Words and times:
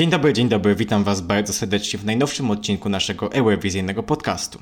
Dzień 0.00 0.10
dobry, 0.10 0.32
dzień 0.32 0.48
dobry, 0.48 0.74
witam 0.74 1.04
Was 1.04 1.20
bardzo 1.20 1.52
serdecznie 1.52 1.98
w 1.98 2.04
najnowszym 2.04 2.50
odcinku 2.50 2.88
naszego 2.88 3.32
Eurowizyjnego 3.32 4.02
podcastu. 4.02 4.58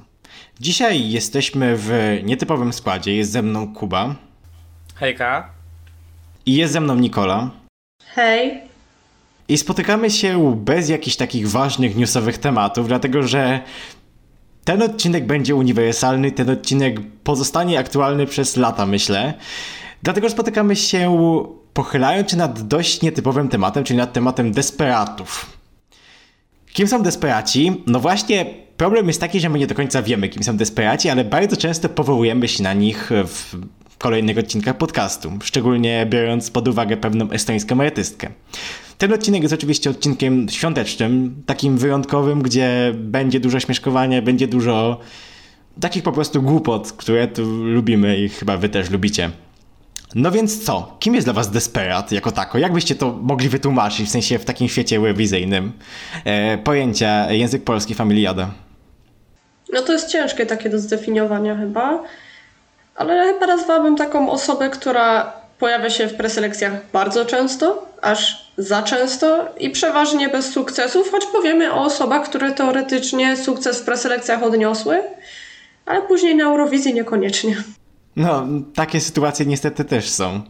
Dzisiaj 0.61 1.11
jesteśmy 1.11 1.77
w 1.77 1.91
nietypowym 2.25 2.73
składzie, 2.73 3.17
jest 3.17 3.31
ze 3.31 3.43
mną 3.43 3.75
Kuba. 3.75 4.15
Hejka. 4.95 5.51
I 6.47 6.55
jest 6.55 6.73
ze 6.73 6.81
mną 6.81 6.95
Nikola. 6.95 7.51
Hej. 8.15 8.61
I 9.49 9.59
spotykamy 9.59 10.11
się 10.11 10.57
bez 10.57 10.89
jakichś 10.89 11.17
takich 11.17 11.51
ważnych 11.51 11.97
newsowych 11.97 12.39
tematów, 12.39 12.89
dlatego 12.89 13.23
że 13.23 13.61
ten 14.65 14.83
odcinek 14.83 15.27
będzie 15.27 15.55
uniwersalny, 15.55 16.33
ten 16.33 16.51
odcinek 16.51 17.01
pozostanie 17.25 17.79
aktualny 17.79 18.27
przez 18.27 18.57
lata, 18.57 18.87
myślę. 18.87 19.35
Dlatego 20.03 20.31
spotykamy 20.31 20.77
się 20.77 21.19
pochylając 21.75 22.31
się 22.31 22.37
nad 22.37 22.63
dość 22.63 23.03
nietypowym 23.03 23.49
tematem, 23.49 23.85
czyli 23.85 23.97
nad 23.97 24.13
tematem 24.13 24.53
desperatów. 24.53 25.59
Kim 26.73 26.89
są 26.89 27.03
desperaci? 27.03 27.83
No 27.87 28.01
właśnie, 28.01 28.47
problem 28.77 29.07
jest 29.09 29.21
taki, 29.21 29.41
że 29.41 29.49
my 29.49 29.59
nie 29.59 29.67
do 29.67 29.75
końca 29.75 30.03
wiemy, 30.03 30.29
kim 30.29 30.43
są 30.43 30.57
desperaci, 30.57 31.09
ale 31.09 31.25
bardzo 31.25 31.57
często 31.57 31.89
powołujemy 31.89 32.49
się 32.49 32.63
na 32.63 32.73
nich 32.73 33.11
w 33.27 33.57
kolejnych 33.99 34.39
odcinkach 34.39 34.77
podcastu, 34.77 35.33
szczególnie 35.43 36.07
biorąc 36.11 36.51
pod 36.51 36.69
uwagę 36.69 36.97
pewną 36.97 37.31
estońską 37.31 37.81
artystkę. 37.81 38.29
Ten 38.99 39.13
odcinek 39.13 39.43
jest 39.43 39.55
oczywiście 39.55 39.91
odcinkiem 39.91 40.49
świątecznym, 40.49 41.43
takim 41.47 41.79
wyjątkowym, 41.79 42.43
gdzie 42.43 42.93
będzie 42.95 43.41
dużo 43.41 43.61
śmieszkowania, 43.61 44.23
będzie 44.23 44.49
dużo 44.49 45.01
takich 45.81 46.03
po 46.03 46.13
prostu 46.13 46.43
głupot, 46.43 46.93
które 46.93 47.29
tu 47.29 47.43
lubimy 47.65 48.19
i 48.19 48.29
chyba 48.29 48.57
wy 48.57 48.69
też 48.69 48.91
lubicie. 48.91 49.31
No 50.15 50.31
więc 50.31 50.65
co? 50.65 50.97
Kim 51.01 51.15
jest 51.15 51.27
dla 51.27 51.35
was 51.35 51.51
Desperat 51.51 52.13
jako 52.13 52.33
tako? 52.33 52.59
Jak 52.59 52.73
byście 52.73 52.95
to 52.95 53.13
mogli 53.23 53.49
wytłumaczyć, 53.49 54.07
w 54.07 54.11
sensie 54.11 54.39
w 54.39 54.45
takim 54.45 54.69
świecie 54.69 54.97
eurowizyjnym? 54.97 55.73
E, 56.25 56.59
pojęcia 56.59 57.33
język 57.33 57.65
polski, 57.65 57.95
familiada. 57.95 58.51
No 59.73 59.83
to 59.83 59.93
jest 59.93 60.09
ciężkie 60.09 60.47
takie 60.47 60.71
do 60.71 60.79
zdefiniowania 60.79 61.57
chyba, 61.57 62.03
ale 62.97 63.33
chyba 63.33 63.47
nazwałabym 63.47 63.97
taką 63.97 64.31
osobę, 64.31 64.71
która 64.71 65.33
pojawia 65.59 65.91
się 65.91 66.07
w 66.07 66.15
preselekcjach 66.15 66.73
bardzo 66.93 67.25
często, 67.25 67.87
aż 68.03 68.53
za 68.59 68.83
często 68.83 69.49
i 69.59 69.71
przeważnie 69.71 70.29
bez 70.29 70.53
sukcesów, 70.53 71.11
choć 71.11 71.27
powiemy 71.27 71.73
o 71.73 71.85
osobach, 71.85 72.29
które 72.29 72.53
teoretycznie 72.53 73.37
sukces 73.37 73.81
w 73.81 73.85
preselekcjach 73.85 74.43
odniosły, 74.43 75.03
ale 75.87 76.03
później 76.03 76.37
na 76.37 76.45
Eurowizji 76.45 76.95
niekoniecznie. 76.95 77.57
No, 78.19 78.47
takie 78.75 79.01
sytuacje 79.01 79.47
niestety 79.47 79.85
też 79.85 80.09
są. 80.11 80.41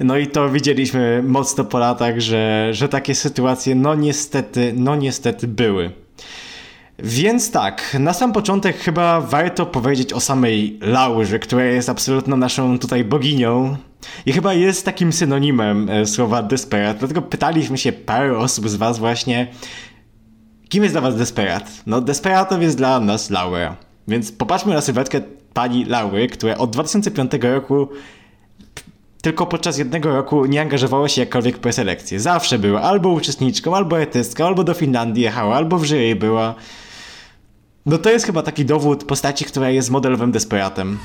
No 0.00 0.16
i 0.16 0.26
to 0.26 0.50
widzieliśmy 0.50 1.22
mocno 1.26 1.64
po 1.64 1.78
latach, 1.78 2.20
że, 2.20 2.68
że 2.72 2.88
takie 2.88 3.14
sytuacje 3.14 3.74
no 3.74 3.94
niestety, 3.94 4.72
no 4.76 4.96
niestety 4.96 5.48
były. 5.48 5.90
Więc 6.98 7.50
tak, 7.50 7.96
na 8.00 8.12
sam 8.12 8.32
początek 8.32 8.76
chyba 8.76 9.20
warto 9.20 9.66
powiedzieć 9.66 10.12
o 10.12 10.20
samej 10.20 10.78
Laurze, 10.82 11.38
która 11.38 11.64
jest 11.64 11.88
absolutną 11.88 12.36
naszą 12.36 12.78
tutaj 12.78 13.04
boginią 13.04 13.76
i 14.26 14.32
chyba 14.32 14.54
jest 14.54 14.84
takim 14.84 15.12
synonimem 15.12 15.90
e, 15.90 16.06
słowa 16.06 16.42
desperat. 16.42 16.98
Dlatego 16.98 17.22
pytaliśmy 17.22 17.78
się 17.78 17.92
parę 17.92 18.38
osób 18.38 18.68
z 18.68 18.74
was 18.74 18.98
właśnie, 18.98 19.46
kim 20.68 20.82
jest 20.82 20.94
dla 20.94 21.00
was 21.00 21.16
desperat? 21.16 21.70
No 21.86 22.00
desperatow 22.00 22.62
jest 22.62 22.76
dla 22.76 23.00
nas 23.00 23.30
Laura. 23.30 23.76
Więc 24.08 24.32
popatrzmy 24.32 24.74
na 24.74 24.80
sylwetkę 24.80 25.20
pani 25.54 25.84
Laury, 25.84 26.28
która 26.28 26.58
od 26.58 26.70
2005 26.70 27.32
roku 27.42 27.88
tylko 29.22 29.46
podczas 29.46 29.78
jednego 29.78 30.16
roku 30.16 30.46
nie 30.46 30.60
angażowała 30.60 31.08
się 31.08 31.20
jakkolwiek 31.20 31.56
w 31.56 31.60
preselekcję. 31.60 32.20
Zawsze 32.20 32.58
była 32.58 32.82
albo 32.82 33.08
uczestniczką, 33.08 33.76
albo 33.76 33.96
artystką, 33.96 34.46
albo 34.46 34.64
do 34.64 34.74
Finlandii 34.74 35.22
jechała, 35.22 35.56
albo 35.56 35.78
w 35.78 35.84
jury 35.84 36.16
była. 36.16 36.54
No 37.86 37.98
to 37.98 38.10
jest 38.10 38.26
chyba 38.26 38.42
taki 38.42 38.64
dowód 38.64 39.04
postaci, 39.04 39.44
która 39.44 39.70
jest 39.70 39.90
modelowym 39.90 40.32
desperatem. 40.32 40.98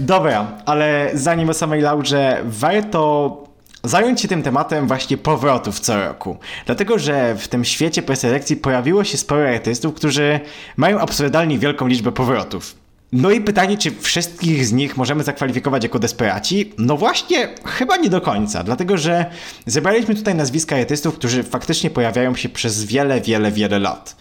Dobra, 0.00 0.52
ale 0.66 1.10
zanim 1.14 1.48
o 1.50 1.54
samej 1.54 1.80
Laurze, 1.80 2.40
warto 2.44 3.36
zająć 3.84 4.20
się 4.20 4.28
tym 4.28 4.42
tematem 4.42 4.86
właśnie 4.86 5.16
powrotów 5.16 5.80
co 5.80 6.06
roku. 6.06 6.36
Dlatego, 6.66 6.98
że 6.98 7.34
w 7.34 7.48
tym 7.48 7.64
świecie 7.64 8.02
preselekcji 8.02 8.56
pojawiło 8.56 9.04
się 9.04 9.18
sporo 9.18 9.48
artystów, 9.48 9.94
którzy 9.94 10.40
mają 10.76 10.98
absurdalnie 10.98 11.58
wielką 11.58 11.86
liczbę 11.86 12.12
powrotów. 12.12 12.74
No 13.12 13.30
i 13.30 13.40
pytanie, 13.40 13.78
czy 13.78 13.90
wszystkich 13.90 14.66
z 14.66 14.72
nich 14.72 14.96
możemy 14.96 15.24
zakwalifikować 15.24 15.82
jako 15.82 15.98
desperaci? 15.98 16.72
No 16.78 16.96
właśnie, 16.96 17.48
chyba 17.64 17.96
nie 17.96 18.08
do 18.10 18.20
końca, 18.20 18.64
dlatego 18.64 18.96
że 18.98 19.26
zebraliśmy 19.66 20.14
tutaj 20.14 20.34
nazwiska 20.34 20.76
artystów, 20.76 21.14
którzy 21.14 21.42
faktycznie 21.42 21.90
pojawiają 21.90 22.36
się 22.36 22.48
przez 22.48 22.84
wiele, 22.84 23.20
wiele, 23.20 23.52
wiele 23.52 23.78
lat. 23.78 24.16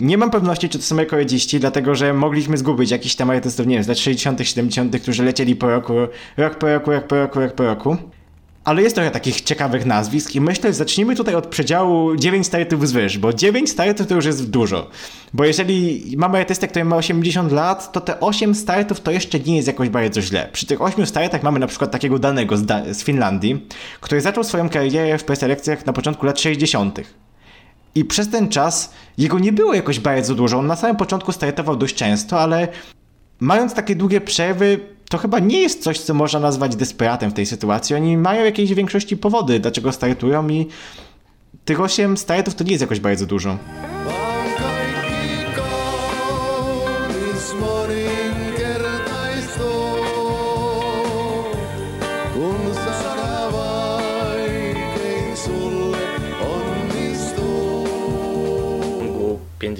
Nie 0.00 0.18
mam 0.18 0.30
pewności, 0.30 0.68
czy 0.68 0.78
to 0.78 0.84
są 0.84 0.96
rekordziści, 0.96 1.60
dlatego 1.60 1.94
że 1.94 2.14
mogliśmy 2.14 2.56
zgubić 2.56 2.90
jakiś 2.90 3.16
tam 3.16 3.30
artystów, 3.30 3.66
nie 3.66 3.74
wiem, 3.74 3.84
z 3.84 3.88
lat 3.88 3.98
60., 3.98 4.40
70., 4.42 5.02
którzy 5.02 5.24
lecieli 5.24 5.56
po 5.56 5.70
roku, 5.70 5.92
rok 6.36 6.58
po 6.58 6.66
roku, 6.66 6.90
rok 6.90 7.06
po 7.06 7.16
roku, 7.16 7.40
rok 7.40 7.52
po 7.52 7.64
roku. 7.64 7.96
Ale 8.64 8.82
jest 8.82 8.94
trochę 8.94 9.10
takich 9.10 9.40
ciekawych 9.40 9.86
nazwisk 9.86 10.34
i 10.34 10.40
myślę, 10.40 10.70
że 10.70 10.74
zacznijmy 10.74 11.16
tutaj 11.16 11.34
od 11.34 11.46
przedziału 11.46 12.16
9 12.16 12.46
startów 12.46 12.88
zwyż, 12.88 13.18
bo 13.18 13.32
9 13.32 13.70
startów 13.70 14.06
to 14.06 14.14
już 14.14 14.24
jest 14.24 14.50
dużo. 14.50 14.90
Bo 15.32 15.44
jeżeli 15.44 16.04
mamy 16.16 16.38
artystę, 16.38 16.68
który 16.68 16.84
ma 16.84 16.96
80 16.96 17.52
lat, 17.52 17.92
to 17.92 18.00
te 18.00 18.20
8 18.20 18.54
startów 18.54 19.00
to 19.00 19.10
jeszcze 19.10 19.40
nie 19.40 19.56
jest 19.56 19.68
jakoś 19.68 19.88
bardzo 19.88 20.22
źle. 20.22 20.48
Przy 20.52 20.66
tych 20.66 20.82
8 20.82 21.06
startach 21.06 21.42
mamy 21.42 21.58
na 21.58 21.66
przykład 21.66 21.90
takiego 21.90 22.18
danego 22.18 22.56
z, 22.56 22.64
da 22.66 22.94
z 22.94 23.02
Finlandii, 23.02 23.66
który 24.00 24.20
zaczął 24.20 24.44
swoją 24.44 24.68
karierę 24.68 25.18
w 25.18 25.24
preselekcjach 25.24 25.86
na 25.86 25.92
początku 25.92 26.26
lat 26.26 26.40
60. 26.40 27.00
I 27.94 28.04
przez 28.04 28.30
ten 28.30 28.48
czas 28.48 28.92
jego 29.18 29.38
nie 29.38 29.52
było 29.52 29.74
jakoś 29.74 30.00
bardzo 30.00 30.34
dużo. 30.34 30.58
On 30.58 30.66
na 30.66 30.76
samym 30.76 30.96
początku 30.96 31.32
startował 31.32 31.76
dość 31.76 31.94
często, 31.94 32.40
ale 32.40 32.68
mając 33.40 33.74
takie 33.74 33.96
długie 33.96 34.20
przerwy, 34.20 34.80
to 35.08 35.18
chyba 35.18 35.38
nie 35.38 35.60
jest 35.60 35.82
coś, 35.82 35.98
co 35.98 36.14
można 36.14 36.40
nazwać 36.40 36.76
desperatem 36.76 37.30
w 37.30 37.34
tej 37.34 37.46
sytuacji. 37.46 37.96
Oni 37.96 38.16
mają 38.16 38.44
jakieś 38.44 38.74
większości 38.74 39.16
powody, 39.16 39.60
dlaczego 39.60 39.92
startują 39.92 40.48
i 40.48 40.66
tych 41.64 41.80
8 41.80 42.16
startów 42.16 42.54
to 42.54 42.64
nie 42.64 42.70
jest 42.70 42.80
jakoś 42.80 43.00
bardzo 43.00 43.26
dużo. 43.26 43.58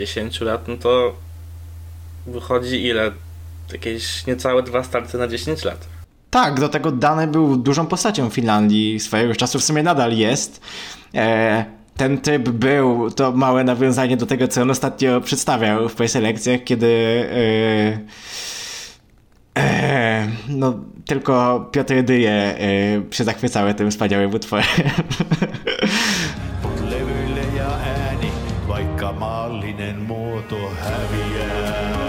Ciągu 0.07 0.31
50 0.31 0.41
lat, 0.41 0.69
no 0.69 0.77
to 0.77 1.13
wychodzi 2.27 2.87
ile? 2.87 3.13
Jakieś 3.73 4.27
niecałe 4.27 4.63
dwa 4.63 4.85
starty 4.85 5.19
na 5.19 5.29
10 5.29 5.65
lat. 5.65 5.89
Tak, 6.31 6.61
do 6.61 6.69
tego 6.69 6.93
Dane 6.93 7.27
był 7.27 7.57
dużą 7.57 7.87
postacią 7.87 8.31
Finlandii 8.31 9.01
swojego 9.01 9.35
czasu, 9.35 9.59
w 9.59 9.65
sumie 9.65 9.83
nadal 9.83 10.13
jest. 10.13 10.61
E, 11.15 11.65
ten 11.97 12.19
typ 12.19 12.49
był, 12.49 13.11
to 13.11 13.33
małe 13.33 13.65
nawiązanie 13.65 14.17
do 14.17 14.27
tego, 14.27 14.49
co 14.49 14.63
on 14.63 14.71
ostatnio 14.71 15.21
przedstawiał 15.21 15.89
w 15.89 15.95
preselekcjach, 15.95 16.65
kiedy 16.65 16.87
e, 19.57 19.63
e, 19.63 20.29
no, 20.49 20.75
tylko 21.07 21.69
Piotr 21.73 22.03
Dyje 22.03 22.31
e, 22.31 22.59
się 23.11 23.25
zachwycały 23.25 23.75
tym 23.75 23.91
wspaniałym 23.91 24.35
utworem. 24.35 24.67
muoto 30.11 30.57
häviää. 30.83 32.01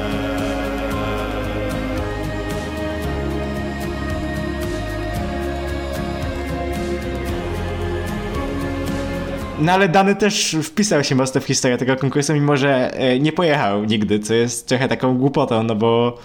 No 9.61 9.71
ale 9.71 9.89
Dany 9.89 10.15
też 10.15 10.57
wpisał 10.63 11.03
się 11.03 11.15
mocno 11.15 11.41
w 11.41 11.45
historię 11.45 11.77
tego 11.77 11.95
konkursu, 11.95 12.33
mimo 12.33 12.57
że 12.57 12.93
e, 12.93 13.19
nie 13.19 13.31
pojechał 13.31 13.85
nigdy, 13.85 14.19
co 14.19 14.33
jest 14.33 14.67
trochę 14.67 14.87
taką 14.87 15.17
głupotą, 15.17 15.63
no 15.63 15.75
bo 15.75 16.17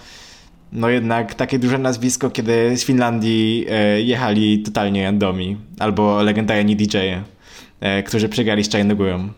no 0.71 0.89
jednak 0.89 1.35
takie 1.35 1.59
duże 1.59 1.77
nazwisko, 1.77 2.29
kiedy 2.29 2.77
z 2.77 2.85
Finlandii 2.85 3.65
e, 3.69 4.01
jechali 4.01 4.59
totalnie 4.59 5.03
randomi, 5.03 5.57
albo 5.79 6.21
legendarni 6.23 6.75
DJ-e, 6.75 7.23
e, 7.79 8.03
którzy 8.03 8.29
przegrali 8.29 8.63
z 8.63 8.69
Czarnogórą. 8.69 9.29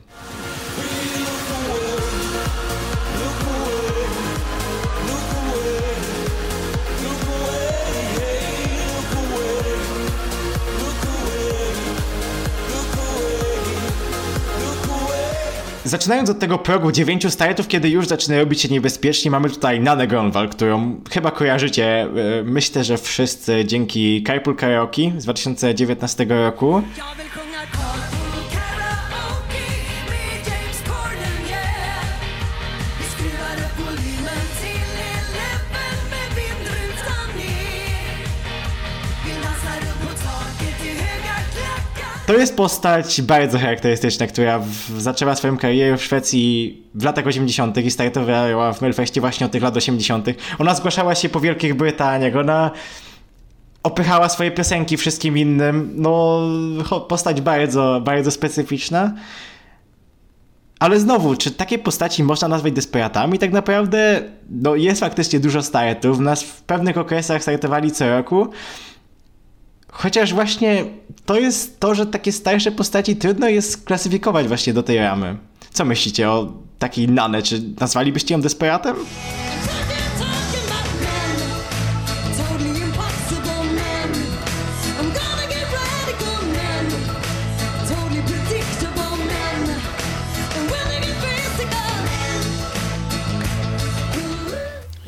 Zaczynając 15.89 16.29
od 16.29 16.39
tego 16.39 16.57
progu 16.57 16.91
9 16.91 17.33
startów, 17.33 17.67
kiedy 17.67 17.89
już 17.89 18.07
zaczyna 18.07 18.37
robić 18.37 18.61
się 18.61 18.69
niebezpiecznie, 18.69 19.31
mamy 19.31 19.49
tutaj 19.49 19.79
Nanę 19.79 20.07
Gronwal, 20.07 20.49
którą 20.49 21.01
chyba 21.11 21.31
kojarzycie, 21.31 22.01
e, 22.01 22.07
myślę, 22.43 22.83
że 22.83 22.97
wszyscy 22.97 23.65
dzięki 23.65 24.23
Carpool 24.27 24.55
Karaoke 24.55 25.01
z 25.17 25.23
2019 25.23 26.25
roku. 26.29 26.81
To 42.29 42.33
jest 42.37 42.57
postać 42.57 43.21
bardzo 43.21 43.59
charakterystyczna, 43.59 44.27
która 44.27 44.59
w, 44.59 45.01
zaczęła 45.01 45.35
swoją 45.35 45.57
karierę 45.57 45.97
w 45.97 46.03
Szwecji 46.03 46.83
w 46.95 47.03
latach 47.03 47.27
80. 47.27 47.77
i 47.77 47.91
startowała 47.91 48.73
w 48.73 48.81
Melfestie 48.81 49.21
właśnie 49.21 49.45
od 49.45 49.51
tych 49.51 49.63
lat 49.63 49.77
80. 49.77 50.27
Ona 50.59 50.75
zgłaszała 50.75 51.15
się 51.15 51.29
po 51.29 51.39
Wielkich 51.39 51.73
Brytaniach, 51.73 52.35
ona 52.35 52.71
opychała 53.83 54.29
swoje 54.29 54.51
piosenki 54.51 54.97
wszystkim 54.97 55.37
innym. 55.37 55.91
No, 55.95 56.41
postać 57.09 57.41
bardzo, 57.41 58.01
bardzo 58.03 58.31
specyficzna. 58.31 59.13
Ale 60.79 60.99
znowu, 60.99 61.35
czy 61.35 61.51
takie 61.51 61.79
postaci 61.79 62.23
można 62.23 62.47
nazwać 62.47 62.73
desperatami? 62.73 63.39
Tak 63.39 63.51
naprawdę, 63.51 64.21
no 64.49 64.75
jest 64.75 64.99
faktycznie 64.99 65.39
dużo 65.39 65.63
startów. 65.63 66.19
Nas 66.19 66.43
w 66.43 66.61
pewnych 66.61 66.97
okresach 66.97 67.41
startowali 67.41 67.91
co 67.91 68.09
roku. 68.09 68.49
Chociaż 70.01 70.33
właśnie 70.33 70.85
to 71.25 71.39
jest 71.39 71.79
to, 71.79 71.95
że 71.95 72.05
takie 72.05 72.31
starsze 72.31 72.71
postaci 72.71 73.15
trudno 73.15 73.49
jest 73.49 73.85
klasyfikować 73.85 74.47
właśnie 74.47 74.73
do 74.73 74.83
tej 74.83 74.97
ramy. 74.97 75.37
Co 75.71 75.85
myślicie 75.85 76.29
o 76.29 76.53
takiej 76.79 77.07
Nane? 77.07 77.41
Czy 77.41 77.61
nazwalibyście 77.79 78.33
ją 78.33 78.41
desperatem? 78.41 78.95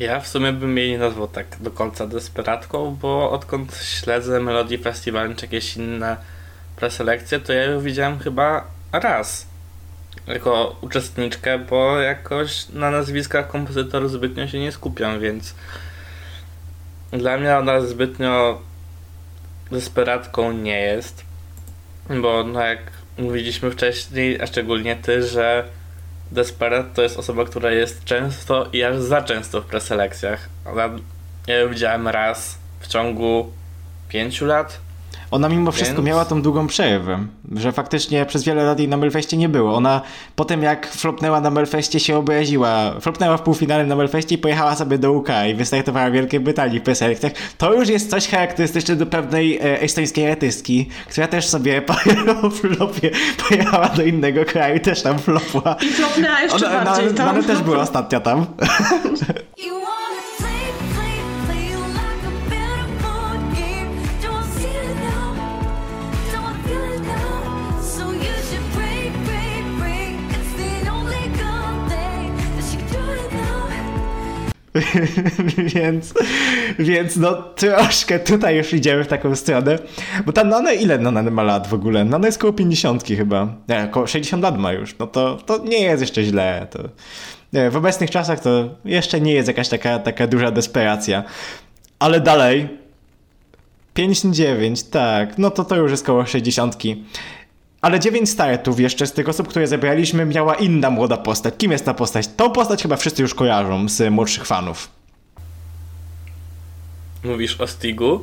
Ja 0.02 0.20
w 0.20 0.28
sumie 0.28 0.52
bym 0.52 0.78
jej 0.78 0.90
nie 0.90 0.98
nazwał 0.98 1.28
tak 1.28 1.46
do 1.60 1.70
końca 1.70 2.06
desperatką, 2.06 2.96
bo 3.00 3.30
odkąd 3.30 3.76
śledzę 3.76 4.40
Melodii 4.40 4.78
Festiwal 4.78 5.36
czy 5.36 5.46
jakieś 5.46 5.76
inne 5.76 6.16
preselekcje, 6.76 7.40
to 7.40 7.52
ja 7.52 7.62
ją 7.62 7.80
widziałem 7.80 8.18
chyba 8.18 8.64
raz 8.92 9.46
jako 10.26 10.76
uczestniczkę, 10.80 11.58
bo 11.58 12.00
jakoś 12.00 12.68
na 12.68 12.90
nazwiskach 12.90 13.48
kompozytorów 13.48 14.10
zbytnio 14.10 14.48
się 14.48 14.58
nie 14.58 14.72
skupiam, 14.72 15.20
więc 15.20 15.54
dla 17.10 17.38
mnie 17.38 17.56
ona 17.56 17.80
zbytnio 17.80 18.60
desperatką 19.70 20.52
nie 20.52 20.80
jest, 20.80 21.24
bo 22.22 22.44
no 22.44 22.60
jak 22.60 22.80
mówiliśmy 23.18 23.70
wcześniej, 23.70 24.42
a 24.42 24.46
szczególnie 24.46 24.96
ty, 24.96 25.28
że 25.28 25.64
Desperat 26.32 26.94
to 26.94 27.02
jest 27.02 27.18
osoba, 27.18 27.44
która 27.44 27.70
jest 27.70 28.04
często 28.04 28.66
i 28.72 28.82
aż 28.82 28.96
za 28.96 29.22
często 29.22 29.60
w 29.60 29.66
preselekcjach. 29.66 30.48
Ona, 30.64 30.90
ja 31.46 31.56
ją 31.56 31.68
widziałem 31.68 32.08
raz 32.08 32.58
w 32.80 32.86
ciągu 32.88 33.52
pięciu 34.08 34.46
lat. 34.46 34.80
Ona 35.30 35.48
mimo 35.48 35.72
wszystko 35.72 35.96
Więc- 35.96 36.06
miała 36.06 36.24
tą 36.24 36.42
długą 36.42 36.66
przerwę, 36.66 37.18
że 37.56 37.72
faktycznie 37.72 38.26
przez 38.26 38.44
wiele 38.44 38.64
lat 38.64 38.78
jej 38.78 38.88
na 38.88 38.96
Melfeście 38.96 39.36
nie 39.36 39.48
było. 39.48 39.74
Ona 39.74 40.00
potem 40.36 40.62
jak 40.62 40.86
flopnęła 40.88 41.40
na 41.40 41.50
Melfeście 41.50 42.00
się 42.00 42.16
obraziła. 42.16 43.00
Flopnęła 43.00 43.36
w 43.36 43.42
półfinale 43.42 43.86
na 43.86 43.96
Melfeście 43.96 44.34
i 44.34 44.38
pojechała 44.38 44.76
sobie 44.76 44.98
do 44.98 45.12
UK 45.12 45.28
i 45.50 45.54
wystartowała 45.54 46.10
w 46.10 46.12
Wielkiej 46.12 46.40
Brytanii 46.40 46.80
w 46.80 46.82
preselekcjach. 46.82 47.32
To 47.58 47.74
już 47.74 47.88
jest 47.88 48.10
coś 48.10 48.28
charakterystyczne 48.28 48.96
do 48.96 49.06
pewnej 49.06 49.58
e, 49.58 49.80
estońskiej 49.80 50.30
artystki, 50.30 50.88
która 51.08 51.26
też 51.28 51.48
sobie 51.48 51.82
po 51.88 51.94
flopie 52.50 53.10
pojechała 53.48 53.88
do 53.88 54.02
innego 54.02 54.44
kraju, 54.44 54.80
też 54.80 55.02
tam 55.02 55.18
flopła. 55.18 55.76
I 55.82 55.86
flopnęła 55.88 56.40
jeszcze 56.40 56.66
Ona, 56.70 56.84
bardziej 56.84 57.06
ona, 57.08 57.16
tam. 57.16 57.28
ona 57.28 57.42
też 57.42 57.58
była 57.62 57.78
ostatnia 57.78 58.20
tam. 58.20 58.46
więc, 75.74 76.14
więc 76.78 77.16
no 77.16 77.42
troszkę 77.42 78.18
tutaj 78.18 78.56
już 78.56 78.72
idziemy 78.72 79.04
w 79.04 79.08
taką 79.08 79.36
stronę. 79.36 79.78
Bo 80.26 80.32
ta 80.32 80.44
Nana, 80.44 80.72
ile 80.72 80.98
Nana 80.98 81.22
ma 81.22 81.42
lat 81.42 81.68
w 81.68 81.74
ogóle? 81.74 82.04
Nana 82.04 82.26
jest 82.26 82.38
koło 82.38 82.52
50 82.52 83.04
chyba. 83.06 83.54
Nie, 83.68 83.84
około 83.84 84.06
60 84.06 84.42
lat 84.42 84.58
ma 84.58 84.72
już. 84.72 84.98
No 84.98 85.06
to, 85.06 85.36
to 85.36 85.58
nie 85.58 85.80
jest 85.80 86.00
jeszcze 86.00 86.24
źle. 86.24 86.66
To, 86.70 86.78
nie, 87.52 87.70
w 87.70 87.76
obecnych 87.76 88.10
czasach 88.10 88.40
to 88.40 88.68
jeszcze 88.84 89.20
nie 89.20 89.32
jest 89.32 89.48
jakaś 89.48 89.68
taka, 89.68 89.98
taka 89.98 90.26
duża 90.26 90.50
desperacja. 90.50 91.24
Ale 91.98 92.20
dalej. 92.20 92.68
59, 93.94 94.82
tak. 94.82 95.38
No 95.38 95.50
to 95.50 95.64
to 95.64 95.76
już 95.76 95.90
jest 95.90 96.06
koło 96.06 96.26
60. 96.26 96.76
Ale 97.82 98.00
9 98.00 98.30
startów 98.30 98.80
jeszcze 98.80 99.06
z 99.06 99.12
tych 99.12 99.28
osób, 99.28 99.48
które 99.48 99.66
zebraliśmy, 99.66 100.26
miała 100.26 100.54
inna 100.54 100.90
młoda 100.90 101.16
postać. 101.16 101.54
Kim 101.58 101.72
jest 101.72 101.84
ta 101.84 101.94
postać? 101.94 102.28
Tą 102.36 102.50
postać 102.50 102.82
chyba 102.82 102.96
wszyscy 102.96 103.22
już 103.22 103.34
kojarzą 103.34 103.88
z 103.88 104.12
młodszych 104.12 104.46
fanów. 104.46 104.88
Mówisz 107.24 107.60
o 107.60 107.66
Stigu. 107.66 108.20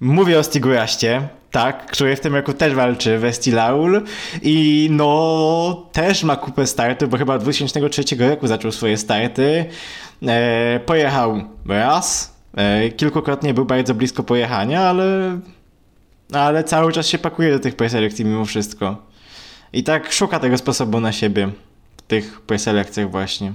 Mówię 0.00 0.38
o 0.38 0.42
Stiguraście, 0.42 1.28
tak, 1.50 1.86
który 1.86 2.16
w 2.16 2.20
tym 2.20 2.34
roku 2.34 2.52
też 2.52 2.74
walczy 2.74 3.18
w 3.18 3.24
Estilaul 3.24 4.02
i 4.42 4.88
no 4.90 5.86
też 5.92 6.24
ma 6.24 6.36
kupę 6.36 6.66
startów, 6.66 7.10
bo 7.10 7.16
chyba 7.16 7.34
od 7.34 7.42
2003 7.42 8.02
roku 8.18 8.46
zaczął 8.46 8.72
swoje 8.72 8.96
starty. 8.96 9.64
E, 10.26 10.80
pojechał 10.86 11.42
raz, 11.68 12.34
e, 12.56 12.88
kilkukrotnie 12.90 13.54
był 13.54 13.64
bardzo 13.64 13.94
blisko 13.94 14.22
pojechania, 14.22 14.80
ale, 14.80 15.38
ale 16.32 16.64
cały 16.64 16.92
czas 16.92 17.06
się 17.06 17.18
pakuje 17.18 17.52
do 17.52 17.58
tych 17.58 17.76
preselekcji 17.76 18.24
mimo 18.24 18.44
wszystko. 18.44 18.96
I 19.72 19.84
tak 19.84 20.12
szuka 20.12 20.40
tego 20.40 20.58
sposobu 20.58 21.00
na 21.00 21.12
siebie 21.12 21.48
w 21.96 22.02
tych 22.02 22.40
preselekcjach 22.40 23.10
właśnie. 23.10 23.52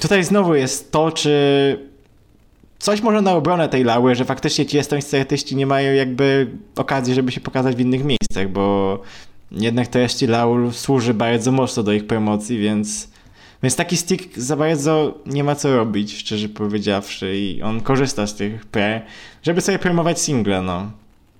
Tutaj 0.00 0.24
znowu 0.24 0.54
jest 0.54 0.92
to, 0.92 1.12
czy 1.12 1.91
coś 2.82 3.00
może 3.00 3.22
na 3.22 3.32
obronę 3.32 3.68
tej 3.68 3.84
Lały, 3.84 4.14
że 4.14 4.24
faktycznie 4.24 4.66
ci 4.66 4.78
estońscy 4.78 5.20
artyści 5.20 5.56
nie 5.56 5.66
mają 5.66 5.92
jakby 5.92 6.46
okazji, 6.76 7.14
żeby 7.14 7.32
się 7.32 7.40
pokazać 7.40 7.76
w 7.76 7.80
innych 7.80 8.04
miejscach, 8.04 8.48
bo 8.48 8.98
jednak 9.50 9.94
jeszcze 9.94 10.26
Laul 10.26 10.72
służy 10.72 11.14
bardzo 11.14 11.52
mocno 11.52 11.82
do 11.82 11.92
ich 11.92 12.06
promocji, 12.06 12.58
więc 12.58 13.08
więc 13.62 13.76
taki 13.76 13.96
stick 13.96 14.38
za 14.38 14.56
bardzo 14.56 15.14
nie 15.26 15.44
ma 15.44 15.54
co 15.54 15.76
robić, 15.76 16.18
szczerze 16.18 16.48
powiedziawszy, 16.48 17.36
i 17.36 17.62
on 17.62 17.80
korzysta 17.80 18.26
z 18.26 18.34
tych 18.34 18.66
pre, 18.66 19.00
żeby 19.42 19.60
sobie 19.60 19.78
promować 19.78 20.20
single, 20.20 20.62
no. 20.62 20.90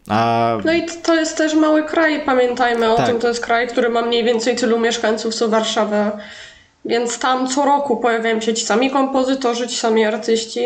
A 0.09 0.53
No 0.65 0.73
i 0.73 0.83
to 1.03 1.15
jest 1.15 1.37
też 1.37 1.55
mały 1.55 1.83
kraj, 1.83 2.21
pamiętajmy 2.27 2.93
o 2.93 2.97
Tak. 2.97 3.07
tym, 3.07 3.19
to 3.19 3.29
jest 3.29 3.45
kraj, 3.45 3.69
który 3.69 3.89
ma 3.89 4.03
mniej 4.03 4.25
więcej 4.25 4.57
tylu 4.57 4.79
mieszkańców 4.79 5.35
co 5.35 5.49
Warszawa, 5.49 6.17
więc 6.85 7.19
tam 7.19 7.49
co 7.49 7.65
roku 7.65 7.97
pojawiają 7.97 8.41
się 8.41 8.55
ci 8.55 8.65
sami 8.65 8.91
kompozytorzy, 8.91 9.69
ci 9.69 9.77
sami 9.77 10.05
artyści, 10.05 10.61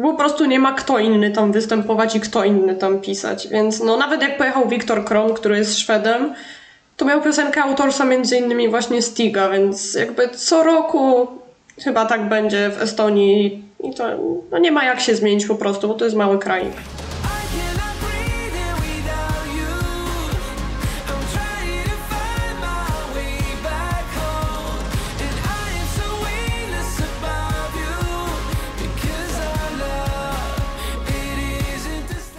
po 0.00 0.14
prostu 0.14 0.44
nie 0.44 0.58
ma 0.58 0.72
kto 0.72 0.98
inny 0.98 1.30
tam 1.30 1.52
występować 1.52 2.16
i 2.16 2.20
kto 2.20 2.44
inny 2.44 2.76
tam 2.76 3.00
pisać, 3.00 3.48
więc 3.48 3.80
no 3.80 3.96
nawet 3.96 4.22
jak 4.22 4.38
pojechał 4.38 4.68
Wiktor 4.68 5.04
Kron, 5.04 5.34
który 5.34 5.58
jest 5.58 5.78
Szwedem, 5.78 6.34
to 6.96 7.04
miał 7.04 7.22
piosenkę 7.22 7.62
autorstwa 7.62 8.04
między 8.04 8.36
innymi 8.36 8.68
właśnie 8.68 9.02
Stiga, 9.02 9.48
więc 9.48 9.94
jakby 9.94 10.28
co 10.28 10.62
roku 10.62 11.28
chyba 11.84 12.06
tak 12.06 12.28
będzie 12.28 12.70
w 12.70 12.82
Estonii 12.82 13.64
i 13.84 13.94
to 13.94 14.04
no 14.50 14.58
nie 14.58 14.72
ma 14.72 14.84
jak 14.84 15.00
się 15.00 15.14
zmienić 15.14 15.46
po 15.46 15.54
prostu, 15.54 15.88
bo 15.88 15.94
to 15.94 16.04
jest 16.04 16.16
mały 16.16 16.38
kraj. 16.38 16.64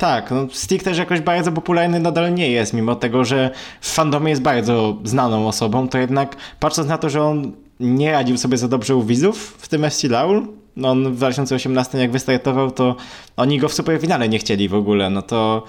Tak, 0.04 0.32
no 0.32 0.48
Stick 0.52 0.84
też 0.84 0.98
jakoś 0.98 1.22
bardzo 1.22 1.52
popularny 1.52 2.00
nadal 2.00 2.34
nie 2.34 2.52
jest, 2.52 2.74
mimo 2.74 2.96
tego, 2.96 3.26
że 3.26 3.52
w 3.82 3.90
fandomie 3.90 4.30
jest 4.30 4.42
bardzo 4.42 4.98
znaną 5.04 5.48
osobą, 5.48 5.88
to 5.88 5.98
jednak 5.98 6.36
patrząc 6.60 6.88
na 6.88 6.98
to, 6.98 7.10
że 7.10 7.24
on 7.24 7.52
nie 7.80 8.12
radził 8.12 8.38
sobie 8.38 8.58
za 8.58 8.68
dobrze 8.68 8.96
u 8.96 9.04
widzów 9.04 9.56
w 9.60 9.68
tym 9.68 9.90
SC 9.90 10.04
Laul, 10.04 10.48
no 10.76 10.90
on 10.90 11.14
w 11.14 11.16
2018 11.16 11.98
jak 11.98 12.12
wystartował, 12.12 12.72
to 12.72 12.96
oni 13.38 13.60
go 13.60 13.70
w 13.70 13.74
superfinale 13.74 14.30
nie 14.30 14.40
chcieli 14.40 14.70
w 14.70 14.76
ogóle, 14.76 15.10
no 15.10 15.22
to 15.22 15.64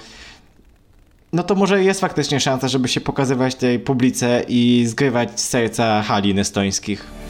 no 1.33 1.43
to 1.43 1.55
może 1.55 1.85
jest 1.85 2.01
faktycznie 2.01 2.41
szansa, 2.41 2.69
żeby 2.69 2.89
się 2.89 3.01
pokazywać 3.01 3.55
tej 3.55 3.79
publice 3.79 4.45
i 4.49 4.85
zgrywać 4.87 5.41
z 5.41 5.49
serca 5.49 6.03
halin 6.03 6.39
estońskich. 6.39 7.24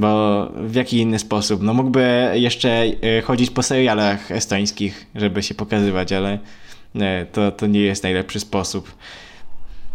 Bo 0.00 0.46
w 0.56 0.74
jaki 0.74 0.98
inny 0.98 1.18
sposób? 1.18 1.62
No 1.62 1.74
mógłby 1.74 2.30
jeszcze 2.34 2.68
e, 2.68 3.22
chodzić 3.22 3.50
po 3.50 3.62
serialach 3.62 4.30
estońskich, 4.30 5.06
żeby 5.14 5.42
się 5.42 5.54
pokazywać, 5.54 6.12
ale 6.12 6.38
nie, 6.94 7.26
to, 7.32 7.52
to 7.52 7.66
nie 7.66 7.80
jest 7.80 8.02
najlepszy 8.02 8.40
sposób. 8.40 8.94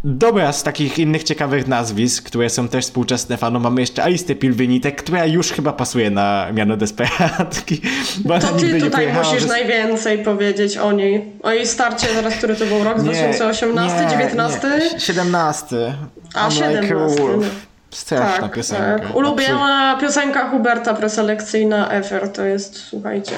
Dobra, 0.08 0.52
z 0.52 0.64
takich 0.64 1.00
innych 1.00 1.24
ciekawych 1.24 1.68
nazwisk, 1.68 2.26
które 2.26 2.50
są 2.50 2.68
też 2.68 2.86
współczesne 2.86 3.38
fanom, 3.38 3.64
mamy 3.64 3.82
jeszcze 3.82 4.04
Alistę 4.04 4.36
Pilwynitek, 4.36 5.04
która 5.04 5.26
już 5.26 5.52
chyba 5.52 5.74
pasuje 5.74 6.10
na 6.10 6.48
miano 6.54 6.78
desperatki. 6.78 7.82
Bo 8.26 8.40
To 8.40 8.48
ty 8.48 8.82
tutaj 8.82 9.14
musisz 9.14 9.46
najwięcej 9.46 10.24
powiedzieć 10.24 10.78
o 10.78 10.92
niej. 10.92 11.26
O 11.44 11.52
jej 11.52 11.68
starcie, 11.68 12.14
zaraz, 12.14 12.34
który 12.36 12.56
to 12.56 12.66
był 12.66 12.84
rok? 12.84 13.00
2018, 13.00 14.04
nie, 14.04 14.10
19? 14.10 14.60
Nie, 14.94 15.00
17. 15.00 15.94
A, 16.34 16.50
I'm 16.50 16.52
17, 16.52 16.94
Like. 16.94 17.75
Straszna 17.96 18.42
Tak, 18.42 18.54
piosenka. 18.56 19.00
tak. 19.08 19.16
Ulubiona 19.16 19.98
piosenka 20.02 20.50
Huberta 20.50 20.94
preselekcyjna 20.94 21.90
ever 21.90 22.32
to 22.32 22.44
jest, 22.46 22.78
słuchajcie. 22.90 23.32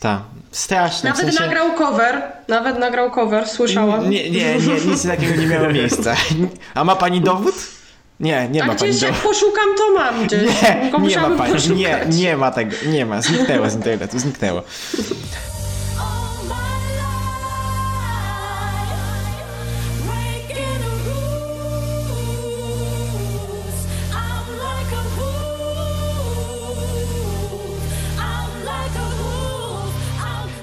Tak, 0.00 0.20
straszna. 0.52 1.12
w 1.12 1.18
Nawet 1.18 1.26
sensie- 1.34 1.40
nagrał 1.44 1.72
cover, 1.74 2.22
nawet 2.48 2.78
nagrał 2.78 3.10
cover, 3.10 3.48
słyszałam. 3.48 4.10
Nie, 4.10 4.30
nie, 4.30 4.54
nie, 4.58 4.74
nic 4.86 5.06
takiego 5.06 5.40
nie 5.40 5.46
miało 5.46 5.68
miejsca. 5.72 6.14
A 6.74 6.84
ma 6.84 6.96
pani 6.96 7.20
dowód? 7.20 7.54
Nie, 8.20 8.48
nie 8.48 8.62
A 8.62 8.66
ma 8.66 8.74
pani 8.74 8.90
gdzieś 8.90 9.02
jak 9.02 9.14
poszukam, 9.14 9.68
to 9.78 9.92
mam 9.94 10.24
gdzieś. 10.26 10.62
Nie, 10.62 10.78
Tylko 10.82 10.98
nie 11.00 11.16
ma 11.18 11.30
pani, 11.30 11.52
poszukać. 11.52 11.78
nie, 11.78 12.00
nie 12.08 12.36
ma 12.36 12.50
tego, 12.50 12.76
nie 12.86 13.06
ma, 13.06 13.22
zniknęło 13.22 13.70
z 13.70 13.74
internetu, 13.74 14.18
zniknęło. 14.18 14.62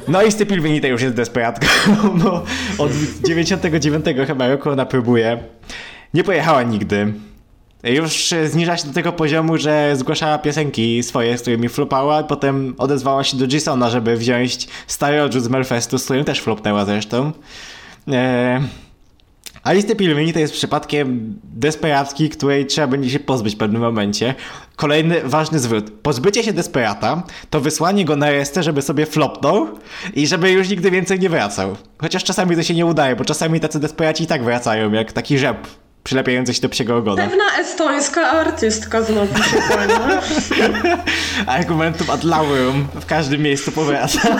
No 0.07 0.24
i 0.24 0.31
Stypil 0.31 0.62
Benita 0.62 0.88
już 0.88 1.01
jest 1.01 1.15
desperatką, 1.15 1.67
bo 2.24 2.43
od 2.77 2.91
99 3.27 4.05
chyba 4.27 4.47
roku 4.47 4.69
ona 4.69 4.85
próbuje. 4.85 5.38
Nie 6.13 6.24
pojechała 6.24 6.63
nigdy. 6.63 7.13
Już 7.83 8.33
zniża 8.45 8.77
się 8.77 8.88
do 8.88 8.93
tego 8.93 9.12
poziomu, 9.12 9.57
że 9.57 9.95
zgłaszała 9.95 10.38
piosenki 10.38 11.03
swoje, 11.03 11.38
z 11.38 11.41
którymi 11.41 11.69
flopała, 11.69 12.24
potem 12.24 12.75
odezwała 12.77 13.24
się 13.24 13.38
do 13.38 13.45
Jasona, 13.55 13.89
żeby 13.89 14.17
wziąć 14.17 14.67
stary 14.88 15.24
odrzut 15.24 15.43
z 15.43 15.50
Melfestu, 15.50 15.97
z 15.97 16.03
którym 16.03 16.25
też 16.25 16.41
flopnęła 16.41 16.85
zresztą. 16.85 17.31
Eee... 18.07 18.84
Alice 19.65 19.95
Pilmini 19.95 20.34
to 20.34 20.39
jest 20.39 20.53
przypadkiem 20.53 21.39
desperacki, 21.43 22.29
której 22.29 22.65
trzeba 22.65 22.88
będzie 22.88 23.10
się 23.10 23.19
pozbyć 23.19 23.55
w 23.55 23.57
pewnym 23.57 23.81
momencie. 23.81 24.36
Kolejny 24.75 25.22
ważny 25.24 25.60
zwrot. 25.60 25.91
Pozbycie 25.91 26.43
się 26.43 26.53
desperata 26.53 27.24
to 27.50 27.62
wysłanie 27.62 28.05
go 28.05 28.15
na 28.15 28.31
restę, 28.31 28.63
żeby 28.63 28.81
sobie 28.81 29.05
flopnął 29.05 29.67
i 30.13 30.27
żeby 30.27 30.51
już 30.51 30.69
nigdy 30.69 30.91
więcej 30.91 31.19
nie 31.19 31.29
wracał. 31.29 31.75
Chociaż 31.98 32.24
czasami 32.24 32.55
to 32.55 32.63
się 32.63 32.74
nie 32.74 32.86
udaje, 32.86 33.15
bo 33.15 33.25
czasami 33.25 33.60
tacy 33.60 33.79
desperaci 33.79 34.24
i 34.24 34.27
tak 34.27 34.43
wracają, 34.43 34.91
jak 34.91 35.12
taki 35.12 35.38
rzep 35.38 35.67
przylepiający 36.03 36.53
się 36.53 36.62
do 36.62 36.69
psiego 36.69 36.98
ogona. 36.98 37.27
Pewna 37.27 37.43
estońska 37.60 38.22
artystka 38.22 39.01
znowu 39.01 39.43
się 39.43 39.57
kłania. 39.57 40.22
Argumentum 41.57 42.10
ad 42.10 42.24
laureum 42.24 42.88
w 42.95 43.05
każdym 43.05 43.41
miejscu 43.41 43.72
powraca. 43.72 44.19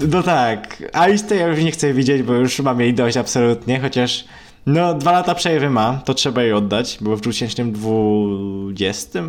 No 0.00 0.22
tak, 0.22 0.82
Alice 0.92 1.24
to 1.24 1.34
ja 1.34 1.46
już 1.46 1.60
nie 1.60 1.70
chcę 1.70 1.92
widzieć, 1.92 2.22
bo 2.22 2.34
już 2.34 2.60
mam 2.60 2.80
jej 2.80 2.94
dość 2.94 3.16
absolutnie, 3.16 3.80
chociaż 3.80 4.24
no 4.66 4.94
dwa 4.94 5.12
lata 5.12 5.34
przerwy 5.34 5.70
ma, 5.70 6.00
to 6.04 6.14
trzeba 6.14 6.42
jej 6.42 6.52
oddać, 6.52 6.98
było 7.00 7.16
w 7.16 7.20
2020? 7.20 9.22
W 9.22 9.28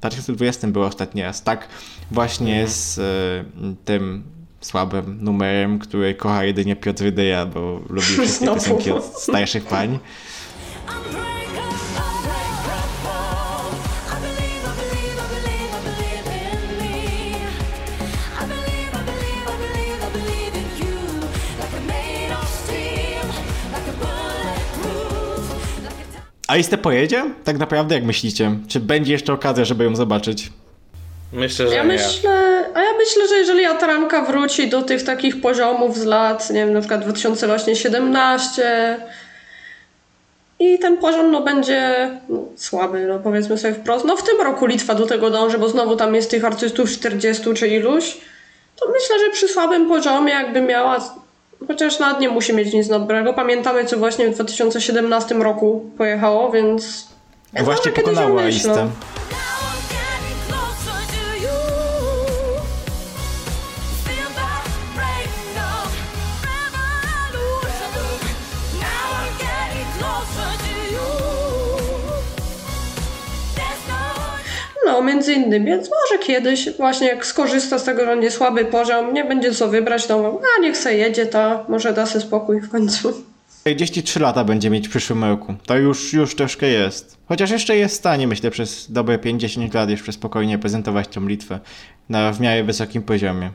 2020 0.00 0.68
było 0.68 0.86
ostatni 0.86 1.22
raz, 1.22 1.42
tak? 1.42 1.68
Właśnie 2.10 2.68
z 2.68 2.98
y, 2.98 3.44
tym 3.84 4.22
słabym 4.60 5.24
numerem, 5.24 5.78
który 5.78 6.14
kocha 6.14 6.44
jedynie 6.44 6.76
Piotr 6.76 7.02
Rydeja, 7.02 7.46
bo 7.46 7.80
lubi 7.88 8.06
wszystkie 8.06 8.46
piosenki 8.46 8.90
od 8.90 9.04
starszych 9.04 9.64
pań. 9.64 9.98
a 26.48 26.52
Alice 26.52 26.78
pojedzie? 26.78 27.24
Tak 27.44 27.58
naprawdę 27.58 27.94
jak 27.94 28.04
myślicie? 28.04 28.58
Czy 28.68 28.80
będzie 28.80 29.12
jeszcze 29.12 29.32
okazja, 29.32 29.64
żeby 29.64 29.84
ją 29.84 29.96
zobaczyć? 29.96 30.52
Myślę, 31.32 31.68
że 31.68 31.74
Ja 31.74 31.82
nie. 31.82 31.88
myślę, 31.88 32.64
a 32.74 32.80
ja 32.82 32.92
myślę, 32.98 33.28
że 33.28 33.34
jeżeli 33.36 33.64
Ataranka 33.64 34.22
wróci 34.24 34.68
do 34.68 34.82
tych 34.82 35.02
takich 35.02 35.40
poziomów 35.40 35.98
z 35.98 36.04
lat, 36.04 36.50
nie 36.50 36.64
wiem, 36.64 36.72
na 36.72 36.80
przykład 36.80 37.00
2017 37.04 38.96
i 40.60 40.78
ten 40.78 40.96
poziom 40.96 41.30
no 41.30 41.40
będzie 41.40 42.10
no, 42.28 42.44
słaby, 42.56 43.06
no 43.08 43.18
powiedzmy 43.18 43.58
sobie 43.58 43.74
wprost. 43.74 44.04
No 44.04 44.16
w 44.16 44.22
tym 44.22 44.40
roku 44.40 44.66
Litwa 44.66 44.94
do 44.94 45.06
tego 45.06 45.30
dąży, 45.30 45.58
bo 45.58 45.68
znowu 45.68 45.96
tam 45.96 46.14
jest 46.14 46.30
tych 46.30 46.44
artystów 46.44 46.90
40 46.90 47.54
czy 47.54 47.68
iluś. 47.68 48.16
To 48.80 48.86
myślę, 48.92 49.18
że 49.18 49.32
przy 49.32 49.48
słabym 49.48 49.88
poziomie 49.88 50.32
jakby 50.32 50.60
miała, 50.60 51.23
chociaż 51.68 51.98
nawet 51.98 52.20
nie 52.20 52.28
musi 52.28 52.52
mieć 52.52 52.72
nic 52.72 52.88
dobrego. 52.88 53.34
Pamiętamy, 53.34 53.84
co 53.84 53.96
właśnie 53.96 54.28
w 54.28 54.34
2017 54.34 55.34
roku 55.34 55.90
pojechało, 55.98 56.50
więc... 56.50 57.08
więc 57.54 57.64
Właśnie 57.64 57.92
pokonała 57.92 58.42
ją 58.42 58.50
no 74.94 75.02
między 75.02 75.32
innymi, 75.32 75.66
więc 75.66 75.90
może 75.90 76.22
kiedyś 76.22 76.76
właśnie 76.76 77.06
jak 77.06 77.26
skorzysta 77.26 77.78
z 77.78 77.84
tego, 77.84 78.00
że 78.00 78.06
będzie 78.06 78.30
słaby 78.30 78.64
poziom, 78.64 79.14
nie 79.14 79.24
będzie 79.24 79.52
co 79.52 79.68
wybrać, 79.68 80.06
to 80.06 80.40
a 80.58 80.60
niech 80.60 80.76
se 80.76 80.96
jedzie, 80.96 81.26
ta 81.26 81.64
może 81.68 81.92
da 81.92 82.06
sobie 82.06 82.24
spokój 82.24 82.60
w 82.60 82.70
końcu. 82.70 83.12
43 83.60 84.20
lata 84.20 84.44
będzie 84.44 84.70
mieć 84.70 84.88
w 84.88 84.90
przyszłym 84.90 85.24
roku. 85.24 85.54
To 85.66 85.76
już, 85.76 86.12
już 86.12 86.34
troszkę 86.34 86.66
jest. 86.66 87.18
Chociaż 87.28 87.50
jeszcze 87.50 87.76
jest 87.76 87.94
w 87.94 87.98
stanie, 87.98 88.28
myślę, 88.28 88.50
przez 88.50 88.92
dobre 88.92 89.18
50 89.18 89.74
lat 89.74 89.90
jeszcze 89.90 90.12
spokojnie 90.12 90.58
prezentować 90.58 91.08
tą 91.08 91.28
Litwę 91.28 91.60
na 92.08 92.32
w 92.32 92.40
miarę 92.40 92.64
wysokim 92.64 93.02
poziomie. 93.02 93.50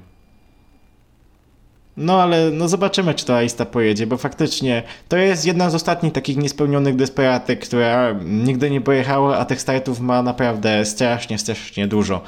No 2.00 2.22
ale 2.22 2.52
no 2.52 2.68
zobaczymy, 2.68 3.14
czy 3.14 3.26
to 3.26 3.36
Aista 3.36 3.66
pojedzie, 3.66 4.08
bo 4.08 4.18
faktycznie 4.18 4.84
to 5.08 5.18
jest 5.18 5.46
jedna 5.46 5.70
z 5.70 5.76
ostatnich 5.76 6.14
takich 6.14 6.38
niespełnionych 6.38 6.96
desperatek, 6.96 7.60
która 7.60 8.16
nigdy 8.26 8.70
nie 8.70 8.82
pojechała, 8.82 9.38
a 9.38 9.46
tych 9.46 9.62
startów 9.62 10.00
ma 10.00 10.24
naprawdę 10.24 10.86
strasznie, 10.86 11.38
strasznie 11.38 11.88
dużo. 11.88 12.22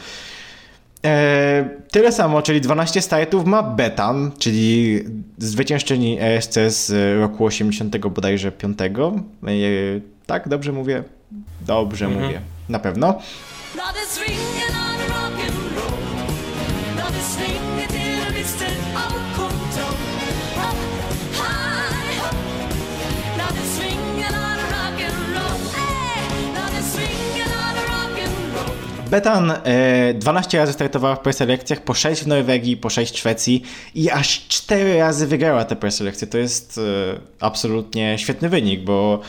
E, 1.06 1.70
tyle 1.92 2.12
samo, 2.12 2.42
czyli 2.42 2.62
12 2.62 3.02
startów 3.02 3.46
ma 3.46 3.64
Betan, 3.64 4.32
czyli 4.40 5.00
zwyciężczyni 5.38 6.18
ESC 6.22 6.54
z 6.68 6.92
roku 7.20 7.46
80 7.46 7.98
bodajże 7.98 8.52
5. 8.52 8.80
E, 8.82 8.92
tak, 10.26 10.50
dobrze 10.50 10.72
mówię? 10.72 11.04
Dobrze 11.62 12.08
mówię, 12.08 12.42
na 12.70 12.80
pewno. 12.80 13.20
Betan 29.12 29.52
e, 29.64 30.14
12 30.14 30.58
razy 30.58 30.74
startowała 30.74 31.16
w 31.16 31.20
preselekcjach, 31.20 31.84
po 31.84 31.94
6 31.94 32.24
w 32.24 32.28
Norwegii, 32.28 32.78
po 32.78 32.90
6 32.90 33.14
w 33.14 33.18
Szwecji 33.18 33.64
i 33.96 34.10
aż 34.10 34.48
4 34.48 34.98
razy 34.98 35.28
wygrała 35.28 35.66
te 35.66 35.76
preselekcje. 35.76 36.28
To 36.28 36.38
jest 36.38 36.78
e, 36.78 36.82
absolutnie 37.40 38.18
świetny 38.18 38.50
wynik, 38.50 38.84
bo 38.84 39.20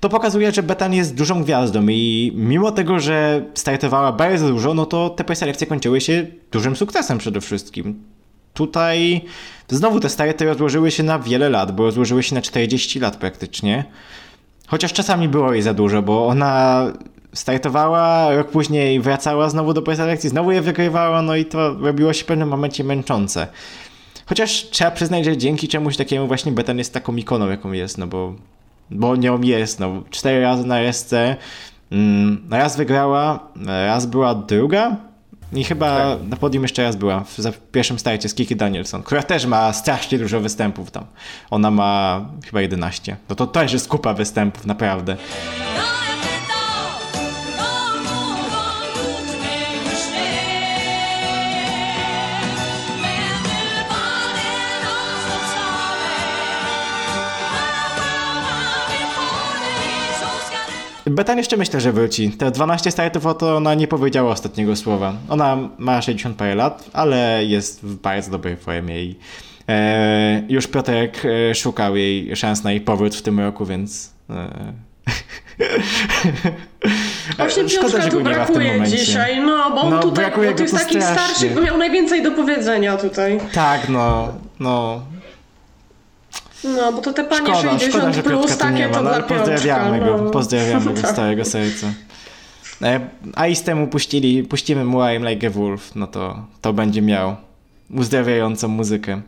to 0.00 0.08
pokazuje, 0.08 0.52
że 0.52 0.62
Betan 0.62 0.94
jest 0.94 1.14
dużą 1.14 1.42
gwiazdą 1.42 1.86
i 1.88 2.32
mimo 2.34 2.72
tego, 2.72 3.00
że 3.00 3.44
startowała 3.54 4.12
bardzo 4.12 4.48
dużo, 4.48 4.74
no 4.74 4.86
to 4.86 5.10
te 5.10 5.24
preselekcje 5.24 5.66
kończyły 5.66 6.00
się 6.00 6.26
dużym 6.52 6.76
sukcesem 6.76 7.18
przede 7.18 7.40
wszystkim. 7.40 8.02
Tutaj 8.54 9.24
znowu 9.68 10.00
te 10.00 10.08
starty 10.08 10.44
rozłożyły 10.44 10.90
się 10.90 11.02
na 11.02 11.18
wiele 11.18 11.50
lat, 11.50 11.76
bo 11.76 11.84
rozłożyły 11.84 12.22
się 12.22 12.34
na 12.34 12.42
40 12.42 13.00
lat 13.00 13.16
praktycznie. 13.16 13.84
Chociaż 14.66 14.92
czasami 14.92 15.28
było 15.28 15.52
jej 15.52 15.62
za 15.62 15.74
dużo, 15.74 16.02
bo 16.02 16.26
ona 16.26 16.86
startowała, 17.36 18.34
rok 18.34 18.50
później 18.50 19.00
wracała 19.00 19.50
znowu 19.50 19.74
do 19.74 19.82
preselekcji, 19.82 20.30
znowu 20.30 20.50
je 20.52 20.62
wygrywała, 20.62 21.22
no 21.22 21.36
i 21.36 21.44
to 21.44 21.74
robiło 21.74 22.12
się 22.12 22.22
w 22.22 22.26
pewnym 22.26 22.48
momencie 22.48 22.84
męczące. 22.84 23.46
Chociaż 24.26 24.70
trzeba 24.70 24.90
przyznać, 24.90 25.24
że 25.24 25.36
dzięki 25.36 25.68
czemuś 25.68 25.96
takiemu 25.96 26.26
właśnie 26.26 26.52
Betan 26.52 26.78
jest 26.78 26.94
taką 26.94 27.16
ikoną, 27.16 27.50
jaką 27.50 27.72
jest, 27.72 27.98
no 27.98 28.06
bo, 28.06 28.34
bo 28.90 29.16
nią 29.16 29.40
jest, 29.40 29.80
no. 29.80 30.02
Cztery 30.10 30.40
razy 30.40 30.66
na 30.66 30.92
SC, 30.92 31.12
mm, 31.92 32.48
raz 32.50 32.76
wygrała, 32.76 33.48
raz 33.66 34.06
była 34.06 34.34
druga 34.34 34.96
i 35.52 35.64
chyba 35.64 36.16
na 36.28 36.36
podium 36.36 36.62
jeszcze 36.62 36.82
raz 36.82 36.96
była 36.96 37.20
w, 37.20 37.38
w 37.38 37.58
pierwszym 37.72 37.98
starcie 37.98 38.28
z 38.28 38.34
Kiki 38.34 38.56
Danielson, 38.56 39.02
która 39.02 39.22
też 39.22 39.46
ma 39.46 39.72
strasznie 39.72 40.18
dużo 40.18 40.40
występów 40.40 40.90
tam. 40.90 41.04
Ona 41.50 41.70
ma 41.70 42.20
chyba 42.44 42.60
11. 42.60 43.16
No 43.28 43.36
to 43.36 43.46
też 43.46 43.72
jest 43.72 43.88
kupa 43.88 44.14
występów, 44.14 44.66
naprawdę. 44.66 45.16
Betan 61.10 61.38
jeszcze 61.38 61.56
myślę, 61.56 61.80
że 61.80 61.92
wróci. 61.92 62.30
Te 62.30 62.50
12 62.50 62.90
startów, 62.90 63.26
o 63.26 63.34
to 63.34 63.56
ona 63.56 63.74
nie 63.74 63.88
powiedziała 63.88 64.30
ostatniego 64.32 64.76
słowa. 64.76 65.12
Ona 65.28 65.58
ma 65.78 66.02
60 66.02 66.36
parę 66.36 66.54
lat, 66.54 66.84
ale 66.92 67.44
jest 67.44 67.82
w 67.82 67.94
bardzo 67.94 68.30
dobrej 68.30 68.56
formie 68.56 69.04
i 69.04 69.14
e, 69.68 70.42
już 70.48 70.66
Piotrek 70.66 71.22
e, 71.50 71.54
szukał 71.54 71.96
jej 71.96 72.36
szans 72.36 72.64
na 72.64 72.70
jej 72.70 72.80
powrót 72.80 73.14
w 73.14 73.22
tym 73.22 73.40
roku, 73.40 73.66
więc... 73.66 74.12
E, 74.30 74.48
Szkoda, 77.68 78.02
że 78.02 78.08
go 78.10 78.20
nie 78.20 78.24
ma 78.24 78.44
w 78.44 78.46
tym 78.46 78.54
brakuje 78.56 78.72
momencie. 78.72 78.98
dzisiaj, 78.98 79.40
no 79.40 79.70
bo 79.70 79.80
on 79.80 79.90
No, 79.90 80.00
tutaj 80.00 80.24
brakuje 80.24 80.52
to 80.54 80.62
jest 80.62 80.74
taki 80.74 81.02
starszy, 81.02 81.50
bo 81.50 81.60
miał 81.60 81.78
najwięcej 81.78 82.22
do 82.22 82.30
powiedzenia 82.30 82.96
tutaj. 82.96 83.40
tak, 83.54 83.88
no, 83.88 84.28
no. 84.60 85.02
No, 86.66 86.92
bo 86.92 87.00
to 87.00 87.12
te 87.12 87.24
panie 87.24 87.46
Szkoda, 87.46 87.62
60 87.78 87.92
szkoda, 87.92 88.12
że 88.12 88.22
plus, 88.22 88.46
Piotrka 88.46 88.66
tu 88.66 88.72
nie 88.74 88.78
takie 88.80 88.88
ma, 88.88 88.94
to 88.98 89.02
no, 89.02 89.10
ale 89.10 89.22
pozdrawiamy 89.22 89.98
go, 90.00 90.22
no. 90.22 90.30
pozdrawiamy 90.30 90.94
go 90.94 91.08
z 91.08 91.14
całego 91.16 91.44
serca. 91.44 91.86
E, 92.82 93.00
A 93.34 93.46
i 93.46 93.56
z 93.56 93.62
temu 93.62 93.86
puścili, 93.86 94.42
puścimy 94.42 94.84
mu 94.84 94.98
I'm 94.98 95.28
Like 95.30 95.46
a 95.46 95.50
Wolf, 95.50 95.94
no 95.94 96.06
to, 96.06 96.46
to 96.60 96.72
będzie 96.72 97.02
miał 97.02 97.36
uzdrawiającą 97.90 98.68
muzykę. 98.68 99.20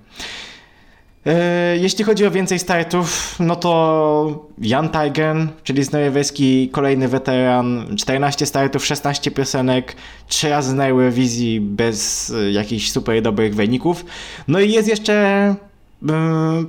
E, 1.26 1.76
Jeśli 1.76 2.04
chodzi 2.04 2.26
o 2.26 2.30
więcej 2.30 2.59
startów, 2.59 3.37
no 3.40 3.57
to 3.57 4.47
Jan 4.58 4.89
Teigen, 4.89 5.49
czyli 5.65 5.84
z 5.84 5.93
norweski 5.93 6.69
kolejny 6.73 7.08
weteran, 7.08 7.97
14 7.97 8.47
startów, 8.47 8.86
16 8.86 9.30
piosenek, 9.30 9.97
3 10.26 10.49
razy 10.49 10.75
na 10.75 10.86
Eurowizji 10.86 11.60
bez 11.60 12.30
e, 12.30 12.50
jakichś 12.50 12.91
super 12.91 13.23
dobrych 13.23 13.54
wyników. 13.54 14.04
No 14.49 14.60
i 14.60 14.73
jest 14.73 14.89
jeszcze 14.89 15.54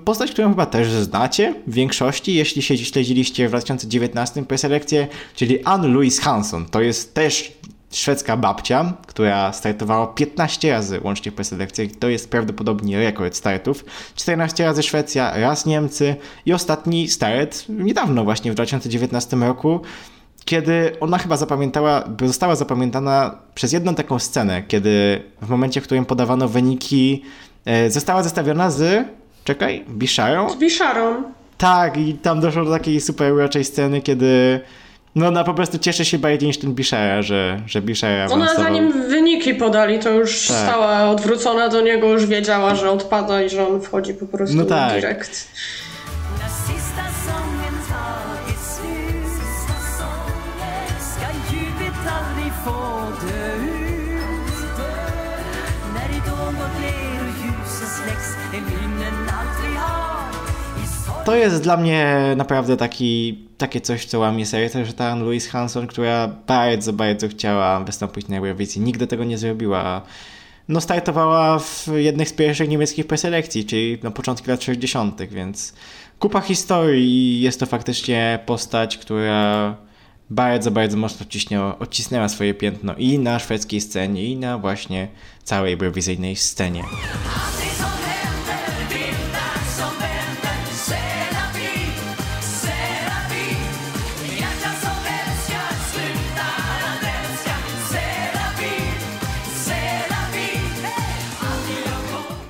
Postać, 0.06 0.32
którą 0.32 0.50
chyba 0.50 0.66
też 0.66 0.92
znacie 0.92 1.56
w 1.68 1.74
większości, 1.74 2.34
jeśli 2.34 2.62
się 2.62 2.78
śledziliście 2.78 3.48
w 3.48 3.50
2019 3.52 4.46
preselekcję, 4.46 5.08
czyli 5.36 5.66
Ann-Louise 5.66 6.22
Hansson. 6.22 6.66
To 6.66 6.82
jest 6.82 7.14
też 7.14 7.60
szwedzka 7.92 8.38
babcia, 8.38 8.94
która 9.08 9.54
startowała 9.54 10.08
15 10.08 10.72
razy 10.72 11.00
łącznie 11.04 11.32
w 11.32 11.36
preselekcjach. 11.36 11.88
To 12.00 12.10
jest 12.10 12.32
prawdopodobnie 12.32 13.00
rekord 13.00 13.36
startów. 13.36 13.86
14 14.16 14.66
razy 14.66 14.84
Szwecja, 14.84 15.38
raz 15.38 15.66
Niemcy 15.66 16.16
i 16.46 16.54
ostatni 16.54 17.08
start 17.08 17.66
niedawno 17.70 18.24
właśnie 18.24 18.52
w 18.52 18.56
2019 18.56 19.38
roku, 19.38 19.82
kiedy 20.46 21.00
ona 21.00 21.18
chyba 21.18 21.38
zapamiętała, 21.38 22.04
została 22.26 22.56
zapamiętana 22.56 23.36
przez 23.56 23.74
jedną 23.74 23.96
taką 23.96 24.20
scenę, 24.20 24.64
kiedy 24.68 25.24
w 25.42 25.50
momencie, 25.50 25.82
w 25.82 25.84
którym 25.84 26.06
podawano 26.06 26.48
wyniki, 26.48 27.24
została 27.88 28.24
zestawiona 28.24 28.72
z, 28.72 29.08
czekaj, 29.44 29.86
Bisharą? 29.90 30.50
Z 30.50 30.56
Biszarą. 30.56 31.24
Tak, 31.58 31.98
i 31.98 32.14
tam 32.14 32.40
doszło 32.42 32.66
do 32.66 32.72
takiej 32.72 33.02
super 33.02 33.34
uroczej 33.34 33.64
sceny, 33.64 34.02
kiedy 34.02 34.60
no 35.16 35.28
ona 35.28 35.44
po 35.44 35.54
prostu 35.54 35.78
cieszy 35.80 36.06
się 36.06 36.20
bardziej 36.20 36.48
niż 36.48 36.58
ten 36.58 36.74
Bishara, 36.74 37.22
że, 37.22 37.62
że 37.68 37.82
Bishara 37.82 38.26
Ona 38.26 38.36
awansował. 38.36 38.64
zanim 38.64 38.92
wyniki 39.10 39.56
podali, 39.56 40.00
to 40.00 40.10
już 40.10 40.48
Tak. 40.48 40.58
stała 40.58 41.10
odwrócona 41.10 41.70
do 41.70 41.82
niego, 41.82 42.08
już 42.08 42.26
wiedziała, 42.26 42.76
że 42.76 42.92
odpada 42.92 43.42
i 43.42 43.50
że 43.50 43.68
on 43.68 43.82
wchodzi 43.82 44.14
po 44.14 44.26
prostu 44.26 44.58
No 44.58 44.64
tak. 44.66 44.94
direkt. 44.94 45.48
To 61.30 61.36
jest 61.36 61.64
dla 61.64 61.78
mnie 61.78 62.34
naprawdę 62.38 62.78
taki, 62.78 63.40
takie 63.58 63.82
coś, 63.82 64.06
co 64.06 64.20
łamie 64.20 64.46
serce, 64.46 64.86
że 64.86 64.94
ta 64.94 65.16
Louise 65.16 65.50
Hanson, 65.50 65.88
która 65.88 66.28
bardzo, 66.28 66.94
bardzo 66.94 67.28
chciała 67.28 67.80
wystąpić 67.80 68.28
na 68.28 68.38
Eurowizji, 68.38 68.82
nigdy 68.82 69.08
tego 69.08 69.24
nie 69.24 69.38
zrobiła. 69.38 70.02
No 70.68 70.82
startowała 70.82 71.60
w 71.60 71.88
jednych 71.96 72.30
z 72.30 72.34
pierwszych 72.34 72.70
niemieckich 72.70 73.08
preselekcji, 73.08 73.66
czyli 73.66 73.98
na 74.04 74.12
początku 74.12 74.50
lat 74.50 74.64
60., 74.64 75.22
więc 75.22 75.74
kupa 76.20 76.42
historii 76.42 77.42
jest 77.42 77.60
to 77.60 77.66
faktycznie 77.66 78.40
postać, 78.46 78.98
która 78.98 79.76
bardzo, 80.30 80.72
bardzo 80.72 80.98
mocno 80.98 81.26
odcisnęła 81.80 82.30
swoje 82.30 82.54
piętno 82.54 82.96
i 82.96 83.20
na 83.20 83.40
szwedzkiej 83.40 83.82
scenie, 83.82 84.26
i 84.26 84.38
na 84.38 84.58
właśnie 84.58 85.08
całej 85.44 85.74
eurowizyjnej 85.74 86.36
scenie. 86.36 86.84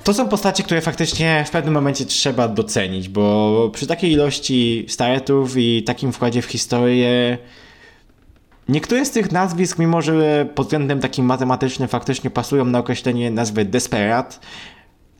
To 0.10 0.14
są 0.14 0.28
postacie, 0.28 0.64
które 0.64 0.82
faktycznie 0.82 1.44
w 1.48 1.52
pewnym 1.52 1.74
momencie 1.74 2.06
trzeba 2.06 2.48
docenić, 2.48 3.10
bo 3.10 3.70
przy 3.74 3.88
takiej 3.88 4.12
ilości 4.12 4.86
startów 4.88 5.58
i 5.58 5.84
takim 5.84 6.12
wkładzie 6.12 6.42
w 6.42 6.46
historię 6.46 7.38
niektóre 8.70 9.06
z 9.06 9.12
tych 9.12 9.32
nazwisk, 9.32 9.80
mimo 9.80 10.02
że 10.02 10.48
pod 10.56 10.66
względem 10.66 11.00
takim 11.00 11.26
matematycznym 11.26 11.88
faktycznie 11.88 12.30
pasują 12.30 12.66
na 12.66 12.80
określenie 12.80 13.32
nazwy 13.32 13.66
desperat, 13.66 14.40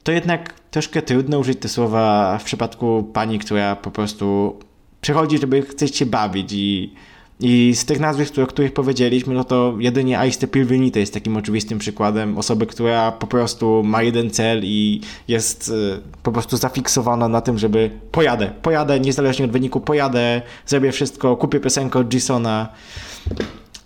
to 0.04 0.12
jednak 0.12 0.54
troszkę 0.72 1.02
trudno 1.02 1.40
użyć 1.40 1.60
te 1.60 1.70
słowa 1.70 2.38
w 2.38 2.44
przypadku 2.44 3.10
pani, 3.14 3.40
która 3.40 3.76
po 3.76 3.92
prostu 3.92 4.60
przychodzi, 5.02 5.38
żeby 5.38 5.62
chcieć 5.62 5.98
się 5.98 6.06
bawić 6.06 6.54
i, 6.54 6.94
i 7.40 7.76
z 7.76 7.86
tych 7.86 8.00
nazwisk, 8.00 8.40
o 8.40 8.48
których 8.48 8.74
powiedzieliśmy, 8.74 9.34
no 9.34 9.44
to 9.44 9.76
jedynie 9.80 10.20
Aiste 10.20 10.48
Pilvinite 10.48 11.00
jest 11.00 11.14
takim 11.14 11.38
oczywistym 11.38 11.80
przykładem 11.80 12.38
osoby, 12.38 12.66
która 12.66 13.12
po 13.12 13.28
prostu 13.28 13.84
ma 13.84 14.04
jeden 14.04 14.30
cel 14.30 14.62
i 14.64 15.02
jest 15.28 15.70
y, 15.70 16.02
po 16.24 16.32
prostu 16.32 16.58
zafiksowana 16.58 17.28
na 17.28 17.42
tym, 17.42 17.58
żeby 17.58 17.90
pojadę, 18.12 18.52
pojadę 18.62 19.00
niezależnie 19.00 19.46
od 19.46 19.52
wyniku, 19.52 19.82
pojadę, 19.82 20.42
zrobię 20.66 20.92
wszystko, 20.92 21.38
kupię 21.38 21.60
piosenkę 21.60 22.00
od 22.00 22.08
Gisona, 22.08 22.70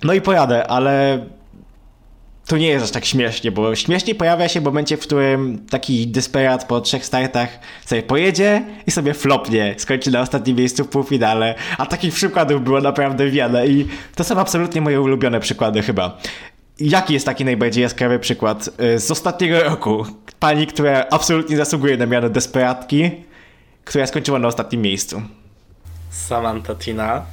no 0.03 0.13
i 0.13 0.21
pojadę, 0.21 0.67
ale 0.67 1.25
to 2.47 2.57
nie 2.57 2.67
jest 2.67 2.85
aż 2.85 2.91
tak 2.91 3.05
śmiesznie, 3.05 3.51
bo 3.51 3.75
śmiesznie 3.75 4.15
pojawia 4.15 4.47
się 4.49 4.61
w 4.61 4.63
momencie, 4.63 4.97
w 4.97 4.99
którym 4.99 5.65
taki 5.69 6.07
desperat 6.07 6.65
po 6.67 6.81
trzech 6.81 7.05
startach 7.05 7.59
sobie 7.85 8.03
pojedzie 8.03 8.65
i 8.87 8.91
sobie 8.91 9.13
flopnie, 9.13 9.75
skończy 9.77 10.11
na 10.11 10.21
ostatnim 10.21 10.57
miejscu 10.57 10.83
w 10.83 10.87
półfinale, 10.87 11.55
a 11.77 11.85
takich 11.85 12.13
przykładów 12.13 12.63
było 12.63 12.81
naprawdę 12.81 13.29
wiele 13.29 13.67
i 13.67 13.87
to 14.15 14.23
są 14.23 14.39
absolutnie 14.39 14.81
moje 14.81 15.01
ulubione 15.01 15.39
przykłady 15.39 15.81
chyba. 15.81 16.17
Jaki 16.79 17.13
jest 17.13 17.25
taki 17.25 17.45
najbardziej 17.45 17.81
jaskrawy 17.81 18.19
przykład 18.19 18.69
y, 18.95 18.99
z 18.99 19.11
ostatniego 19.11 19.63
roku? 19.63 20.05
Pani, 20.39 20.67
która 20.67 21.05
absolutnie 21.11 21.57
zasługuje 21.57 21.97
na 21.97 22.05
miano 22.05 22.29
desperatki, 22.29 23.11
która 23.85 24.07
skończyła 24.07 24.39
na 24.39 24.47
ostatnim 24.47 24.81
miejscu. 24.81 25.21
Samantha 26.09 26.75
Tina. 26.75 27.25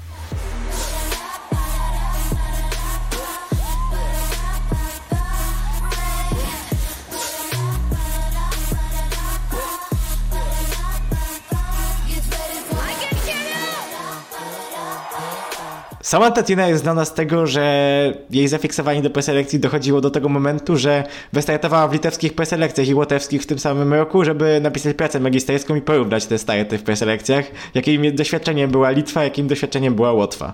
Samantha 16.11 16.43
Tina 16.43 16.69
jest 16.69 16.83
znana 16.83 17.05
z 17.05 17.15
tego, 17.15 17.47
że 17.47 18.15
jej 18.31 18.49
zafiksowanie 18.49 19.03
do 19.03 19.11
preselekcji 19.11 19.61
dochodziło 19.61 20.01
do 20.01 20.11
tego 20.11 20.29
momentu, 20.29 20.77
że 20.77 21.05
wystartowała 21.33 21.89
w 21.89 21.93
litewskich 21.93 22.35
preselekcjach 22.35 22.89
i 22.89 22.95
łotewskich 22.95 23.43
w 23.43 23.47
tym 23.47 23.59
samym 23.59 23.95
roku, 23.95 24.25
żeby 24.25 24.61
napisać 24.61 24.97
pracę 24.97 25.21
magisterską 25.21 25.75
i 25.75 25.81
porównać 25.81 26.27
te 26.27 26.39
starty 26.39 26.79
w 26.79 26.83
preselekcjach, 26.83 27.45
jakim 27.75 28.15
doświadczeniem 28.15 28.71
była 28.71 28.91
Litwa, 28.91 29.25
jakim 29.25 29.49
doświadczeniem 29.49 29.95
była 29.95 30.13
Łotwa. 30.13 30.53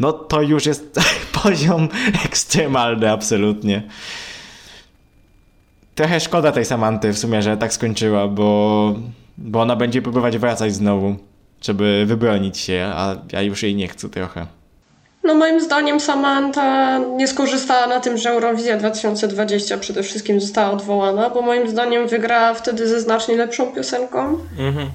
No 0.00 0.12
to 0.12 0.42
już 0.42 0.66
jest 0.66 1.00
poziom 1.42 1.88
ekstremalny 2.24 3.10
absolutnie. 3.10 3.82
Trochę 5.94 6.20
szkoda 6.20 6.52
tej 6.52 6.64
Samanty 6.64 7.12
w 7.12 7.18
sumie, 7.18 7.42
że 7.42 7.56
tak 7.56 7.72
skończyła, 7.72 8.28
bo, 8.28 8.94
bo 9.38 9.60
ona 9.60 9.76
będzie 9.76 10.02
próbować 10.02 10.38
wracać 10.38 10.74
znowu, 10.74 11.16
żeby 11.62 12.04
wybronić 12.06 12.58
się, 12.58 12.90
a 12.94 13.16
ja 13.32 13.42
już 13.42 13.62
jej 13.62 13.74
nie 13.74 13.88
chcę 13.88 14.08
trochę. 14.08 14.55
No 15.26 15.34
moim 15.34 15.60
zdaniem 15.60 16.00
Samantha 16.00 16.98
nie 16.98 17.28
skorzystała 17.28 17.86
na 17.86 18.00
tym, 18.00 18.16
że 18.16 18.30
Eurowizja 18.30 18.76
2020 18.76 19.78
przede 19.78 20.02
wszystkim 20.02 20.40
została 20.40 20.70
odwołana, 20.70 21.30
bo 21.30 21.42
moim 21.42 21.68
zdaniem 21.68 22.08
wygrała 22.08 22.54
wtedy 22.54 22.88
ze 22.88 23.00
znacznie 23.00 23.36
lepszą 23.36 23.66
piosenką. 23.66 24.38
Mhm. 24.58 24.90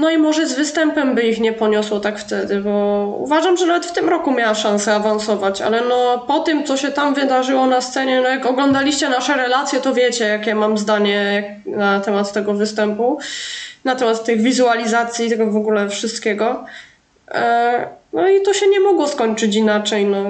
No 0.00 0.10
i 0.10 0.18
może 0.18 0.46
z 0.46 0.54
występem 0.54 1.14
by 1.14 1.22
ich 1.22 1.40
nie 1.40 1.52
poniosło 1.52 2.00
tak 2.00 2.18
wtedy, 2.18 2.60
bo 2.60 3.04
uważam, 3.18 3.56
że 3.56 3.66
nawet 3.66 3.86
w 3.86 3.92
tym 3.92 4.08
roku 4.08 4.30
miała 4.32 4.54
szansę 4.54 4.94
awansować, 4.94 5.62
ale 5.62 5.80
no 5.80 6.18
po 6.18 6.38
tym, 6.38 6.64
co 6.64 6.76
się 6.76 6.88
tam 6.88 7.14
wydarzyło 7.14 7.66
na 7.66 7.80
scenie, 7.80 8.20
no 8.20 8.28
jak 8.28 8.46
oglądaliście 8.46 9.08
nasze 9.08 9.36
relacje, 9.36 9.80
to 9.80 9.94
wiecie, 9.94 10.24
jakie 10.24 10.54
mam 10.54 10.78
zdanie 10.78 11.44
na 11.66 12.00
temat 12.00 12.32
tego 12.32 12.54
występu, 12.54 13.18
na 13.84 13.94
temat 13.94 14.24
tych 14.24 14.40
wizualizacji, 14.42 15.30
tego 15.30 15.46
w 15.46 15.56
ogóle 15.56 15.88
wszystkiego. 15.88 16.64
E, 17.30 18.00
No 18.12 18.28
i 18.28 18.42
to 18.42 18.54
się 18.54 18.68
nie 18.68 18.80
mogło 18.80 19.08
skończyć 19.08 19.56
inaczej. 19.56 20.06
No, 20.06 20.24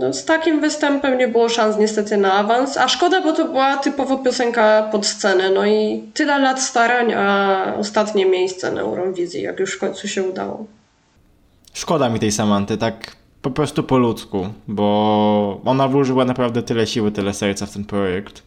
no, 0.00 0.12
z 0.12 0.24
takim 0.24 0.60
występem 0.60 1.18
nie 1.18 1.28
było 1.28 1.48
szans 1.48 1.78
niestety 1.78 2.16
na 2.16 2.32
awans, 2.32 2.76
a 2.76 2.88
szkoda, 2.88 3.20
bo 3.20 3.32
to 3.32 3.44
była 3.44 3.76
typowo 3.76 4.18
piosenka 4.18 4.88
pod 4.92 5.06
scenę. 5.06 5.50
No 5.50 5.66
i 5.66 6.02
tyle 6.14 6.38
lat 6.38 6.62
starań, 6.62 7.12
a 7.12 7.74
ostatnie 7.78 8.26
miejsce 8.26 8.72
na 8.72 8.80
Eurowizji, 8.80 9.42
jak 9.42 9.60
już 9.60 9.74
w 9.74 9.78
końcu 9.78 10.08
się 10.08 10.22
udało. 10.22 10.66
Szkoda 11.72 12.08
mi 12.08 12.20
tej 12.20 12.32
Samanty, 12.32 12.76
tak 12.76 13.16
po 13.42 13.50
prostu 13.50 13.82
po 13.82 13.98
ludzku, 13.98 14.48
bo 14.68 15.60
ona 15.64 15.88
włożyła 15.88 16.24
naprawdę 16.24 16.62
tyle 16.62 16.86
siły, 16.86 17.12
tyle 17.12 17.34
serca 17.34 17.66
w 17.66 17.72
ten 17.72 17.84
projekt. 17.84 18.42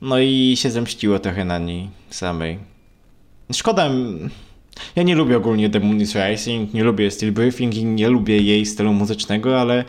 No 0.00 0.18
i 0.18 0.54
się 0.56 0.70
zemściło 0.70 1.18
trochę 1.18 1.44
na 1.44 1.58
niej 1.58 1.90
samej. 2.10 2.58
Szkoda. 3.52 3.90
Ja 4.96 5.02
nie 5.02 5.14
lubię 5.14 5.36
ogólnie 5.36 5.70
The 5.70 5.80
Moon 5.80 6.00
is 6.00 6.14
Rising, 6.14 6.74
nie 6.74 6.84
lubię 6.84 7.10
Steel 7.10 7.32
Briefing 7.32 7.74
i 7.74 7.84
nie 7.84 8.08
lubię 8.08 8.38
jej 8.38 8.66
stylu 8.66 8.92
muzycznego, 8.92 9.60
ale 9.60 9.84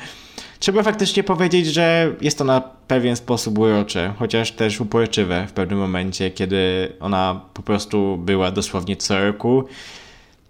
trzeba 0.59 0.83
faktycznie 0.83 1.23
powiedzieć, 1.23 1.67
że 1.67 2.15
jest 2.21 2.37
to 2.37 2.43
na 2.43 2.61
pewien 2.61 3.15
sposób 3.15 3.57
urocze, 3.57 4.13
chociaż 4.19 4.51
też 4.51 4.81
uporczywe 4.81 5.47
w 5.47 5.51
pewnym 5.51 5.79
momencie, 5.79 6.31
kiedy 6.31 6.91
ona 6.99 7.41
po 7.53 7.61
prostu 7.61 8.17
była 8.17 8.51
dosłownie 8.51 8.95
co 8.95 9.25
roku. 9.25 9.63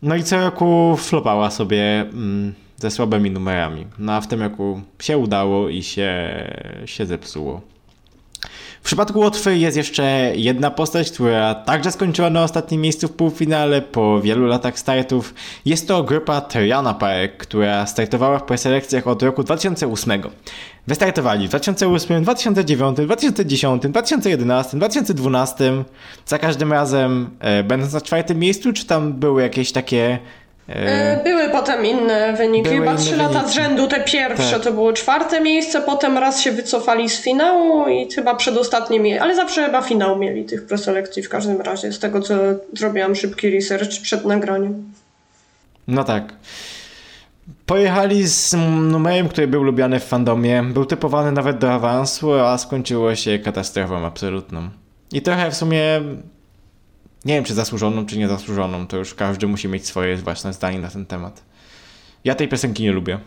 No 0.01 0.15
i 0.15 0.23
co 0.23 0.41
roku 0.41 0.95
flopała 0.97 1.51
sobie 1.51 2.01
mm, 2.01 2.53
ze 2.77 2.91
słabymi 2.91 3.31
numerami. 3.31 3.85
No 3.99 4.13
a 4.13 4.21
w 4.21 4.27
tym 4.27 4.41
roku 4.41 4.81
się 4.99 5.17
udało 5.17 5.69
i 5.69 5.83
się, 5.83 6.43
się 6.85 7.05
zepsuło. 7.05 7.61
W 8.83 8.85
przypadku 8.85 9.19
Łotwy 9.19 9.57
jest 9.57 9.77
jeszcze 9.77 10.31
jedna 10.35 10.71
postać, 10.71 11.11
która 11.11 11.55
także 11.55 11.91
skończyła 11.91 12.29
na 12.29 12.43
ostatnim 12.43 12.81
miejscu 12.81 13.07
w 13.07 13.11
półfinale 13.11 13.81
po 13.81 14.21
wielu 14.21 14.45
latach 14.45 14.79
startów. 14.79 15.33
Jest 15.65 15.87
to 15.87 16.03
grupa 16.03 16.41
Triana 16.41 16.93
Park, 16.93 17.37
która 17.37 17.85
startowała 17.85 18.39
w 18.39 18.43
preselekcjach 18.43 19.07
od 19.07 19.23
roku 19.23 19.43
2008. 19.43 20.21
Wystartowali 20.87 21.45
w 21.45 21.49
2008, 21.49 22.23
2009, 22.23 22.97
2010, 22.97 23.83
2011, 23.83 24.77
2012. 24.77 25.83
Za 26.25 26.37
każdym 26.37 26.73
razem 26.73 27.29
e, 27.39 27.63
będąc 27.63 27.93
na 27.93 28.01
czwartym 28.01 28.39
miejscu, 28.39 28.73
czy 28.73 28.85
tam 28.85 29.13
były 29.13 29.41
jakieś 29.41 29.71
takie... 29.71 30.19
E, 30.69 31.23
Były 31.23 31.49
potem 31.49 31.86
inne 31.86 32.34
wyniki, 32.34 32.63
Były 32.69 32.76
chyba 32.76 32.95
trzy 32.95 33.15
lata 33.15 33.47
z 33.47 33.52
rzędu, 33.54 33.88
te 33.88 33.99
pierwsze 33.99 34.52
Tak. 34.54 34.62
to 34.62 34.71
było 34.71 34.93
czwarte 34.93 35.41
miejsce, 35.41 35.82
potem 35.82 36.17
raz 36.17 36.41
się 36.41 36.52
wycofali 36.52 37.10
z 37.10 37.21
finału 37.21 37.88
i 37.88 38.12
chyba 38.12 38.36
przedostatnie 38.36 38.99
mieli, 38.99 39.19
ale 39.19 39.36
zawsze 39.36 39.65
chyba 39.65 39.82
finał 39.82 40.17
mieli 40.19 40.45
tych 40.45 40.65
preselekcji 40.65 41.23
w 41.23 41.30
każdym 41.30 41.62
razie, 41.62 41.91
z 41.91 41.99
tego 41.99 42.21
co 42.21 42.34
zrobiłam 42.73 43.15
szybki 43.15 43.49
research 43.49 44.02
przed 44.02 44.26
nagraniem. 44.26 44.91
No 45.88 46.04
tak. 46.04 46.34
Pojechali 47.65 48.28
z 48.28 48.54
numerem, 48.91 49.30
który 49.30 49.47
był 49.47 49.63
lubiany 49.63 49.99
w 49.99 50.04
fandomie, 50.04 50.63
był 50.63 50.86
typowany 50.86 51.32
nawet 51.32 51.58
do 51.58 51.71
awansu, 51.73 52.34
a 52.34 52.58
skończyło 52.58 53.15
się 53.15 53.39
katastrofą 53.39 54.06
absolutną. 54.06 54.69
I 55.12 55.21
trochę 55.21 55.52
w 55.52 55.56
sumie 55.56 55.82
nie 57.25 57.33
wiem, 57.36 57.43
czy 57.43 57.53
zasłużoną, 57.53 58.05
czy 58.05 58.17
niezasłużoną, 58.17 58.88
to 58.88 58.97
już 58.97 59.13
każdy 59.13 59.47
musi 59.47 59.67
mieć 59.67 59.88
swoje 59.88 60.17
własne 60.17 60.53
zdanie 60.53 60.79
na 60.79 60.89
ten 60.89 61.05
temat. 61.05 61.43
Ja 62.23 62.36
tej 62.36 62.47
piosenki 62.47 62.83
nie 62.83 62.91
lubię. 62.91 63.19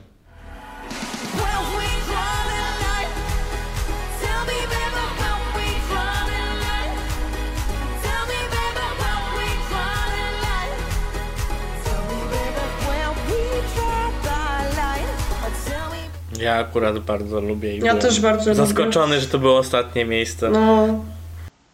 Ja 16.40 16.54
akurat 16.58 16.98
bardzo 16.98 17.40
lubię 17.40 17.72
i 17.76 17.78
Ja 17.78 17.80
byłem 17.84 17.98
też 17.98 18.20
bardzo 18.20 18.50
lubię. 18.50 18.54
zaskoczony, 18.54 19.20
że 19.20 19.26
to 19.26 19.38
było 19.38 19.58
ostatnie 19.58 20.04
miejsce. 20.04 20.50
No. 20.50 20.86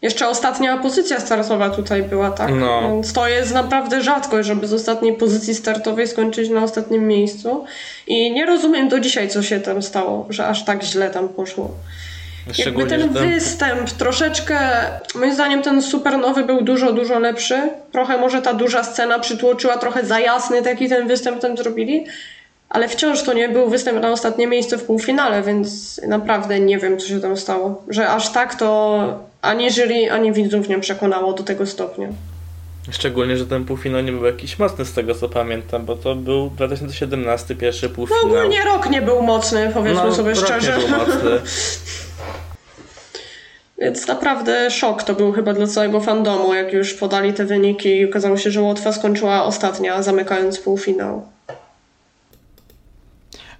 Jeszcze 0.03 0.27
ostatnia 0.27 0.77
pozycja 0.77 1.19
startowa 1.19 1.69
tutaj 1.69 2.03
była, 2.03 2.31
tak? 2.31 2.51
No. 2.55 2.81
Więc 2.81 3.13
to 3.13 3.27
jest 3.27 3.53
naprawdę 3.53 4.01
rzadkość, 4.01 4.47
żeby 4.47 4.67
z 4.67 4.73
ostatniej 4.73 5.13
pozycji 5.13 5.55
startowej 5.55 6.07
skończyć 6.07 6.49
na 6.49 6.63
ostatnim 6.63 7.07
miejscu. 7.07 7.65
I 8.07 8.31
nie 8.31 8.45
rozumiem 8.45 8.89
do 8.89 8.99
dzisiaj, 8.99 9.29
co 9.29 9.43
się 9.43 9.59
tam 9.59 9.81
stało, 9.81 10.25
że 10.29 10.47
aż 10.47 10.65
tak 10.65 10.83
źle 10.83 11.09
tam 11.09 11.29
poszło. 11.29 11.71
Jakby 12.57 12.85
ten 12.85 13.09
występ 13.09 13.91
troszeczkę, 13.91 14.59
moim 15.15 15.33
zdaniem 15.33 15.61
ten 15.61 15.81
super 15.81 16.17
nowy 16.17 16.43
był 16.43 16.61
dużo, 16.61 16.93
dużo 16.93 17.19
lepszy. 17.19 17.69
Trochę 17.91 18.17
może 18.17 18.41
ta 18.41 18.53
duża 18.53 18.83
scena 18.83 19.19
przytłoczyła, 19.19 19.77
trochę 19.77 20.05
za 20.05 20.19
jasny 20.19 20.61
taki 20.61 20.89
ten 20.89 21.07
występ 21.07 21.41
tam 21.41 21.57
zrobili. 21.57 22.05
Ale 22.69 22.87
wciąż 22.87 23.23
to 23.23 23.33
nie 23.33 23.49
był 23.49 23.69
występ 23.69 24.01
na 24.01 24.11
ostatnie 24.11 24.47
miejsce 24.47 24.77
w 24.77 24.83
półfinale, 24.83 25.41
więc 25.41 26.01
naprawdę 26.07 26.59
nie 26.59 26.77
wiem, 26.77 26.99
co 26.99 27.07
się 27.07 27.21
tam 27.21 27.37
stało. 27.37 27.83
Że 27.89 28.09
aż 28.09 28.29
tak 28.29 28.55
to 28.55 29.32
ani 29.43 29.71
jury, 29.71 30.11
ani 30.11 30.33
widzów 30.33 30.69
nie 30.69 30.79
przekonało 30.79 31.33
do 31.33 31.43
tego 31.43 31.65
stopnia. 31.65 32.07
Szczególnie, 32.91 33.37
że 33.37 33.45
ten 33.45 33.65
półfinał 33.65 34.01
nie 34.01 34.11
był 34.11 34.25
jakiś 34.25 34.59
mocny 34.59 34.85
z 34.85 34.93
tego 34.93 35.15
co 35.15 35.29
pamiętam, 35.29 35.85
bo 35.85 35.95
to 35.95 36.15
był 36.15 36.49
2017 36.49 37.55
pierwszy 37.55 37.89
No 37.89 37.95
półfinał. 37.95 38.23
ogólnie 38.25 38.63
rok 38.63 38.89
nie 38.89 39.01
był 39.01 39.21
mocny, 39.23 39.71
powiedzmy 39.73 40.15
sobie 40.15 40.33
rok 40.33 40.45
szczerze. 40.45 40.77
Nie 40.77 40.87
był 40.87 40.97
mocny. 40.97 41.29
Więc 43.77 44.07
naprawdę 44.07 44.71
szok 44.71 45.03
to 45.03 45.13
był 45.13 45.31
chyba 45.31 45.53
dla 45.53 45.67
całego 45.67 45.99
fandomu, 45.99 46.53
jak 46.53 46.73
już 46.73 46.93
podali 46.93 47.33
te 47.33 47.45
wyniki 47.45 47.89
i 47.97 48.05
okazało 48.05 48.37
się, 48.37 48.51
że 48.51 48.61
Łotwa 48.61 48.93
skończyła 48.93 49.43
ostatnia, 49.43 50.03
zamykając 50.03 50.59
półfinał. 50.59 51.27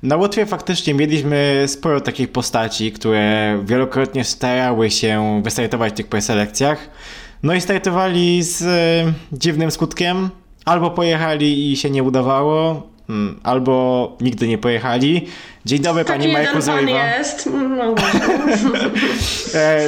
Na 0.03 0.15
Łotwie 0.17 0.45
faktycznie 0.45 0.93
mieliśmy 0.93 1.63
sporo 1.67 2.01
takich 2.01 2.31
postaci, 2.31 2.91
które 2.91 3.59
wielokrotnie 3.65 4.23
starały 4.23 4.91
się 4.91 5.41
wystartować 5.43 5.93
w 5.93 5.95
tych 5.95 6.07
preselekcjach. 6.07 6.89
No 7.43 7.53
i 7.53 7.61
startowali 7.61 8.43
z 8.43 8.61
e, 8.61 9.13
dziwnym 9.31 9.71
skutkiem. 9.71 10.29
Albo 10.65 10.91
pojechali 10.91 11.71
i 11.71 11.77
się 11.77 11.89
nie 11.89 12.03
udawało, 12.03 12.87
mm, 13.09 13.39
albo 13.43 14.17
nigdy 14.21 14.47
nie 14.47 14.57
pojechali. 14.57 15.27
Dzień 15.65 15.79
dobry, 15.79 16.05
Taki 16.05 16.19
pani 16.19 16.33
Majku 16.33 16.55
jeden 16.55 16.67
pan 16.67 16.77
Zoriwa. 16.79 17.17
jest. 17.17 17.49
No 17.77 17.95
właśnie. 17.95 18.19
E, 19.55 19.87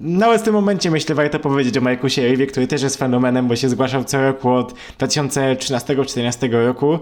nawet 0.00 0.40
w 0.40 0.44
tym 0.44 0.54
momencie 0.54 0.90
myślę 0.90 1.14
warto 1.14 1.38
powiedzieć 1.38 1.78
o 1.78 1.80
Majku 1.80 2.08
Sierwie, 2.08 2.46
który 2.46 2.66
też 2.66 2.82
jest 2.82 2.96
fenomenem, 2.96 3.48
bo 3.48 3.56
się 3.56 3.68
zgłaszał 3.68 4.04
co 4.04 4.22
roku 4.22 4.50
od 4.50 4.74
2013-2014 4.98 6.66
roku. 6.66 6.98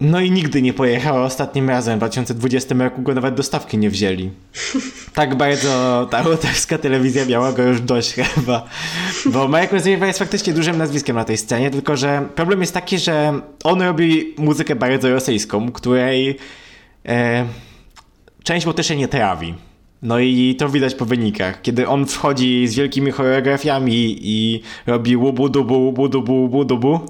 No 0.00 0.20
i, 0.20 0.30
nigdy 0.30 0.62
nie 0.62 0.72
pojechała 0.72 1.24
ostatnim 1.24 1.68
razem. 1.68 1.94
W 1.94 1.98
2020 1.98 2.74
roku 2.74 3.02
go 3.02 3.14
nawet 3.14 3.34
do 3.34 3.42
stawki 3.42 3.78
nie 3.78 3.90
wzięli. 3.90 4.30
Tak 5.14 5.34
bardzo 5.34 6.08
ta 6.10 6.28
łotewska 6.28 6.78
telewizja 6.78 7.24
miała 7.24 7.52
go 7.52 7.62
już 7.62 7.80
dość 7.80 8.14
chyba. 8.14 8.64
Bo 9.26 9.48
Marek 9.48 9.72
Rozrywa 9.72 10.06
jest 10.06 10.18
faktycznie 10.18 10.52
dużym 10.52 10.78
nazwiskiem 10.78 11.16
na 11.16 11.24
tej 11.24 11.36
scenie, 11.38 11.70
tylko 11.70 11.96
że 11.96 12.28
problem 12.34 12.60
jest 12.60 12.74
taki, 12.74 12.98
że 12.98 13.40
on 13.64 13.82
robi 13.82 14.34
muzykę 14.38 14.76
bardzo 14.76 15.10
rosyjską, 15.10 15.72
której 15.72 16.38
e, 17.06 17.46
część 18.44 18.66
Łotyszy 18.66 18.96
nie 18.96 19.08
trawi. 19.08 19.54
No 20.02 20.18
i 20.18 20.56
to 20.58 20.68
widać 20.68 20.94
po 20.94 21.04
wynikach. 21.04 21.62
Kiedy 21.62 21.88
on 21.88 22.06
wchodzi 22.06 22.68
z 22.68 22.74
wielkimi 22.74 23.10
choreografiami 23.10 24.16
i 24.20 24.62
robi 24.86 25.16
łubu 25.16 25.48
dubu, 25.48 25.84
łubu 25.84 26.08
dubu, 26.08 26.34
łubu 26.34 26.64
dubu, 26.64 27.00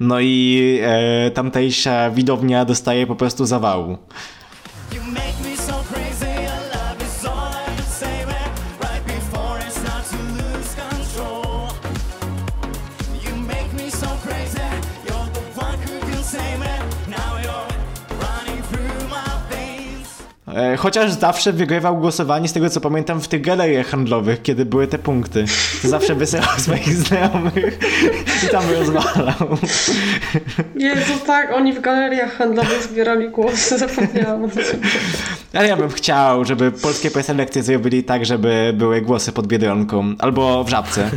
no 0.00 0.20
i 0.20 0.78
e, 0.82 1.30
tamtejsza 1.30 2.10
widownia 2.10 2.64
dostaje 2.64 3.06
po 3.06 3.16
prostu 3.16 3.46
zawału. 3.46 3.98
You 4.92 5.00
chociaż 20.78 21.12
zawsze 21.12 21.52
wygrywał 21.52 21.96
głosowanie, 21.98 22.48
z 22.48 22.52
tego 22.52 22.70
co 22.70 22.80
pamiętam, 22.80 23.20
w 23.20 23.28
tych 23.28 23.40
galeriach 23.40 23.86
handlowych, 23.86 24.42
kiedy 24.42 24.64
były 24.64 24.86
te 24.86 24.98
punkty. 24.98 25.44
To 25.82 25.88
zawsze 25.88 26.14
wysyłał 26.24 26.58
swoich 26.58 26.94
znajomych 26.96 27.78
i 28.44 28.48
tam 28.48 28.64
rozwalał. 28.78 29.58
Jezu, 30.76 31.12
tak, 31.26 31.52
oni 31.52 31.72
w 31.72 31.80
galeriach 31.80 32.36
handlowych 32.36 32.82
zbierali 32.82 33.30
głosy, 33.30 33.78
zapomniałam 33.78 34.44
o 34.44 34.48
tym. 34.48 34.80
Ale 35.52 35.68
ja 35.68 35.76
bym 35.76 35.90
chciał, 35.90 36.44
żeby 36.44 36.72
polskie 36.72 37.10
preselekcje 37.10 37.62
zrobili 37.62 38.04
tak, 38.04 38.26
żeby 38.26 38.72
były 38.76 39.00
głosy 39.00 39.32
pod 39.32 39.46
Biedronką 39.46 40.14
albo 40.18 40.64
w 40.64 40.68
Żabce. 40.68 41.10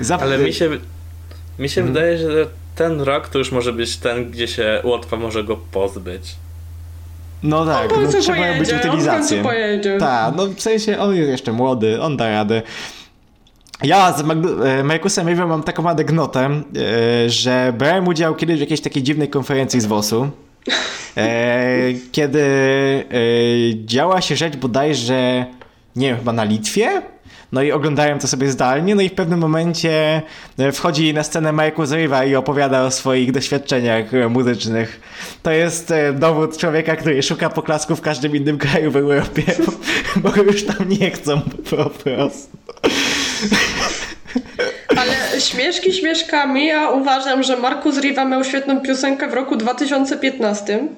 Zap- 0.00 0.22
Ale 0.22 0.38
mi 0.38 0.52
się, 0.52 0.70
mi 1.58 1.68
się 1.68 1.82
wydaje, 1.82 2.18
że 2.18 2.46
ten 2.74 3.00
rok 3.00 3.28
to 3.28 3.38
już 3.38 3.52
może 3.52 3.72
być 3.72 3.96
ten, 3.96 4.30
gdzie 4.30 4.48
się 4.48 4.80
Łotwa 4.84 5.16
może 5.16 5.44
go 5.44 5.56
pozbyć. 5.56 6.34
No 7.42 7.66
tak, 7.66 7.90
no, 7.90 8.20
trzeba 8.20 8.38
pojedzie, 8.38 8.58
być 8.58 8.72
pojedzie. 9.42 9.98
Tak, 9.98 10.34
no 10.36 10.46
w 10.46 10.60
sensie 10.60 10.98
on 10.98 11.16
jest 11.16 11.30
jeszcze 11.30 11.52
młody, 11.52 12.02
on 12.02 12.16
da 12.16 12.28
radę. 12.30 12.62
Ja 13.82 14.12
z 14.12 14.20
e, 14.20 14.84
Markusem 14.84 15.28
River 15.28 15.46
mam 15.46 15.62
taką 15.62 15.88
anegdotę, 15.88 16.40
e, 16.46 17.30
że 17.30 17.72
brałem 17.78 18.08
udział 18.08 18.34
kiedyś 18.34 18.56
w 18.56 18.60
jakiejś 18.60 18.80
takiej 18.80 19.02
dziwnej 19.02 19.28
konferencji 19.28 19.80
z 19.80 19.86
WOS-u, 19.86 20.28
e, 21.16 21.92
kiedy 22.12 22.44
działa 23.84 24.20
się 24.20 24.36
rzecz 24.36 24.56
bodajże, 24.56 25.46
nie 25.96 26.08
wiem, 26.08 26.16
chyba 26.16 26.32
na 26.32 26.44
Litwie? 26.44 27.02
No 27.52 27.62
i 27.62 27.72
oglądałem 27.72 28.18
to 28.18 28.28
sobie 28.28 28.50
zdalnie, 28.50 28.94
no 28.94 29.02
i 29.02 29.08
w 29.08 29.12
pewnym 29.14 29.38
momencie 29.38 30.22
e, 30.58 30.72
wchodzi 30.72 31.14
na 31.14 31.22
scenę 31.22 31.52
Markus 31.52 31.92
Riva 31.92 32.24
i 32.24 32.34
opowiada 32.34 32.82
o 32.82 32.90
swoich 32.90 33.32
doświadczeniach 33.32 34.14
e, 34.14 34.28
muzycznych. 34.28 35.00
To 35.42 35.50
jest 35.50 35.90
e, 35.90 36.12
dowód 36.12 36.56
człowieka, 36.56 36.96
który 36.96 37.22
szuka 37.22 37.50
poklasku 37.50 37.96
w 37.96 38.00
każdym 38.00 38.36
innym 38.36 38.58
kraju 38.58 38.90
w 38.90 38.96
Europie, 38.96 39.42
bo, 40.16 40.30
bo 40.30 40.42
już 40.42 40.64
tam 40.64 40.88
nie 40.88 41.10
chcą 41.10 41.40
po 41.40 41.90
prostu. 41.90 42.50
Ale 44.88 45.40
śmieszki 45.40 45.92
śmieszkami, 45.92 46.66
ja 46.66 46.90
uważam, 46.90 47.42
że 47.42 47.56
Markus 47.56 47.98
Riva 48.00 48.24
miał 48.24 48.44
świetną 48.44 48.80
piosenkę 48.80 49.28
w 49.28 49.34
roku 49.34 49.56
2015. 49.56 50.88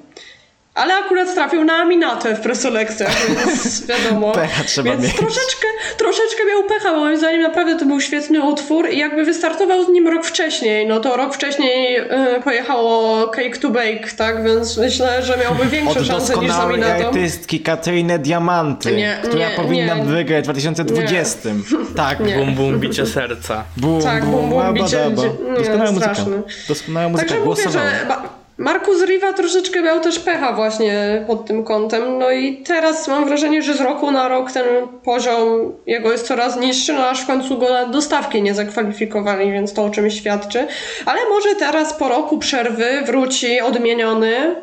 Ale 0.75 0.93
akurat 0.95 1.33
trafił 1.33 1.63
na 1.63 1.73
Aminatę 1.73 2.35
w 2.35 2.39
preselekcjach, 2.41 3.15
więc 3.29 3.81
wiadomo. 3.87 4.31
Pecha 4.31 4.63
trzeba 4.63 4.89
więc 4.91 5.03
mieć. 5.03 5.13
troszeczkę, 5.15 5.67
troszeczkę 5.97 6.45
miał 6.49 6.63
pecha, 6.63 6.91
bo 6.93 6.99
moim 6.99 7.17
zdaniem 7.17 7.41
naprawdę 7.41 7.79
to 7.79 7.85
był 7.85 8.01
świetny 8.01 8.41
utwór 8.43 8.89
i 8.89 8.97
jakby 8.97 9.25
wystartował 9.25 9.85
z 9.85 9.89
nim 9.89 10.07
rok 10.07 10.25
wcześniej, 10.25 10.87
no 10.87 10.99
to 10.99 11.17
rok 11.17 11.33
wcześniej 11.35 11.99
y, 11.99 12.41
pojechało 12.43 13.27
Cake 13.27 13.57
to 13.59 13.69
Bake, 13.69 14.07
tak? 14.17 14.43
Więc 14.43 14.77
myślę, 14.77 15.23
że 15.23 15.37
miałby 15.43 15.65
większe 15.65 15.99
Od 15.99 16.05
szanse 16.05 16.33
niż 16.35 16.43
z 16.43 16.47
doskonałej 16.47 16.83
Aminatą. 16.83 17.07
artystki 17.07 17.59
Katarynę 17.59 18.19
Diamanty, 18.19 18.91
Nie, 18.95 19.17
która 19.23 19.49
nie, 19.49 19.55
powinna 19.55 19.95
nie. 19.95 20.03
wygrać 20.03 20.41
w 20.41 20.43
2020. 20.43 21.49
Tak, 21.95 22.19
Nie. 22.19 22.35
Bum 22.35 22.55
bum 22.55 22.79
bicie 22.79 23.05
serca. 23.05 23.63
bum, 23.77 24.01
Tak, 24.01 24.25
bum, 24.25 24.49
bum, 24.49 24.59
ba, 24.59 24.73
bicie- 24.73 24.97
nie, 25.09 25.55
Doskonała 25.57 25.91
muzyka. 25.91 26.13
straszne. 26.15 26.41
Doskonała 26.67 27.09
muzyka, 27.09 27.29
Także 27.29 27.45
mówię, 27.45 27.63
głosowała. 27.63 27.89
że 27.89 28.34
Markus 28.57 29.05
Riva 29.05 29.33
troszeczkę 29.33 29.81
miał 29.81 29.99
też 29.99 30.19
pecha 30.19 30.53
właśnie 30.53 31.23
pod 31.27 31.45
tym 31.45 31.63
kątem. 31.63 32.19
No 32.19 32.31
i 32.31 32.57
teraz 32.57 33.07
mam 33.07 33.25
wrażenie, 33.25 33.61
że 33.61 33.73
z 33.73 33.81
roku 33.81 34.11
na 34.11 34.27
rok 34.27 34.51
ten 34.51 34.65
poziom 35.03 35.73
jego 35.87 36.11
jest 36.11 36.27
coraz 36.27 36.59
niższy, 36.59 36.93
no 36.93 37.07
aż 37.07 37.21
w 37.21 37.27
końcu 37.27 37.57
go 37.57 37.69
na 37.69 37.85
dostawki 37.85 38.41
nie 38.41 38.53
zakwalifikowali, 38.53 39.51
więc 39.51 39.73
to 39.73 39.83
o 39.83 39.89
czymś 39.89 40.13
świadczy. 40.13 40.67
Ale 41.05 41.19
może 41.29 41.55
teraz 41.55 41.93
po 41.93 42.09
roku 42.09 42.37
przerwy 42.37 43.01
wróci 43.05 43.61
odmieniony 43.61 44.55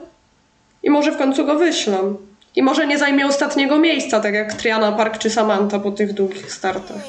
i 0.83 0.91
może 0.91 1.13
w 1.13 1.19
końcu 1.19 1.45
go 1.45 1.55
wyślą. 1.55 2.17
I 2.57 2.63
może 2.63 2.87
nie 2.87 2.99
zajmie 2.99 3.27
ostatniego 3.27 3.79
miejsca, 3.79 4.21
tak 4.21 4.35
jak 4.35 4.53
Triana 4.53 4.93
Park 4.93 5.19
czy 5.19 5.31
Samantha 5.31 5.79
po 5.79 5.91
tych 5.91 6.13
długich 6.13 6.53
startach. 6.53 7.03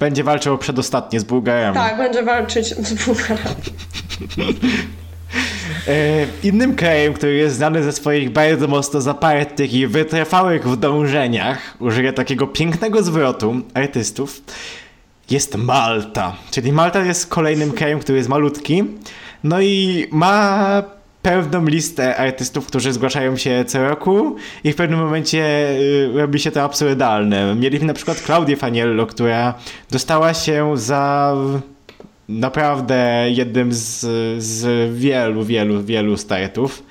Będzie 0.00 0.24
walczył 0.24 0.58
przedostatnie 0.58 1.20
z 1.20 1.24
Bułgarami. 1.24 1.74
Tak, 1.74 1.96
będzie 1.96 2.22
walczyć 2.22 2.66
z 2.66 3.06
Bułgarami. 3.06 3.62
E, 5.88 6.26
innym 6.42 6.76
krajem, 6.76 7.12
który 7.14 7.34
jest 7.34 7.56
znany 7.56 7.82
ze 7.82 7.92
swoich 7.92 8.30
bardzo 8.30 8.68
mocno 8.68 9.00
zapartych 9.00 9.74
i 9.74 9.86
wytrwałych 9.86 10.68
w 10.68 10.76
dążeniach, 10.76 11.76
użyję 11.80 12.12
takiego 12.12 12.46
pięknego 12.46 13.02
zwrotu 13.02 13.60
artystów, 13.74 14.42
jest 15.30 15.54
Malta. 15.56 16.36
Czyli 16.50 16.72
Malta 16.72 17.04
jest 17.04 17.26
kolejnym 17.26 17.72
krajem, 17.72 17.98
który 17.98 18.18
jest 18.18 18.28
malutki, 18.28 18.84
no 19.44 19.60
i 19.60 20.06
ma 20.10 20.97
pewną 21.22 21.64
listę 21.64 22.16
artystów, 22.16 22.66
którzy 22.66 22.92
zgłaszają 22.92 23.36
się 23.36 23.64
co 23.66 23.88
roku 23.88 24.36
i 24.64 24.72
w 24.72 24.76
pewnym 24.76 25.00
momencie 25.00 25.70
y, 25.70 26.10
robi 26.14 26.38
się 26.38 26.50
to 26.50 26.62
absurdalne. 26.62 27.54
Mieliśmy 27.54 27.86
na 27.86 27.94
przykład 27.94 28.18
Claudię 28.18 28.56
Faniello, 28.56 29.06
która 29.06 29.54
dostała 29.90 30.34
się 30.34 30.72
za 30.76 31.36
naprawdę 32.28 33.26
jednym 33.30 33.72
z, 33.72 34.00
z 34.42 34.94
wielu, 34.94 35.44
wielu, 35.44 35.82
wielu 35.82 36.16
startów. 36.16 36.82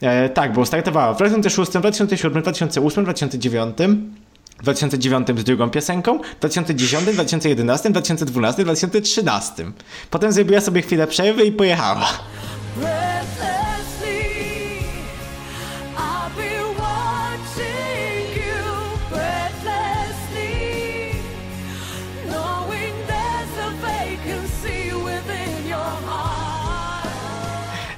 E, 0.00 0.28
tak, 0.28 0.52
bo 0.52 0.66
startowała 0.66 1.12
w 1.12 1.16
2006, 1.16 1.72
2007, 1.72 2.42
2008, 2.42 3.04
2009. 3.04 3.76
W 4.58 4.62
2009 4.62 5.28
z 5.38 5.44
drugą 5.44 5.70
piosenką, 5.70 6.18
w 6.18 6.38
2010, 6.38 7.04
2011, 7.04 7.90
2012, 7.90 8.64
2013. 8.64 9.64
Potem 10.10 10.32
zrobiła 10.32 10.60
sobie 10.60 10.82
chwilę 10.82 11.06
przerwy 11.06 11.44
i 11.44 11.52
pojechała. 11.52 12.08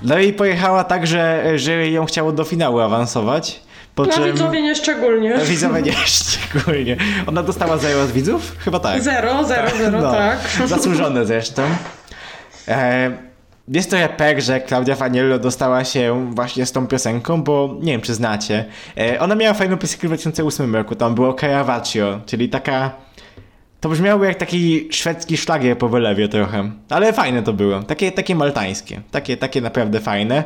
No 0.04 0.18
i 0.18 0.32
pojechała 0.32 0.84
tak, 0.84 1.06
że 1.06 1.44
jury 1.56 1.90
ją 1.90 2.04
chciało 2.04 2.32
do 2.32 2.44
finału 2.44 2.80
awansować. 2.80 3.60
Po 3.94 4.06
czym... 4.06 4.24
widzowie 4.24 4.62
nie 4.62 4.74
szczególnie. 4.74 5.38
Widzowie 5.44 5.82
nie 5.82 5.92
szczególnie. 6.06 6.96
Ona 7.26 7.42
dostała 7.42 7.76
zero 7.78 8.02
od 8.02 8.10
widzów? 8.10 8.56
Chyba 8.58 8.80
tak. 8.80 9.02
Zero, 9.02 9.44
zero, 9.44 9.70
zero, 9.78 10.00
No, 10.00 10.12
tak. 10.12 10.38
Zasłużone 10.66 11.26
zresztą. 11.26 11.62
E, 12.68 13.10
jest 13.68 13.90
to 13.90 13.96
pek, 14.16 14.40
że 14.40 14.60
Claudia 14.60 14.94
Faniello 14.94 15.38
dostała 15.38 15.84
się 15.84 16.30
właśnie 16.34 16.66
z 16.66 16.72
tą 16.72 16.86
piosenką, 16.86 17.42
bo 17.42 17.76
nie 17.80 17.92
wiem, 17.92 18.00
czy 18.00 18.14
znacie. 18.14 18.64
E, 18.98 19.20
ona 19.20 19.34
miała 19.34 19.54
fajną 19.54 19.76
piosenkę 19.76 20.06
w 20.06 20.10
2008 20.10 20.76
roku, 20.76 20.94
tam 20.94 21.14
było 21.14 21.34
Caravaccio, 21.34 22.20
czyli 22.26 22.48
taka... 22.48 22.90
To 23.82 23.88
brzmiało 23.88 24.24
jak 24.24 24.36
taki 24.36 24.88
szwedzki 24.90 25.36
szlagier 25.36 25.78
po 25.78 25.88
wylewie 25.88 26.28
trochę. 26.28 26.70
Ale 26.88 27.12
fajne 27.12 27.42
to 27.42 27.52
było. 27.52 27.82
Takie, 27.82 28.12
takie 28.12 28.34
maltańskie. 28.34 29.00
Takie, 29.10 29.36
takie 29.36 29.60
naprawdę 29.60 30.00
fajne. 30.00 30.44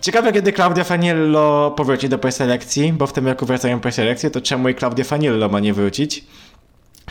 Ciekawe, 0.00 0.32
kiedy 0.32 0.52
Claudia 0.52 0.84
Faniello 0.84 1.70
powróci 1.76 2.08
do 2.08 2.18
preselekcji, 2.18 2.92
bo 2.92 3.06
w 3.06 3.12
tym 3.12 3.28
roku 3.28 3.46
wracają 3.46 3.80
preselekcje, 3.80 4.30
to 4.30 4.40
czemu 4.40 4.68
i 4.68 4.74
Claudia 4.74 5.04
Faniello 5.04 5.48
ma 5.48 5.60
nie 5.60 5.74
wrócić? 5.74 6.24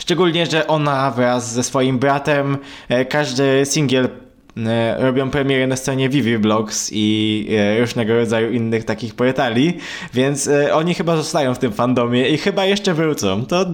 Szczególnie, 0.06 0.46
że 0.46 0.66
ona 0.66 1.10
wraz 1.10 1.52
ze 1.52 1.62
swoim 1.62 1.98
bratem 1.98 2.58
e, 2.88 3.04
każdy 3.04 3.62
singiel 3.64 4.08
e, 4.56 4.96
robią 4.98 5.30
premiery 5.30 5.66
na 5.66 5.76
stronie 5.76 6.08
Vivi 6.08 6.38
Blogs 6.38 6.90
i 6.92 7.48
e, 7.50 7.80
różnego 7.80 8.16
rodzaju 8.16 8.52
innych 8.52 8.84
takich 8.84 9.14
portali, 9.14 9.78
więc 10.14 10.50
oni 10.72 10.94
chyba 10.94 11.16
zostają 11.16 11.54
w 11.54 11.58
tym 11.58 11.72
fandomie 11.72 12.28
i 12.28 12.38
chyba 12.38 12.64
jeszcze 12.64 12.94
wrócą. 12.94 13.46
To, 13.46 13.66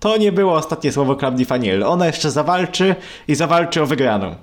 to 0.00 0.16
nie 0.16 0.32
było 0.32 0.54
ostatnie 0.54 0.92
słowo 0.92 1.16
Claudii 1.16 1.44
Faniello. 1.44 1.88
Ona 1.88 2.06
jeszcze 2.06 2.30
zawalczy 2.30 2.94
i 3.28 3.34
zawalczy 3.34 3.82
o 3.82 3.86
wygraną. 3.86 4.34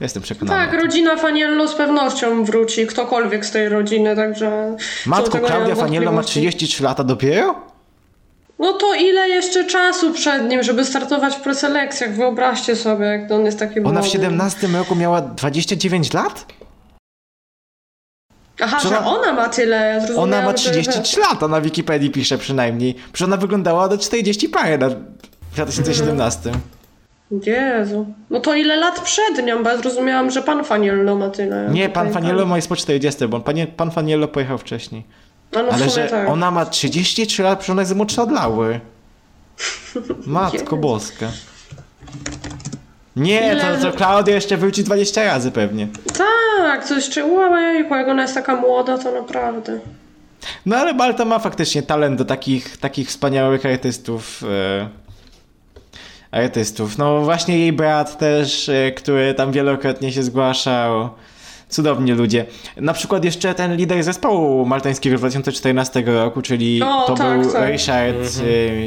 Jestem 0.00 0.22
przekonany. 0.22 0.66
Tak, 0.66 0.82
rodzina 0.82 1.16
Faniello 1.16 1.68
z 1.68 1.74
pewnością 1.74 2.44
wróci, 2.44 2.86
ktokolwiek 2.86 3.46
z 3.46 3.50
tej 3.50 3.68
rodziny, 3.68 4.16
także... 4.16 4.76
Matko, 5.06 5.38
Klaudia 5.38 5.74
Faniello 5.74 6.12
ma 6.12 6.16
wątpliwości. 6.16 6.66
33 6.66 6.82
lata 6.82 7.04
dopiero? 7.04 7.75
No 8.58 8.72
to 8.72 8.94
ile 8.94 9.28
jeszcze 9.28 9.64
czasu 9.64 10.12
przed 10.12 10.48
nim, 10.48 10.62
żeby 10.62 10.84
startować 10.84 11.34
w 11.36 11.40
preselekcjach? 11.40 12.14
Wyobraźcie 12.14 12.76
sobie, 12.76 13.04
jak 13.06 13.30
on 13.30 13.44
jest 13.44 13.58
taki 13.58 13.80
Ona 13.80 13.88
w 13.90 13.92
młody. 13.92 14.08
17 14.10 14.66
roku 14.68 14.94
miała 14.94 15.20
29 15.20 16.12
lat? 16.12 16.46
Aha, 18.60 18.78
że 18.80 18.88
ona- 18.88 19.06
ona 19.06 19.32
ma 19.32 19.48
tyle, 19.48 19.76
ja 19.76 20.00
zrozumiałam, 20.00 20.28
Ona 20.34 20.42
ma 20.42 20.56
że- 20.56 20.70
33 20.70 21.20
lata, 21.20 21.48
na 21.48 21.60
Wikipedii 21.60 22.10
pisze 22.10 22.38
przynajmniej. 22.38 22.94
Przecież 22.94 23.22
ona 23.28 23.36
wyglądała 23.36 23.88
do 23.88 23.98
40 23.98 24.48
parę 24.48 24.78
na 24.78 24.88
w 24.88 24.94
2017. 25.54 26.52
Jezu. 27.46 28.06
No 28.30 28.40
to 28.40 28.54
ile 28.54 28.76
lat 28.76 29.00
przed 29.00 29.44
nią, 29.46 29.62
bo 29.62 29.70
ja 29.70 29.76
zrozumiałam, 29.76 30.30
że 30.30 30.42
pan 30.42 30.64
Faniello 30.64 31.16
ma 31.16 31.30
tyle. 31.30 31.68
Nie, 31.72 31.88
pan 31.88 32.12
Faniello 32.12 32.46
ma 32.46 32.56
jest 32.56 32.68
po 32.68 32.76
40, 32.76 33.28
bo 33.28 33.40
panie, 33.40 33.66
pan 33.66 33.90
Faniello 33.90 34.28
pojechał 34.28 34.58
wcześniej. 34.58 35.04
No 35.52 35.64
w 35.64 35.72
Ale 35.74 35.90
że 35.90 36.06
tak. 36.08 36.28
ona 36.28 36.50
ma 36.50 36.66
33 36.66 37.42
lat, 37.42 37.58
przecież 37.58 37.70
ona 37.70 37.82
jest 37.82 37.94
młodsza 37.94 38.22
od. 38.22 38.30
Matko 40.26 40.76
boska. 40.76 41.26
Nie, 43.16 43.40
Ile- 43.40 43.78
to, 43.80 43.90
to 43.90 43.96
Klaudia 43.96 44.34
jeszcze 44.34 44.56
wróci 44.56 44.84
20 44.84 45.24
razy 45.24 45.50
pewnie. 45.50 45.88
Tak, 46.18 46.84
coś 46.84 47.08
czy 47.08 47.24
ojejku, 47.24 47.94
jak 47.94 48.08
ona 48.08 48.22
jest 48.22 48.34
taka 48.34 48.56
młoda, 48.56 48.98
to 48.98 49.12
naprawdę. 49.12 49.80
No 50.66 50.76
ale 50.76 50.94
Malta 50.94 51.24
ma 51.24 51.38
faktycznie 51.38 51.82
talent 51.82 52.18
do 52.18 52.24
takich, 52.24 52.76
takich 52.76 53.08
wspaniałych 53.08 53.66
artystów. 53.66 54.42
E, 54.42 54.88
artystów. 56.30 56.98
No 56.98 57.20
właśnie 57.20 57.58
jej 57.58 57.72
brat 57.72 58.18
też, 58.18 58.68
e, 58.68 58.92
który 58.92 59.34
tam 59.34 59.52
wielokrotnie 59.52 60.12
się 60.12 60.22
zgłaszał. 60.22 61.10
Cudowni 61.76 62.12
ludzie. 62.12 62.46
Na 62.76 62.92
przykład 62.92 63.24
jeszcze 63.24 63.54
ten 63.54 63.76
lider 63.76 64.02
zespołu 64.02 64.66
maltańskiego 64.66 65.16
z 65.16 65.20
2014 65.20 66.02
roku, 66.06 66.42
czyli 66.42 66.82
O, 66.82 67.04
to 67.06 67.14
tak, 67.14 67.40
był 67.40 67.52
tak. 67.52 67.68
Ryszard 67.68 68.16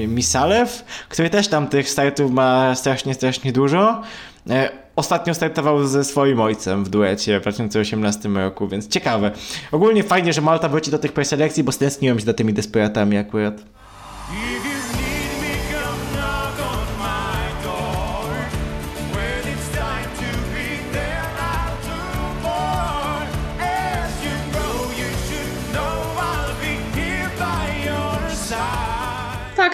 e, 0.04 0.08
Misalew, 0.08 0.84
który 1.10 1.30
też 1.30 1.48
tam 1.48 1.68
tych 1.68 1.90
startów 1.90 2.32
ma 2.32 2.76
strasznie, 2.76 3.14
strasznie 3.14 3.52
dużo. 3.52 4.02
E, 4.50 4.70
Ostatnio 4.96 5.34
startował 5.34 5.88
ze 5.88 6.04
swoim 6.04 6.42
ojcem 6.42 6.84
w 6.84 6.90
duecie 6.90 7.40
w 7.40 7.42
2018 7.42 8.30
roku, 8.30 8.68
więc 8.68 8.88
ciekawe. 8.88 9.32
Ogólnie 9.72 10.04
fajnie, 10.04 10.34
że 10.34 10.42
Malta 10.42 10.70
wróci 10.70 10.92
do 10.92 11.00
tych 11.00 11.14
preselekcji, 11.14 11.64
bo 11.64 11.72
stęskniłem 11.72 12.20
się 12.20 12.26
za 12.26 12.34
tymi 12.34 12.54
desperatami 12.54 13.18
akurat. 13.18 13.54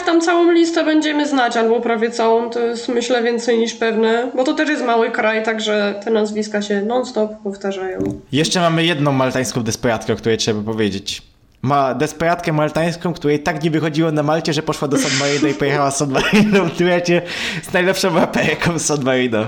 Tam 0.06 0.22
całą 0.22 0.52
listę 0.52 0.84
będziemy 0.84 1.28
znać, 1.28 1.58
albo 1.58 1.82
prawie 1.82 2.12
całą, 2.12 2.50
to 2.50 2.60
jest 2.60 2.90
myślę 2.90 3.24
więcej 3.24 3.60
niż 3.60 3.74
pewne, 3.74 4.32
bo 4.36 4.44
to 4.44 4.54
też 4.54 4.70
jest 4.70 4.84
mały 4.84 5.12
kraj, 5.12 5.44
także 5.44 6.02
te 6.04 6.12
nazwiska 6.12 6.62
się 6.62 6.82
non-stop 6.82 7.32
powtarzają. 7.44 8.00
Jeszcze 8.32 8.60
mamy 8.60 8.86
jedną 8.86 9.12
maltańską 9.12 9.64
desperatkę, 9.64 10.14
o 10.14 10.16
której 10.16 10.38
trzeba 10.38 10.62
powiedzieć. 10.62 11.22
Ma 11.66 11.94
desperatkę 11.94 12.54
maltańską, 12.54 13.14
której 13.14 13.40
tak 13.40 13.64
nie 13.64 13.72
wychodziło 13.72 14.12
na 14.12 14.24
Malcie, 14.24 14.54
że 14.54 14.64
poszła 14.64 14.88
do 14.88 14.98
San 14.98 15.12
Marino 15.20 15.48
i 15.48 15.54
pojechała 15.54 15.92
z 15.92 15.98
San 15.98 16.12
Marino 16.12 16.66
w 16.66 16.78
duecie 16.78 17.22
z 17.70 17.74
najlepszą 17.74 18.16
raperką 18.16 18.80
z 18.80 18.86
San 18.86 19.04
Marino. 19.04 19.48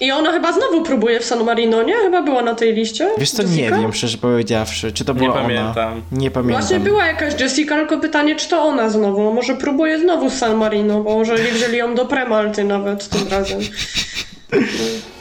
I 0.00 0.12
ona 0.12 0.32
chyba 0.32 0.52
znowu 0.52 0.82
próbuje 0.82 1.20
w 1.20 1.24
San 1.24 1.44
Marino, 1.44 1.82
nie? 1.82 1.94
Chyba 1.94 2.22
była 2.22 2.42
na 2.42 2.54
tej 2.54 2.74
liście. 2.74 3.10
Wiesz 3.18 3.30
co, 3.30 3.42
nie 3.42 3.48
Jessica? 3.48 3.78
wiem, 3.78 3.92
szczerze 3.92 4.18
powiedziawszy, 4.18 4.92
czy 4.92 5.04
to 5.04 5.14
była 5.14 5.32
ona. 5.32 5.42
pamiętam. 5.42 6.02
Nie 6.12 6.30
pamiętam. 6.30 6.60
Właśnie 6.60 6.80
była 6.80 7.06
jakaś 7.06 7.40
Jessica, 7.40 7.76
tylko 7.76 7.98
pytanie, 7.98 8.36
czy 8.36 8.48
to 8.48 8.62
ona 8.62 8.90
znowu? 8.90 9.34
Może 9.34 9.54
próbuje 9.54 9.98
znowu 10.00 10.30
z 10.30 10.34
San 10.34 10.56
Marino, 10.56 11.00
bo 11.02 11.18
może 11.18 11.34
nie 11.34 11.52
wzięli 11.52 11.76
ją 11.76 11.94
do 11.94 12.06
Premalty 12.06 12.64
nawet 12.64 13.08
tym 13.08 13.28
razem. 13.28 13.60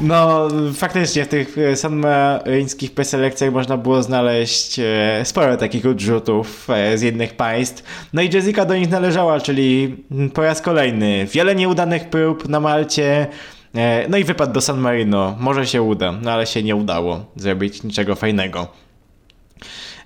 No, 0.00 0.48
faktycznie 0.74 1.24
w 1.24 1.28
tych 1.28 1.58
e, 1.58 1.76
sanmaryńskich 1.76 2.94
preselekcjach 2.94 3.52
można 3.52 3.76
było 3.76 4.02
znaleźć 4.02 4.78
e, 4.78 5.20
sporo 5.24 5.56
takich 5.56 5.86
odrzutów 5.86 6.70
e, 6.70 6.98
z 6.98 7.02
innych 7.02 7.34
państw. 7.34 7.82
No 8.12 8.22
i 8.22 8.30
Jessica 8.34 8.64
do 8.64 8.76
nich 8.76 8.90
należała, 8.90 9.40
czyli 9.40 9.96
mm, 10.10 10.30
po 10.30 10.42
raz 10.42 10.62
kolejny 10.62 11.26
wiele 11.26 11.54
nieudanych 11.54 12.10
prób 12.10 12.48
na 12.48 12.60
Malcie. 12.60 13.26
No 14.08 14.16
i 14.16 14.24
wypad 14.24 14.52
do 14.52 14.60
San 14.60 14.78
Marino. 14.78 15.36
Może 15.40 15.66
się 15.66 15.82
uda, 15.82 16.12
no 16.22 16.32
ale 16.32 16.46
się 16.46 16.62
nie 16.62 16.76
udało 16.76 17.24
zrobić 17.36 17.82
niczego 17.82 18.14
fajnego. 18.14 18.66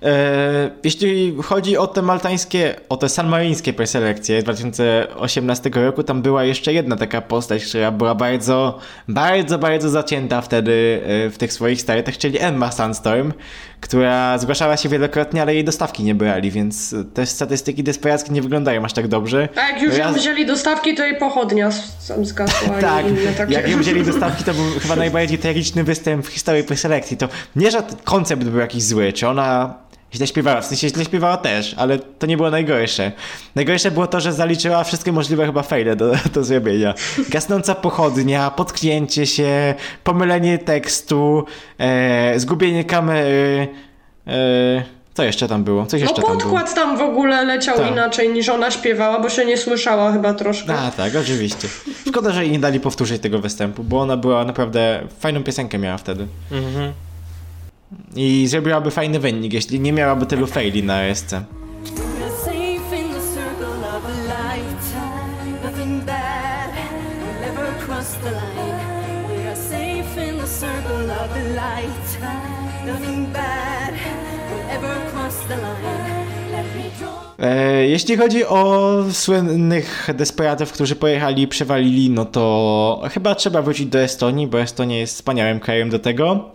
E, 0.03 0.69
Jeśli 0.83 1.35
chodzi 1.43 1.77
o 1.77 1.87
te 1.87 2.01
maltańskie, 2.01 2.75
o 2.89 2.97
te 2.97 3.09
sanmaryńskie 3.09 3.73
preselekcje 3.73 4.41
z 4.41 4.43
2018 4.43 5.69
roku, 5.73 6.03
tam 6.03 6.21
była 6.21 6.43
jeszcze 6.43 6.73
jedna 6.73 6.95
taka 6.95 7.21
postać, 7.21 7.65
która 7.65 7.91
była 7.91 8.15
bardzo, 8.15 8.79
bardzo, 9.07 9.57
bardzo 9.59 9.89
zacięta 9.89 10.41
wtedy 10.41 11.01
e, 11.05 11.29
w 11.29 11.37
tych 11.37 11.53
swoich 11.53 11.81
startach, 11.81 12.17
czyli 12.17 12.39
Emma 12.39 12.71
Sandstorm, 12.71 13.33
która 13.81 14.37
zgłaszała 14.37 14.77
się 14.77 14.89
wielokrotnie, 14.89 15.41
ale 15.41 15.53
jej 15.53 15.63
dostawki 15.63 16.03
nie 16.03 16.15
brali, 16.15 16.51
więc 16.51 16.95
te 17.13 17.25
statystyki 17.25 17.83
desperackie 17.83 18.33
nie 18.33 18.41
wyglądają 18.41 18.85
aż 18.85 18.93
tak 18.93 19.07
dobrze. 19.07 19.49
A 19.55 19.69
jak 19.69 19.81
już 19.81 19.97
ją 19.97 20.13
wzięli 20.13 20.45
do 20.45 20.57
stawki, 20.57 20.95
to 20.95 21.05
jej 21.05 21.17
pochodnia 21.17 21.71
sam 21.99 22.25
zgasła 22.25 22.69
tak, 22.81 23.05
takie. 23.37 23.53
jak 23.53 23.69
ją 23.69 23.79
wzięli 23.79 24.03
do 24.03 24.13
stawki, 24.13 24.43
to 24.43 24.53
był 24.53 24.65
chyba 24.81 24.95
najbardziej 24.95 25.37
tragiczny 25.37 25.83
występ 25.83 26.25
w 26.25 26.29
historii 26.29 26.63
preselekcji. 26.63 27.17
To 27.17 27.27
nie, 27.55 27.71
że 27.71 27.83
koncept 28.03 28.43
był 28.43 28.59
jakiś 28.59 28.83
zły, 28.83 29.13
czy 29.13 29.27
ona 29.27 29.83
źle 30.13 30.27
śpiewała, 30.27 30.61
w 30.61 30.65
sensie 30.65 30.89
źle 30.89 31.05
śpiewała 31.05 31.37
też, 31.37 31.73
ale 31.77 31.99
to 31.99 32.27
nie 32.27 32.37
było 32.37 32.49
najgorsze. 32.51 33.11
Najgorsze 33.55 33.91
było 33.91 34.07
to, 34.07 34.19
że 34.19 34.33
zaliczyła 34.33 34.83
wszystkie 34.83 35.11
możliwe 35.11 35.45
chyba 35.45 35.63
fejle 35.63 35.95
do, 35.95 36.11
do 36.33 36.43
zrobienia. 36.43 36.93
Gasnąca 37.29 37.75
pochodnia, 37.75 38.51
potknięcie 38.51 39.25
się, 39.25 39.75
pomylenie 40.03 40.57
tekstu, 40.57 41.45
e, 41.79 42.39
zgubienie 42.39 42.83
kamery, 42.83 43.67
e, 44.27 44.83
co 45.13 45.23
jeszcze 45.23 45.47
tam 45.47 45.63
było? 45.63 45.85
Coś 45.85 46.01
No 46.01 46.07
jeszcze 46.07 46.21
tam 46.21 46.31
było. 46.37 46.41
podkład 46.41 46.75
tam 46.75 46.97
w 46.97 47.01
ogóle 47.01 47.45
leciał 47.45 47.77
Tak. 47.77 47.91
inaczej 47.91 48.29
niż 48.33 48.49
ona 48.49 48.71
śpiewała, 48.71 49.19
bo 49.19 49.29
się 49.29 49.45
nie 49.45 49.57
słyszała 49.57 50.11
chyba 50.11 50.33
troszkę. 50.33 50.73
A, 50.79 50.91
tak, 50.91 51.15
oczywiście. 51.15 51.67
Szkoda, 52.07 52.31
że 52.31 52.43
jej 52.43 52.51
nie 52.51 52.59
dali 52.59 52.79
powtórzyć 52.79 53.21
tego 53.21 53.39
występu, 53.39 53.83
bo 53.83 53.99
ona 54.01 54.17
była 54.17 54.45
naprawdę 54.45 55.01
fajną 55.19 55.43
piosenkę 55.43 55.77
miała 55.77 55.97
wtedy. 55.97 56.27
Mhm. 56.51 56.93
I 58.15 58.47
zrobiłaby 58.47 58.91
fajny 58.91 59.19
wynik, 59.19 59.53
jeśli 59.53 59.79
nie 59.79 59.93
miałaby 59.93 60.25
tylu 60.25 60.47
faili 60.47 60.83
na 60.83 61.03
ESC. 61.03 61.35
E, 77.39 77.87
jeśli 77.87 78.17
chodzi 78.17 78.45
o 78.45 78.93
słynnych 79.11 80.07
desperatów, 80.13 80.71
którzy 80.71 80.95
pojechali 80.95 81.41
i 81.41 81.47
przewalili, 81.47 82.09
no 82.09 82.25
to 82.25 83.01
chyba 83.11 83.35
trzeba 83.35 83.61
wrócić 83.61 83.87
do 83.87 83.99
Estonii, 83.99 84.47
bo 84.47 84.61
Estonia 84.61 84.97
jest 84.97 85.15
wspaniałym 85.15 85.59
krajem 85.59 85.89
do 85.89 85.99
tego. 85.99 86.51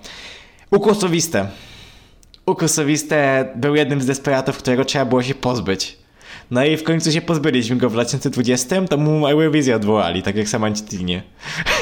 Ukusowiste. 0.71 1.49
Ukusowiste 2.47 3.49
był 3.57 3.75
jednym 3.75 4.03
z 4.03 4.07
desperatów, 4.07 4.59
którego 4.59 4.85
trzeba 4.85 5.05
było 5.05 5.23
się 5.23 5.35
pozbyć. 5.35 5.99
No 6.51 6.65
i 6.65 6.77
w 6.77 6.83
końcu 6.85 7.13
się 7.13 7.21
pozbyliśmy 7.21 7.77
go 7.77 7.91
w 7.91 7.93
2020, 7.93 8.83
to 8.83 8.97
mu 8.97 9.27
Eurowizję 9.27 9.77
odwołali, 9.77 10.23
tak 10.23 10.37
jak 10.37 10.49
Samantitinie. 10.49 11.23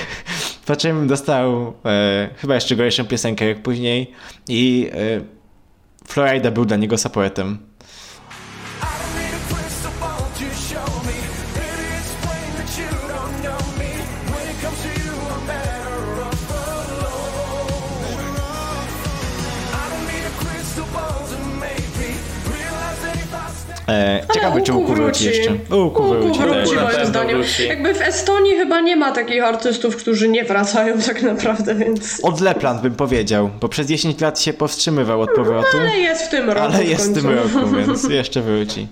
Po 0.66 0.76
czym 0.76 1.06
dostał 1.06 1.74
e, 1.84 2.30
chyba 2.36 2.54
jeszcze 2.54 2.76
gorszą 2.76 3.04
piosenkę 3.04 3.48
jak 3.48 3.62
później 3.62 4.12
i 4.48 4.90
e, 4.92 5.20
Florida 6.08 6.50
był 6.50 6.64
dla 6.64 6.76
niego 6.76 6.98
supportem. 6.98 7.58
E, 23.88 24.22
ciekawe, 24.34 24.62
czy 24.62 24.72
Łuku 24.72 24.94
wróci 24.94 25.24
jeszcze. 25.24 25.50
Łuku 25.70 26.02
wróci, 26.02 26.40
wróci. 26.40 26.74
Na 26.74 26.82
moim 26.82 26.90
pewno 26.90 27.06
zdaniem. 27.06 27.36
wróci. 27.36 27.68
Jakby 27.68 27.94
w 27.94 28.00
Estonii 28.02 28.56
chyba 28.56 28.80
nie 28.80 28.96
ma 28.96 29.12
takich 29.12 29.44
artystów, 29.44 29.96
którzy 29.96 30.28
nie 30.28 30.44
wracają 30.44 31.00
tak 31.06 31.22
naprawdę, 31.22 31.74
więc... 31.74 32.20
Od 32.22 32.40
Lepland 32.40 32.82
bym 32.82 32.94
powiedział, 32.94 33.50
bo 33.60 33.68
przez 33.68 33.86
10 33.86 34.20
lat 34.20 34.40
się 34.40 34.52
powstrzymywał 34.52 35.20
od 35.20 35.30
powrotu. 35.30 35.78
Ale 35.80 35.98
jest 35.98 36.22
w 36.22 36.28
tym 36.28 36.50
roku 36.50 36.60
Ale 36.60 36.84
w 36.84 36.88
jest 36.88 37.10
w 37.10 37.14
tym 37.14 37.30
roku, 37.30 37.68
więc 37.76 38.08
jeszcze 38.08 38.42
wróci. 38.42 38.88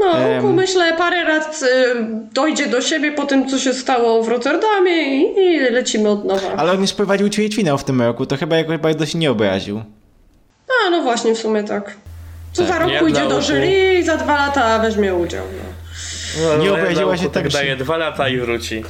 No, 0.00 0.18
Em. 0.18 0.44
Łuku 0.44 0.54
myślę 0.56 0.96
parę 0.96 1.24
lat 1.24 1.60
y, 1.62 1.66
dojdzie 2.32 2.66
do 2.66 2.80
siebie 2.80 3.12
po 3.12 3.26
tym, 3.26 3.48
co 3.48 3.58
się 3.58 3.74
stało 3.74 4.22
w 4.22 4.28
Rotterdamie 4.28 5.22
i, 5.22 5.38
i 5.38 5.60
lecimy 5.60 6.08
od 6.08 6.24
nowa. 6.24 6.52
Ale 6.56 6.72
on 6.72 6.80
już 6.80 6.92
prowadził 6.92 7.28
ćwierćfinał 7.28 7.78
w 7.78 7.84
tym 7.84 8.02
roku, 8.02 8.26
to 8.26 8.36
chyba 8.36 8.56
jakoś 8.56 8.78
bardzo 8.78 9.06
się 9.06 9.18
nie 9.18 9.30
obraził. 9.30 9.82
A, 10.86 10.90
no 10.90 11.02
właśnie, 11.02 11.34
w 11.34 11.38
sumie 11.38 11.64
tak. 11.64 11.96
Co 12.54 12.62
Tak, 12.62 12.72
za 12.72 12.78
rok 12.78 12.88
nie 12.90 12.98
pójdzie 12.98 13.28
do 13.28 13.42
jury 13.42 13.94
i 13.98 14.02
za 14.04 14.16
dwa 14.16 14.34
lata 14.36 14.78
weźmie 14.78 15.14
udział. 15.14 15.44
No. 16.42 16.56
Nie 16.58 16.68
No, 16.70 16.74
obraziła 16.74 17.04
dla 17.14 17.16
się 17.16 17.24
tak, 17.30 17.32
tak 17.42 17.52
że- 17.52 17.58
daje 17.58 17.76
dwa 17.76 17.96
lata 17.96 18.28
i 18.28 18.38
wróci. 18.38 18.84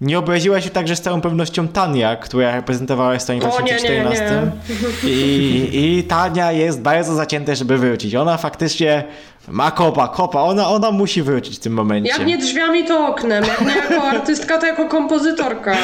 Nie 0.00 0.18
obraziła 0.18 0.60
się 0.60 0.70
także 0.70 0.96
z 0.96 1.00
całą 1.00 1.20
pewnością 1.20 1.68
Tania, 1.68 2.16
która 2.16 2.56
reprezentowała 2.56 3.14
Estonię 3.14 3.40
w 3.40 3.44
O, 3.44 3.60
nie, 3.60 3.72
nie, 3.72 4.00
2014. 4.02 4.52
I, 5.04 5.98
I 5.98 6.04
Tania 6.04 6.52
jest 6.52 6.80
bardzo 6.80 7.14
zacięta, 7.14 7.54
żeby 7.54 7.78
wrócić. 7.78 8.14
Ona 8.14 8.36
faktycznie 8.36 9.04
ma 9.48 9.70
kopa, 9.70 10.08
kopa. 10.08 10.40
Ona, 10.40 10.68
ona 10.68 10.90
musi 10.90 11.22
wrócić 11.22 11.56
w 11.56 11.60
tym 11.60 11.72
momencie. 11.72 12.10
Jak 12.10 12.26
nie 12.26 12.38
drzwiami, 12.38 12.84
to 12.84 13.06
oknem. 13.06 13.44
Jak 13.44 13.60
nie 13.60 13.74
jako 13.76 14.02
artystka, 14.08 14.58
to 14.58 14.66
jako 14.66 14.88
kompozytorka. 14.88 15.76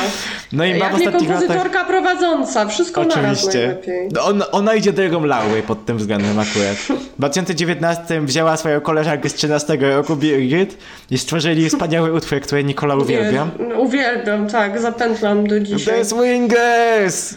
No 0.53 0.65
i 0.65 0.69
Jak 0.71 0.79
nie 0.79 0.85
ostatnich 0.87 1.15
latach... 1.31 1.39
kompozytorka 1.39 1.85
prowadząca. 1.85 2.67
Wszystko 2.67 3.01
Oczywiście. 3.01 3.59
najlepiej. 3.59 4.09
No 4.13 4.25
Ona, 4.25 4.51
ona 4.51 4.75
idzie 4.75 4.93
drogą 4.93 5.25
Laury 5.25 5.63
pod 5.63 5.85
tym 5.85 5.99
względem 5.99 6.39
akurat. 6.39 6.77
W 6.77 7.19
2019 7.19 8.21
wzięła 8.21 8.57
swoją 8.57 8.81
koleżankę 8.81 9.29
z 9.29 9.35
13 9.35 9.77
roku, 9.81 10.17
Birgit, 10.17 10.79
i 11.11 11.19
stworzyli 11.19 11.69
wspaniały 11.71 12.13
utwór, 12.13 12.41
który 12.41 12.65
Nikola 12.65 12.95
uwielbia. 12.97 13.47
Uwielbiam, 13.79 14.49
tak, 14.49 14.81
zapętlam 14.81 15.47
do 15.47 15.61
dzisiaj. 15.61 15.99
The 15.99 16.05
Swingers! 16.05 17.35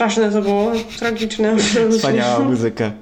Straszne 0.00 0.30
to 0.30 0.42
było, 0.42 0.72
tragiczne. 0.98 1.56
Wspaniała 1.98 2.38
muzyka. 2.38 2.92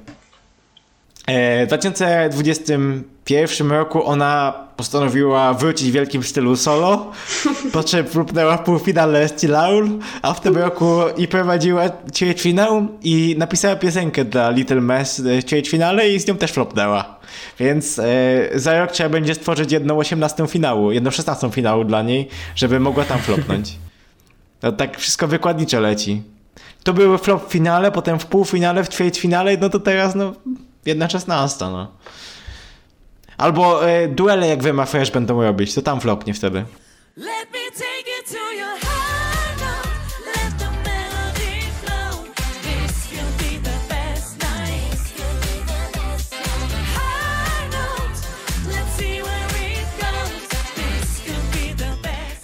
E, 1.27 1.65
W 1.65 1.69
2021 1.69 3.71
roku 3.71 4.07
ona 4.07 4.55
postanowiła 4.77 5.55
wrócić 5.55 5.91
w 5.91 5.93
wielkim 5.93 6.23
stylu 6.23 6.57
solo, 6.57 7.13
po 7.73 7.85
czym 7.85 8.05
próbnęła 8.05 8.57
w 8.57 8.65
półfinale 8.65 9.29
z 9.29 9.43
Laul, 9.43 9.99
a 10.23 10.35
w 10.35 10.41
tym 10.41 10.57
roku 10.57 11.01
i 11.17 11.29
prowadziła 11.29 11.83
ćwierćfinał 12.15 12.87
i 13.03 13.35
napisała 13.39 13.77
piosenkę 13.77 14.25
dla 14.25 14.51
Little 14.51 14.81
Mess 14.81 15.21
w 15.21 15.45
ćwierćfinale 15.45 16.11
i 16.11 16.21
z 16.21 16.27
nią 16.27 16.37
też 16.37 16.53
flopnęła. 16.53 17.19
Więc 17.59 17.99
e, 17.99 18.05
za 18.55 18.79
rok 18.79 18.93
trzeba 18.93 19.09
będzie 19.09 19.35
stworzyć 19.35 19.73
jedną 19.73 19.99
18 19.99 20.47
finału, 20.47 20.93
jedną 20.93 21.11
16 21.11 21.51
finału 21.51 21.85
dla 21.85 22.03
niej, 22.03 22.29
żeby 22.55 22.81
mogła 22.81 23.05
tam 23.05 23.19
flopnąć. 23.19 23.73
No 24.63 24.73
tak 24.73 24.99
wszystko 24.99 25.29
wykładniczo 25.29 25.81
leci. 25.81 26.23
To 26.89 26.95
były 26.95 27.19
flop 27.19 27.49
w 27.49 27.53
finale, 27.53 27.93
potem 27.93 28.19
w 28.19 28.27
półfinale, 28.27 28.85
w 28.85 28.89
ćwierćfinale, 28.89 29.57
no 29.57 29.69
to 29.69 29.81
teraz 29.81 30.15
no 30.15 30.33
jedna 30.87 31.09
szesnasta, 31.09 31.71
no. 31.71 31.87
Albo 33.39 33.89
e, 33.89 34.09
duele 34.09 34.49
jak 34.49 34.63
Wyma 34.63 34.87
Fresh 34.87 35.11
będą 35.11 35.43
robić, 35.43 35.75
to 35.75 35.83
tam 35.83 36.01
flopnie 36.01 36.35
wtedy. 36.35 36.65
Let 37.17 37.49
me 37.53 37.88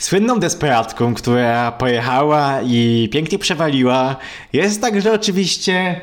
Słynną 0.05 0.41
desperatką, 0.41 1.15
która 1.15 1.73
pojechała 1.73 2.63
i 2.63 3.09
pięknie 3.13 3.39
przewaliła, 3.39 4.17
jest 4.53 4.81
także 4.81 5.13
oczywiście 5.13 6.01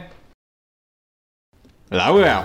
Laura, 1.91 2.43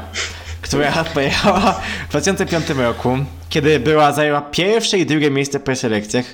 która 0.60 1.04
pojechała 1.04 1.80
w 2.06 2.10
2005 2.10 2.68
roku, 2.68 3.18
kiedy 3.48 3.80
była, 3.80 4.12
zajęła 4.12 4.40
pierwsze 4.40 4.98
i 4.98 5.06
drugie 5.06 5.30
miejsce 5.30 5.58
w 5.58 5.62
preselekcjach. 5.62 6.26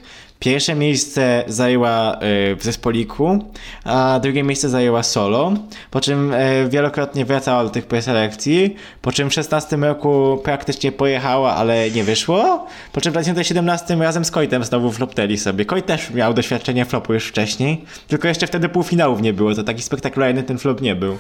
Pierwsze 0.43 0.75
miejsce 0.75 1.45
zajęła 1.47 2.15
e, 2.15 2.19
w 2.57 2.63
zespoliku, 2.63 3.45
a 3.85 4.21
drugie 4.23 4.43
miejsce 4.43 4.69
zajęła 4.69 5.03
solo, 5.03 5.53
po 5.91 6.01
czym 6.01 6.35
e, 6.35 6.69
wielokrotnie 6.69 7.25
wracała 7.25 7.65
do 7.65 7.71
tych 7.71 7.87
preselekcji, 7.87 8.77
po 9.03 9.13
czym 9.13 9.31
w 9.31 9.35
16 9.35 9.77
roku 9.77 10.41
praktycznie 10.45 10.93
pojechała, 10.93 11.55
ale 11.55 11.91
nie 11.91 12.05
wyszło, 12.05 12.67
po 12.93 13.01
czym 13.01 13.11
w 13.11 13.15
2017 13.15 13.97
razem 13.97 14.25
z 14.25 14.31
Kojtem 14.31 14.65
znowu 14.65 14.93
flopnęli 14.93 15.39
sobie. 15.39 15.65
Kojt 15.65 15.87
też 15.87 16.11
miał 16.11 16.35
doświadczenie 16.35 16.85
flopu 16.85 17.15
już 17.15 17.29
wcześniej, 17.29 17.85
tylko 18.09 18.29
jeszcze 18.29 18.47
wtedy 18.47 18.69
półfinałów 18.69 19.23
nie 19.23 19.33
było, 19.33 19.55
to 19.55 19.63
taki 19.63 19.83
spektakularny 19.83 20.43
ten 20.43 20.59
flop 20.59 20.81
nie 20.81 20.95
był. 20.95 21.19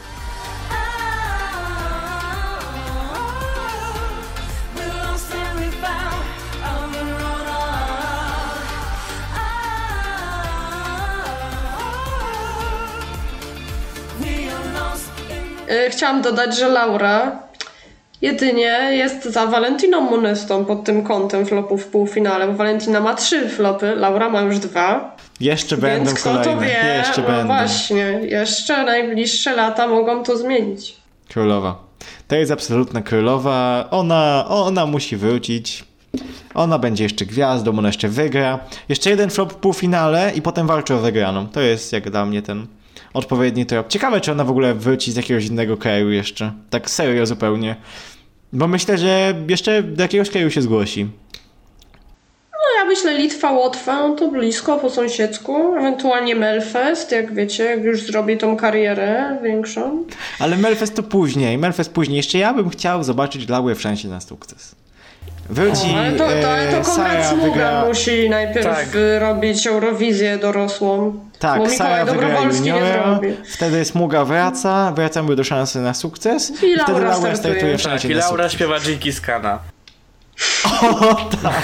Chciałam 15.90 16.22
dodać, 16.22 16.58
że 16.58 16.68
Laura 16.68 17.38
jedynie 18.22 18.88
jest 18.92 19.24
za 19.24 19.46
Valentiną 19.46 20.00
Monestą 20.00 20.64
pod 20.64 20.84
tym 20.84 21.02
kątem 21.04 21.46
flopów 21.46 21.82
w 21.84 21.86
półfinale, 21.86 22.46
bo 22.46 22.52
Valentina 22.52 23.00
ma 23.00 23.14
trzy 23.14 23.48
flopy, 23.48 23.94
Laura 23.96 24.30
ma 24.30 24.40
już 24.40 24.58
dwa. 24.58 25.16
Jeszcze 25.40 25.76
będą 25.76 26.06
Więc 26.06 26.20
kto 26.20 26.30
kolejne, 26.30 26.54
to 26.54 26.60
wie, 26.60 26.94
jeszcze 26.98 27.20
no 27.22 27.26
będą. 27.26 27.46
właśnie, 27.46 28.20
jeszcze 28.22 28.84
najbliższe 28.84 29.56
lata 29.56 29.88
mogą 29.88 30.22
to 30.22 30.36
zmienić. 30.36 30.96
Królowa. 31.28 31.76
To 32.28 32.36
jest 32.36 32.52
absolutna 32.52 33.02
królowa. 33.02 33.88
Ona, 33.90 34.44
ona 34.48 34.86
musi 34.86 35.16
wrócić. 35.16 35.84
Ona 36.54 36.78
będzie 36.78 37.04
jeszcze 37.04 37.26
gwiazdą, 37.26 37.78
ona 37.78 37.88
jeszcze 37.88 38.08
wygra. 38.08 38.58
Jeszcze 38.88 39.10
jeden 39.10 39.30
flop 39.30 39.52
w 39.52 39.56
półfinale 39.56 40.32
i 40.34 40.42
potem 40.42 40.66
walczy 40.66 40.94
o 40.94 40.98
wygraną. 40.98 41.46
To 41.48 41.60
jest 41.60 41.92
jak 41.92 42.10
dla 42.10 42.26
mnie 42.26 42.42
ten 42.42 42.66
odpowiedni 43.14 43.66
trop. 43.66 43.88
Ciekawe, 43.88 44.20
czy 44.20 44.32
ona 44.32 44.44
w 44.44 44.50
ogóle 44.50 44.74
wróci 44.74 45.12
z 45.12 45.16
jakiegoś 45.16 45.46
innego 45.46 45.76
kraju 45.76 46.10
jeszcze. 46.10 46.52
Tak 46.70 46.90
serio 46.90 47.26
zupełnie. 47.26 47.76
Bo 48.52 48.68
myślę, 48.68 48.98
że 48.98 49.34
jeszcze 49.48 49.82
do 49.82 50.02
jakiegoś 50.02 50.30
kraju 50.30 50.50
się 50.50 50.62
zgłosi. 50.62 51.08
No 52.52 52.78
ja 52.78 52.84
myślę 52.84 53.18
Litwa, 53.18 53.52
Łotwa, 53.52 54.08
no 54.08 54.14
to 54.14 54.28
blisko, 54.28 54.78
po 54.78 54.90
sąsiedzku, 54.90 55.76
ewentualnie 55.76 56.34
Melfest, 56.34 57.12
jak 57.12 57.34
wiecie, 57.34 57.64
jak 57.64 57.84
już 57.84 58.02
zrobi 58.02 58.38
tą 58.38 58.56
karierę 58.56 59.38
większą. 59.42 60.04
Ale 60.38 60.56
Melfest 60.56 60.94
to 60.96 61.02
później, 61.02 61.58
Melfest 61.58 61.92
później. 61.92 62.16
Jeszcze 62.16 62.38
ja 62.38 62.54
bym 62.54 62.70
chciał 62.70 63.04
zobaczyć 63.04 63.48
Laurę 63.48 63.74
w 63.74 63.80
szansie 63.80 64.08
na 64.08 64.20
sukces. 64.20 64.74
Wróci 65.50 65.86
No, 65.94 65.98
Ale 65.98 66.12
to, 66.12 66.18
to, 66.18 66.50
ale 66.52 66.68
e, 66.68 66.72
to 66.72 66.90
Konrad 66.90 66.96
Sara 66.96 67.30
Smuga 67.30 67.46
wygra... 67.46 67.84
musi 67.88 68.30
najpierw 68.30 68.66
Tak. 68.66 68.88
robić 69.18 69.66
Eurowizję 69.66 70.38
dorosłą. 70.38 71.18
Bo 71.42 71.48
Tak, 71.48 71.60
Mikołaj 71.60 71.76
Sara 71.78 72.04
wygra 72.04 72.42
juniora, 72.42 73.20
wtedy 73.54 73.84
Smuga 73.84 74.24
wracca, 74.24 74.92
wracamy 74.96 75.36
do 75.36 75.44
szansy 75.44 75.80
na 75.80 75.94
sukces 75.94 76.50
I 76.50 76.54
wtedy 76.54 76.76
Laura 76.76 77.08
Laura 77.08 77.36
startuje. 77.36 77.36
startuje 77.36 77.78
w 77.78 77.82
Tak, 77.82 78.04
i 78.04 78.14
Laura 78.14 78.48
śpiewa 78.48 78.80
Dżinki 78.80 79.12
Skana. 79.12 79.58
O, 80.82 81.14
tak. 81.42 81.62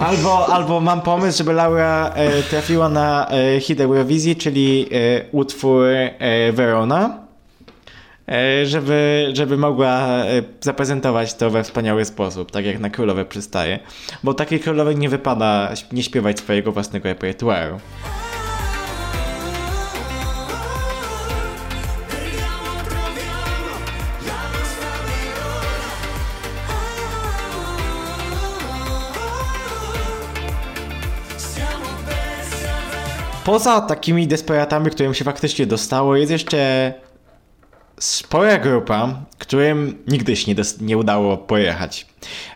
Albo, 0.00 0.46
albo 0.54 0.80
mam 0.80 1.00
pomysł, 1.00 1.38
żeby 1.38 1.52
Laura 1.52 2.12
e, 2.14 2.42
trafiła 2.42 2.88
na 2.88 3.28
e, 3.30 3.60
hit 3.60 3.80
Eurowizji, 3.80 4.36
czyli 4.36 4.88
e, 4.92 5.24
utwór 5.32 5.84
e, 5.86 6.52
Verona, 6.52 7.18
e, 8.28 8.66
żeby, 8.66 9.30
żeby 9.32 9.56
mogła 9.56 9.98
e, 9.98 10.42
zaprezentować 10.60 11.34
to 11.34 11.50
we 11.50 11.62
wspaniały 11.62 12.04
sposób, 12.04 12.50
tak 12.50 12.64
jak 12.66 12.78
na 12.78 12.90
królowe 12.90 13.24
przystaje. 13.24 13.78
Bo 14.24 14.34
takiej 14.34 14.60
królowej 14.60 14.96
nie 14.96 15.08
wypada 15.08 15.70
nie 15.92 16.02
śpiewać 16.02 16.38
swojego 16.38 16.72
własnego 16.72 17.08
repertuaru. 17.08 17.80
Poza 33.46 33.80
takimi 33.80 34.26
desperatami, 34.26 34.90
którym 34.90 35.14
się 35.14 35.24
faktycznie 35.24 35.66
dostało, 35.66 36.16
jest 36.16 36.32
jeszcze 36.32 36.92
spora 38.00 38.58
grupa, 38.58 39.08
którym 39.38 39.98
nigdy 40.08 40.36
się 40.36 40.54
nie, 40.54 40.62
nie 40.80 40.98
udało 40.98 41.36
pojechać. 41.36 42.06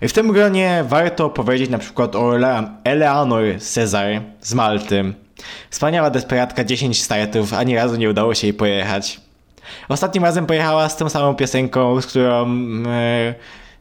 W 0.02 0.12
tym 0.12 0.32
gronie 0.32 0.84
warto 0.88 1.30
powiedzieć 1.30 1.70
na 1.70 1.78
przykład 1.78 2.16
o 2.16 2.20
Ele- 2.36 2.68
Eleanor 2.84 3.42
Cezar 3.60 4.22
z 4.40 4.54
Malty. 4.54 5.14
Wspaniała 5.70 6.10
desperatka, 6.10 6.64
10 6.64 7.02
startów, 7.02 7.54
ani 7.54 7.76
razu 7.76 7.96
nie 7.96 8.10
udało 8.10 8.34
się 8.34 8.46
jej 8.46 8.54
pojechać. 8.54 9.20
Ostatnim 9.88 10.24
razem 10.24 10.46
pojechała 10.46 10.88
z 10.88 10.96
tą 10.96 11.08
samą 11.08 11.34
piosenką, 11.34 12.00
z 12.00 12.06
którą 12.06 12.46
e, 12.86 13.34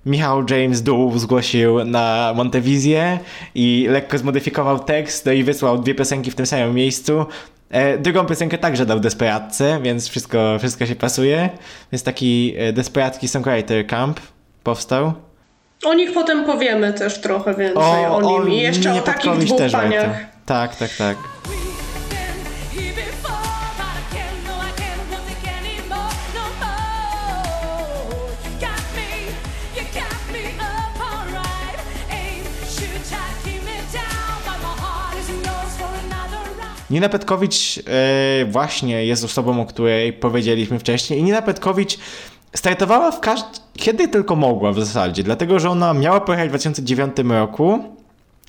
Michał 0.05 0.45
James 0.49 0.81
Dół 0.81 1.19
zgłosił 1.19 1.85
na 1.85 2.33
Montewizję 2.35 3.19
i 3.55 3.87
lekko 3.89 4.17
zmodyfikował 4.17 4.79
tekst 4.79 5.25
no 5.25 5.31
i 5.31 5.43
wysłał 5.43 5.77
dwie 5.77 5.95
piosenki 5.95 6.31
w 6.31 6.35
tym 6.35 6.45
samym 6.45 6.75
miejscu. 6.75 7.25
E, 7.69 7.97
drugą 7.97 8.25
piosenkę 8.25 8.57
także 8.57 8.85
dał 8.85 8.99
Desperatce, 8.99 9.79
więc 9.81 10.09
wszystko, 10.09 10.55
wszystko 10.59 10.85
się 10.85 10.95
pasuje. 10.95 11.49
Więc 11.91 12.03
taki 12.03 12.55
e, 12.57 12.73
Desperacki 12.73 13.27
Songwriter 13.27 13.87
Camp 13.87 14.19
powstał. 14.63 15.13
O 15.85 15.93
nich 15.93 16.13
potem 16.13 16.45
powiemy 16.45 16.93
też 16.93 17.21
trochę 17.21 17.55
więcej, 17.55 18.05
o, 18.05 18.21
nim 18.21 18.53
i 18.53 18.57
jeszcze 18.57 18.93
o 18.93 19.01
takich 19.01 19.37
dwóch 19.37 19.57
też 19.57 19.71
warto. 19.71 19.89
paniach. 19.89 20.17
Tak, 20.45 20.75
tak, 20.75 20.89
tak. 20.97 21.17
Nina 36.89 37.09
Petkowicz 37.09 37.77
e, 37.77 38.45
właśnie 38.45 39.05
jest 39.05 39.23
osobą, 39.23 39.61
o 39.61 39.65
której 39.65 40.13
powiedzieliśmy 40.13 40.79
wcześniej. 40.79 41.19
I 41.19 41.23
Nina 41.23 41.41
Petkowicz 41.41 41.97
startowała 42.55 43.11
w 43.11 43.19
każ- 43.21 43.43
kiedy 43.77 44.07
tylko 44.07 44.35
mogła 44.35 44.71
w 44.71 44.79
zasadzie, 44.79 45.23
dlatego 45.23 45.59
że 45.59 45.69
ona 45.69 45.93
miała 45.93 46.21
pojechać 46.21 46.47
w 46.47 46.49
2009 46.49 47.17
roku. 47.29 47.79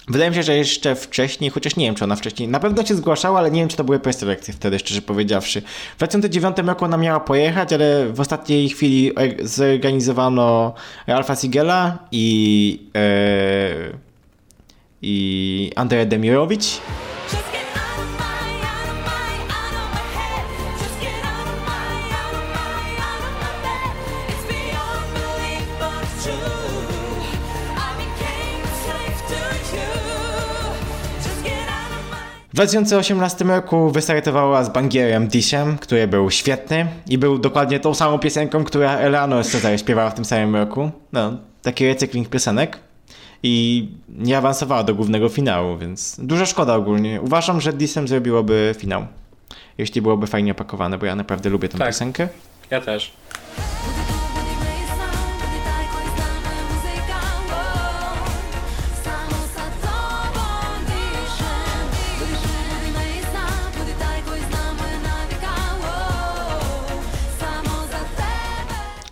Wydaje 0.09 0.31
mi 0.31 0.37
się, 0.37 0.43
że 0.43 0.57
jeszcze 0.57 0.95
wcześniej, 0.95 1.51
chociaż 1.51 1.77
nie 1.77 1.87
wiem, 1.87 1.95
czy 1.95 2.05
ona 2.05 2.17
wcześniej, 2.17 2.49
na 2.49 2.61
pewno 2.61 2.87
się 2.87 2.95
zgłaszała, 2.95 3.39
ale 3.39 3.51
nie 3.51 3.61
wiem, 3.61 3.69
czy 3.69 3.77
to 3.77 3.85
były 3.85 3.99
preselekcje 4.01 4.55
wtedy, 4.55 4.79
szczerze 4.79 5.03
powiedziawszy. 5.03 5.63
W 5.95 5.97
2009 5.97 6.57
roku 6.67 6.85
ona 6.85 6.97
miała 6.97 7.21
pojechać, 7.21 7.73
ale 7.73 8.07
w 8.13 8.21
ostatniej 8.21 8.69
chwili 8.69 9.13
zorganizowano 9.43 10.75
Alfa 11.07 11.37
Sigela 11.37 11.99
i, 12.13 12.81
e, 12.97 13.01
i 15.03 15.71
Andrea 15.77 16.05
Demirowicz. 16.07 16.65
2018 32.61 33.45
roku 33.45 33.91
wystartowała 33.91 34.65
z 34.65 34.69
Bangierem 34.69 35.29
Dishem, 35.29 35.79
który 35.79 36.09
był 36.09 36.31
świetny 36.31 36.87
i 37.09 37.19
był 37.19 37.39
dokładnie 37.39 37.81
tą 37.81 37.95
samą 37.95 38.19
piosenką, 38.19 38.65
która 38.65 38.97
Eleanor 38.99 39.45
Cezar 39.45 39.79
śpiewała 39.81 40.11
w 40.11 40.15
tym 40.15 40.25
samym 40.25 40.57
roku. 40.57 40.91
No, 41.13 41.33
taki 41.63 41.87
recykling 41.87 42.29
piosenek. 42.29 42.79
I 43.43 43.89
nie 44.09 44.39
awansowała 44.39 44.83
do 44.85 44.95
głównego 44.95 45.29
finału, 45.29 45.79
więc 45.79 46.17
duża 46.23 46.47
szkoda 46.47 46.75
ogólnie. 46.75 47.21
Uważam, 47.21 47.61
że 47.61 47.73
Dishem 47.73 48.09
zrobiłoby 48.09 48.75
finał. 48.79 49.07
Jeśli 49.79 50.03
byłoby 50.03 50.27
fajnie 50.27 50.53
opakowane, 50.53 50.99
bo 50.99 51.07
ja 51.07 51.15
naprawdę 51.17 51.51
lubię 51.51 51.69
tę 51.69 51.79
Tak. 51.79 51.89
piosenkę. 51.89 52.29
Ja 52.71 52.81
też. 52.81 53.13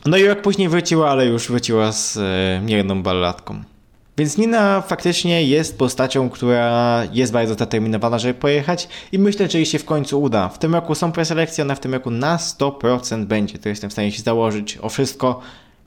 No 0.09 0.17
i 0.17 0.27
rok 0.27 0.41
później 0.41 0.69
wróciła, 0.69 1.11
ale 1.11 1.27
już 1.27 1.49
wróciła 1.49 1.93
z 1.93 2.17
e, 2.17 2.61
mierną 2.65 3.03
balladką. 3.03 3.63
Więc 4.19 4.39
Nina 4.39 4.81
faktycznie 4.81 5.45
jest 5.45 5.79
postacią, 5.79 6.31
która 6.31 7.03
jest 7.13 7.33
bardzo 7.33 7.55
zdeterminowana, 7.55 8.19
żeby 8.19 8.35
pojechać 8.35 8.89
i 9.13 9.19
myślę, 9.19 9.49
że 9.49 9.59
jej 9.59 9.67
się 9.67 9.79
w 9.79 9.85
końcu 9.85 10.23
uda. 10.23 10.49
W 10.49 10.59
tym 10.59 10.75
roku 10.75 10.95
są 10.95 11.13
preselekcje, 11.13 11.65
ona 11.65 11.75
w 11.75 11.81
tym 11.81 11.95
roku 11.95 12.11
na 12.11 12.37
100% 12.37 13.25
będzie. 13.25 13.59
To 13.59 13.69
jestem 13.69 13.91
w 13.91 13.93
stanie 13.93 14.13
się 14.13 14.23
założyć 14.23 14.79
o 14.83 14.89
wszystko. 14.89 15.41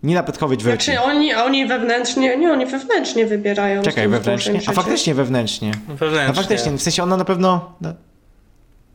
Nina 0.04 0.24
Petkowicz 0.24 0.62
wróci. 0.62 0.86
Znaczy 0.86 1.02
oni, 1.02 1.34
a 1.34 1.44
oni 1.44 1.66
wewnętrznie, 1.66 2.38
nie, 2.38 2.52
oni 2.52 2.66
wewnętrznie 2.66 3.26
wybierają. 3.26 3.82
Czekaj, 3.82 4.08
wewnętrznie? 4.08 4.54
A 4.54 4.58
przecież. 4.58 4.76
faktycznie 4.76 5.14
wewnętrznie. 5.14 5.72
Wewnętrznie. 5.88 6.28
No 6.28 6.34
faktycznie, 6.34 6.72
w 6.72 6.82
sensie 6.82 7.04
ona 7.04 7.18
na 7.18 7.26
pewno... 7.26 7.74
No... 7.82 7.94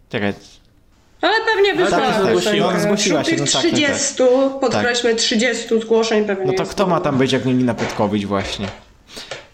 Czekaj, 0.09 0.33
Ale 1.21 1.35
pewnie 1.55 1.85
wysłała 1.85 2.13
tak, 2.13 2.27
zgłosiła. 2.27 2.73
No, 2.73 2.81
zgłosiła 2.81 3.25
się, 3.25 3.37
Wśród 3.37 3.41
no 3.41 3.45
tych 3.47 3.53
tak, 3.55 3.65
no 3.65 3.71
tak. 3.71 3.97
30, 3.97 4.15
podkreślmy 4.61 5.15
30 5.15 5.81
zgłoszeń 5.81 6.25
pewnie 6.25 6.47
No 6.47 6.53
to 6.53 6.65
kto 6.65 6.87
ma 6.87 7.01
tam 7.01 7.19
być, 7.19 7.33
jak 7.33 7.45
nie 7.45 7.55
Nina 7.55 7.75
Petkowicz 7.75 8.25
właśnie? 8.25 8.67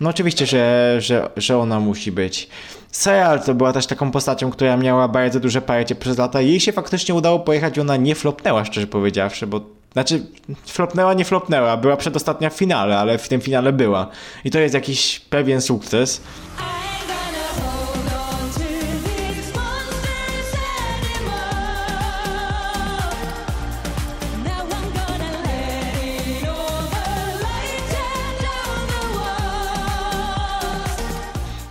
No 0.01 0.11
oczywiście, 0.11 0.47
że, 0.47 0.97
że, 0.99 1.31
że 1.37 1.59
ona 1.59 1.81
musi 1.81 2.13
być. 2.13 2.49
Serial 2.93 3.43
to 3.43 3.55
była 3.55 3.73
też 3.73 3.87
taką 3.87 4.11
postacią, 4.11 4.51
która 4.51 4.77
miała 4.77 5.09
bardzo 5.09 5.41
duże 5.41 5.63
parcie 5.63 5.95
przez 5.95 6.19
lata. 6.19 6.41
Jej 6.41 6.61
się 6.61 6.73
faktycznie 6.73 7.15
udało 7.15 7.39
pojechać, 7.39 7.79
ona 7.79 7.97
nie 7.97 8.15
flopnęła, 8.15 8.65
szczerze 8.65 8.87
powiedziawszy, 8.87 9.47
bo 9.47 9.61
znaczy 9.93 10.27
flopnęła, 10.67 11.15
nie 11.15 11.25
flopnęła. 11.25 11.77
Była 11.77 11.97
przedostatnia 11.97 12.51
w 12.51 12.55
finale, 12.55 12.99
ale 12.99 13.19
w 13.19 13.29
tym 13.29 13.41
finale 13.41 13.73
była. 13.73 14.09
I 14.45 14.51
to 14.51 14.59
jest 14.59 14.75
jakiś 14.75 15.21
pewien 15.21 15.61
sukces. 15.61 16.21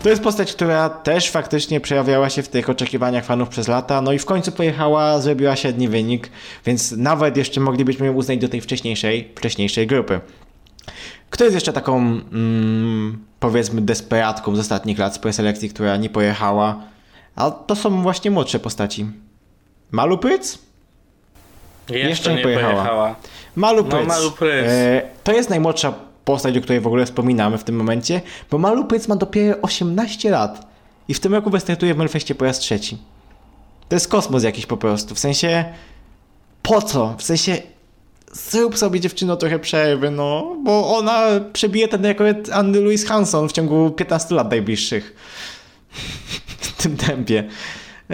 To 0.03 0.09
jest 0.09 0.23
postać, 0.23 0.53
która 0.53 0.89
też 0.89 1.29
faktycznie 1.29 1.79
przejawiała 1.79 2.29
się 2.29 2.43
w 2.43 2.47
tych 2.47 2.69
oczekiwaniach 2.69 3.25
fanów 3.25 3.49
przez 3.49 3.67
lata, 3.67 4.01
no 4.01 4.13
i 4.13 4.19
w 4.19 4.25
końcu 4.25 4.51
pojechała, 4.51 5.19
zrobiła 5.19 5.55
średni 5.55 5.87
wynik, 5.87 6.29
więc 6.65 6.91
nawet 6.91 7.37
jeszcze 7.37 7.59
moglibyśmy 7.59 8.05
ją 8.05 8.13
uznać 8.13 8.37
do 8.39 8.49
tej 8.49 8.61
wcześniejszej, 8.61 9.31
wcześniejszej 9.35 9.87
grupy. 9.87 10.19
Kto 11.29 11.43
jest 11.43 11.53
jeszcze 11.55 11.73
taką, 11.73 11.97
mm, 11.97 13.25
powiedzmy, 13.39 13.81
desperatką 13.81 14.55
z 14.55 14.59
ostatnich 14.59 14.99
lat 14.99 15.15
z 15.15 15.19
preselekcji, 15.19 15.69
która 15.69 15.97
nie 15.97 16.09
pojechała? 16.09 16.81
A 17.35 17.51
to 17.51 17.75
są 17.75 18.01
właśnie 18.01 18.31
młodsze 18.31 18.59
postaci. 18.59 19.05
Malu 19.91 20.17
Pryc? 20.17 20.57
Jeszcze, 21.89 22.09
Jeszcze 22.09 22.29
nie 22.29 22.35
nie 22.35 22.43
pojechała. 22.43 22.73
pojechała. 22.73 23.15
Malu 23.55 23.83
No, 23.83 23.89
Pryc. 23.89 24.07
Malu 24.07 24.31
Pryc. 24.31 24.65
E, 24.67 25.01
to 25.23 25.31
jest 25.31 25.49
najmłodsza 25.49 25.93
postać, 26.31 26.57
o 26.57 26.61
której 26.61 26.81
w 26.81 26.87
ogóle 26.87 27.05
wspominamy 27.05 27.57
w 27.57 27.63
tym 27.63 27.75
momencie, 27.75 28.21
bo 28.51 28.57
Malu 28.57 28.85
Pryc 28.85 29.07
ma 29.07 29.15
dopiero 29.15 29.61
18 29.61 30.29
lat 30.29 30.67
i 31.07 31.13
w 31.13 31.19
tym 31.19 31.33
roku 31.33 31.49
wystartuje 31.49 31.93
w 31.93 31.97
Melfeście 31.97 32.35
po 32.35 32.45
raz 32.45 32.59
trzeci. 32.59 32.97
To 33.89 33.95
jest 33.95 34.07
kosmos 34.07 34.43
jakiś 34.43 34.65
po 34.65 34.77
prostu, 34.77 35.15
w 35.15 35.19
sensie 35.19 35.65
po 36.61 36.81
co? 36.81 37.15
W 37.17 37.23
sensie 37.23 37.57
zrób 38.31 38.77
sobie 38.77 38.99
dziewczyno 38.99 39.37
trochę 39.37 39.59
przerwy, 39.59 40.11
no, 40.11 40.55
bo 40.63 40.97
ona 40.97 41.27
przebije 41.53 41.87
ten 41.87 42.05
rekord 42.05 42.49
Anny 42.49 42.81
Louise 42.81 43.07
Hanson 43.07 43.49
w 43.49 43.51
ciągu 43.51 43.91
15 43.91 44.35
lat 44.35 44.51
najbliższych. 44.51 45.15
w 46.61 46.83
tym 46.83 46.97
tempie. 46.97 47.43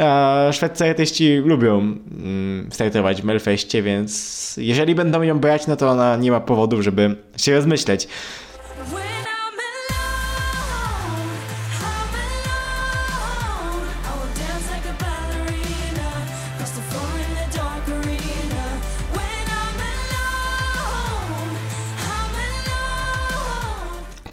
A 0.01 0.49
szwedzcy 0.51 0.85
artyści 0.85 1.37
lubią 1.45 1.77
mm, 1.77 2.69
startować 2.71 3.21
w 3.21 3.25
Melfeście, 3.25 3.81
więc 3.81 4.53
jeżeli 4.57 4.95
będą 4.95 5.21
ją 5.21 5.39
brać, 5.39 5.67
no 5.67 5.75
to 5.75 5.89
ona 5.89 6.15
nie 6.15 6.31
ma 6.31 6.39
powodów, 6.39 6.81
żeby 6.81 7.15
się 7.37 7.55
rozmyśleć. 7.55 8.07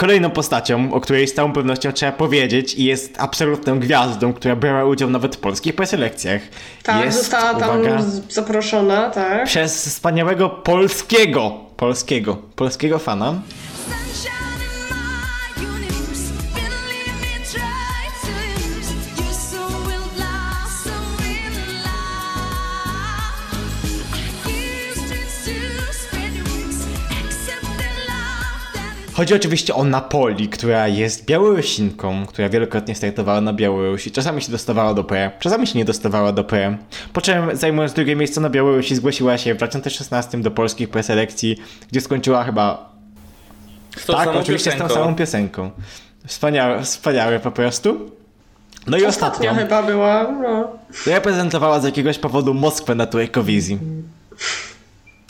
Kolejną 0.04 0.30
postacią, 0.30 0.92
o 0.92 1.00
której 1.00 1.28
z 1.28 1.34
całą 1.34 1.52
pewnością 1.52 1.92
trzeba 1.92 2.12
powiedzieć 2.12 2.74
i 2.74 2.84
jest 2.84 3.14
absolutną 3.18 3.80
gwiazdą, 3.80 4.32
która 4.32 4.56
brała 4.56 4.84
udział 4.84 5.10
nawet 5.10 5.36
w 5.36 5.38
polskich 5.38 5.74
preselekcjach. 5.74 6.42
Tak, 6.82 7.04
jest, 7.04 7.18
została 7.18 7.54
tam 7.54 7.80
uwaga, 7.80 8.02
zaproszona, 8.30 9.10
tak. 9.10 9.44
przez 9.44 9.88
wspaniałego 9.88 10.48
polskiego, 10.50 11.52
polskiego, 11.76 12.36
polskiego 12.56 12.98
fana. 12.98 13.34
Chodzi 29.14 29.34
oczywiście 29.34 29.74
o 29.74 29.84
Napoli, 29.84 30.48
która 30.48 30.88
jest 30.88 31.24
Białorusinką, 31.24 32.26
która 32.26 32.48
wielokrotnie 32.48 32.94
startowała 32.94 33.40
na 33.40 33.52
Białorusi. 33.52 34.10
Czasami 34.10 34.42
się 34.42 34.52
dostawała 34.52 34.94
do 34.94 35.04
P, 35.04 35.30
czasami 35.40 35.66
się 35.66 35.78
nie 35.78 35.84
dostawała 35.84 36.32
do 36.32 36.44
P. 36.44 36.76
Po 37.12 37.20
czym 37.20 37.56
zajmując 37.56 37.92
drugie 37.92 38.16
miejsce 38.16 38.40
na 38.40 38.50
Białorusi 38.50 38.96
zgłosiła 38.96 39.38
się 39.38 39.54
w 39.54 39.56
2016 39.56 40.38
do 40.38 40.50
polskich 40.50 40.88
preselekcji, 40.88 41.56
gdzie 41.90 42.00
skończyła 42.00 42.44
chyba 42.44 42.92
Z 43.96 44.06
tą 44.06 44.12
tak, 44.12 44.24
samą 44.24 44.38
oczywiście 44.40 44.70
z 44.70 44.74
tą 44.74 44.80
piosenką. 44.80 45.02
samą 45.04 45.14
piosenką. 45.16 45.70
Wspaniałe, 46.26 46.82
wspaniałe 46.82 47.40
po 47.40 47.50
prostu. 47.50 48.10
No 48.86 48.96
i 48.96 49.04
Ostatnia 49.06 49.50
ostatnio 49.50 49.64
chyba 49.64 49.82
była, 49.82 50.32
no. 50.42 50.68
reprezentowała 51.06 51.80
z 51.80 51.84
jakiegoś 51.84 52.18
powodu 52.18 52.54
Moskwę 52.54 52.94
na 52.94 53.06
Turkowizji. 53.06 53.78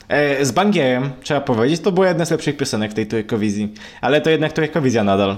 E, 0.09 0.45
z 0.45 0.51
Bangierem, 0.51 1.11
trzeba 1.21 1.41
powiedzieć, 1.41 1.81
to 1.81 1.91
była 1.91 2.07
jedna 2.07 2.25
z 2.25 2.31
lepszych 2.31 2.57
piosenek 2.57 2.93
tej 2.93 3.07
Turkowizji. 3.07 3.73
Ale 4.01 4.21
to 4.21 4.29
jednak 4.29 4.53
Turkowizja 4.53 5.03
nadal. 5.03 5.37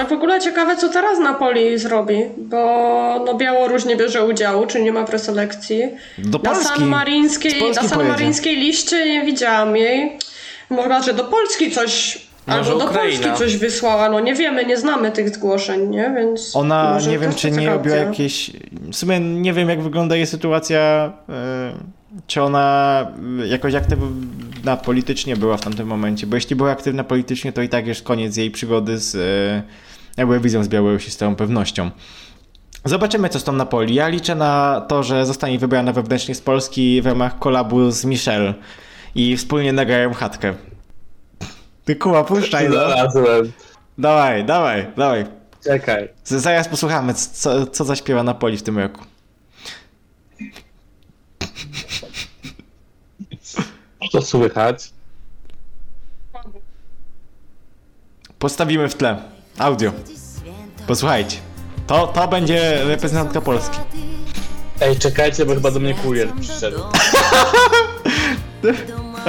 A 0.00 0.04
w 0.04 0.12
ogóle 0.12 0.40
ciekawe, 0.40 0.76
co 0.76 0.88
teraz 0.88 1.18
Napoli 1.18 1.78
zrobi, 1.78 2.18
bo 2.36 2.58
no 3.26 3.34
Białoruś 3.34 3.84
nie 3.84 3.96
bierze 3.96 4.24
udziału, 4.24 4.66
czy 4.66 4.82
nie 4.82 4.92
ma 4.92 5.04
preselekcji. 5.04 5.82
Do 6.18 6.38
Na 6.38 6.50
Polski. 6.50 6.78
San 6.78 6.88
Marińskiej, 6.88 7.62
na 7.74 7.88
San. 7.88 8.08
Marińskiej 8.08 8.56
liście 8.56 9.06
nie 9.06 9.24
widziałam 9.24 9.76
jej. 9.76 10.18
Może, 10.70 11.02
że 11.02 11.14
do 11.14 11.24
Polski 11.24 11.70
coś, 11.70 12.18
albo 12.46 12.78
do 12.78 12.84
Ukraina. 12.86 13.00
Polski 13.00 13.38
coś 13.38 13.56
wysłała, 13.56 14.08
no 14.08 14.20
nie 14.20 14.34
wiemy, 14.34 14.64
nie 14.64 14.76
znamy 14.76 15.12
tych 15.12 15.28
zgłoszeń, 15.34 15.88
nie, 15.88 16.14
więc... 16.16 16.56
Ona, 16.56 16.98
nie 17.08 17.18
wiem, 17.18 17.34
czy 17.34 17.50
nie 17.50 17.70
robiła 17.70 17.96
jakieś... 17.96 18.50
W 18.92 18.96
sumie 18.96 19.20
nie 19.20 19.52
wiem, 19.52 19.68
jak 19.68 19.82
wygląda 19.82 20.16
jej 20.16 20.26
sytuacja, 20.26 21.12
e, 21.28 21.72
czy 22.26 22.42
ona 22.42 23.06
e, 23.42 23.46
jakoś 23.46 23.74
aktywna 23.74 24.76
politycznie 24.76 25.36
była 25.36 25.56
w 25.56 25.60
tamtym 25.60 25.86
momencie, 25.86 26.26
bo 26.26 26.36
jeśli 26.36 26.56
była 26.56 26.70
aktywna 26.70 27.04
politycznie, 27.04 27.52
to 27.52 27.62
i 27.62 27.68
tak 27.68 27.86
jest 27.86 28.02
koniec 28.02 28.36
jej 28.36 28.50
przygody 28.50 28.98
z 28.98 29.14
e, 29.14 29.87
Eurowizją 30.18 30.64
z 30.64 30.68
Białorusi 30.68 31.10
z 31.10 31.16
całą 31.16 31.36
pewnością. 31.36 31.90
Zobaczymy, 32.84 33.28
co 33.28 33.38
z 33.40 33.44
tą 33.44 33.52
Napoli. 33.52 33.94
Ja 33.94 34.08
liczę 34.08 34.34
na 34.34 34.84
to, 34.88 35.02
że 35.02 35.26
zostanie 35.26 35.58
wybrana 35.58 35.92
wewnętrznie 35.92 36.34
z 36.34 36.40
Polski 36.40 37.02
w 37.02 37.06
ramach 37.06 37.38
kolabu 37.38 37.90
z 37.90 38.04
Michelle 38.04 38.54
i 39.14 39.36
wspólnie 39.36 39.72
nagrają 39.72 40.14
chatkę. 40.14 40.54
Ty 41.84 41.96
kuła, 41.96 42.24
puszczaj, 42.24 42.68
no. 42.68 42.74
Znalazłem. 42.74 43.52
Dawaj, 43.98 44.44
dawaj, 44.44 44.86
dawaj. 44.96 45.26
Czekaj. 45.64 46.08
Zaraz 46.24 46.68
posłuchamy, 46.68 47.14
co, 47.14 47.66
co 47.66 47.84
zaśpiewa 47.84 48.22
Napoli 48.22 48.56
w 48.56 48.62
tym 48.62 48.78
roku. 48.78 49.04
Co 54.12 54.22
słychać? 54.22 54.92
Postawimy 58.38 58.88
w 58.88 58.94
tle. 58.94 59.37
Audio. 59.58 59.92
Posłuchajcie. 60.86 61.36
To, 61.86 62.06
to 62.06 62.28
będzie 62.28 62.84
reprezentantka 62.84 63.40
Polski. 63.40 63.78
Ej, 64.80 64.96
czekajcie, 64.96 65.46
bo 65.46 65.54
chyba 65.54 65.70
do 65.70 65.80
mnie 65.80 65.94
kurier 65.94 66.28
przyszedł. 66.40 66.78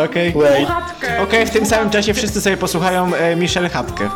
Okej. 0.06 0.34
Wait. 0.34 0.68
Chatkę. 0.68 1.22
Okej, 1.22 1.46
w 1.46 1.50
tym 1.50 1.66
samym 1.66 1.90
czasie 1.90 2.14
wszyscy 2.14 2.42
sobie 2.42 2.58
posłuchają 2.58 3.16
e, 3.16 3.36
Michelle 3.36 3.70
Hatkę. 3.70 4.10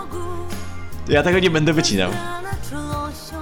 Ja 1.07 1.23
tego 1.23 1.39
nie 1.39 1.49
będę 1.49 1.73
wycinał. 1.73 2.11
Rana 2.11 2.49
czułością 2.69 3.35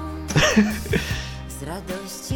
Z 1.60 1.64
radości 1.64 2.36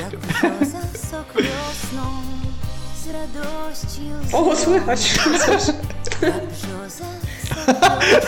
Jak 0.00 0.16
brzoza 0.20 0.78
sok 1.10 1.32
wiosną 1.36 2.02
Z 2.96 3.06
radości 3.06 4.00
O, 4.32 4.56
słychać. 4.56 5.14
Jak 6.22 6.30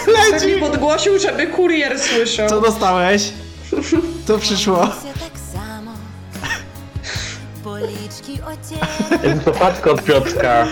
Ktoś 0.03 0.47
mi 0.47 0.61
podgłosił, 0.61 1.19
żeby 1.19 1.47
kurier 1.47 2.01
słyszał. 2.01 2.49
Co 2.49 2.61
dostałeś? 2.61 3.33
Co 4.27 4.39
przyszło? 4.39 4.89
tak 9.23 9.45
to 9.45 9.53
paczka 9.53 9.91
od 9.91 10.03
Piotrka. 10.03 10.67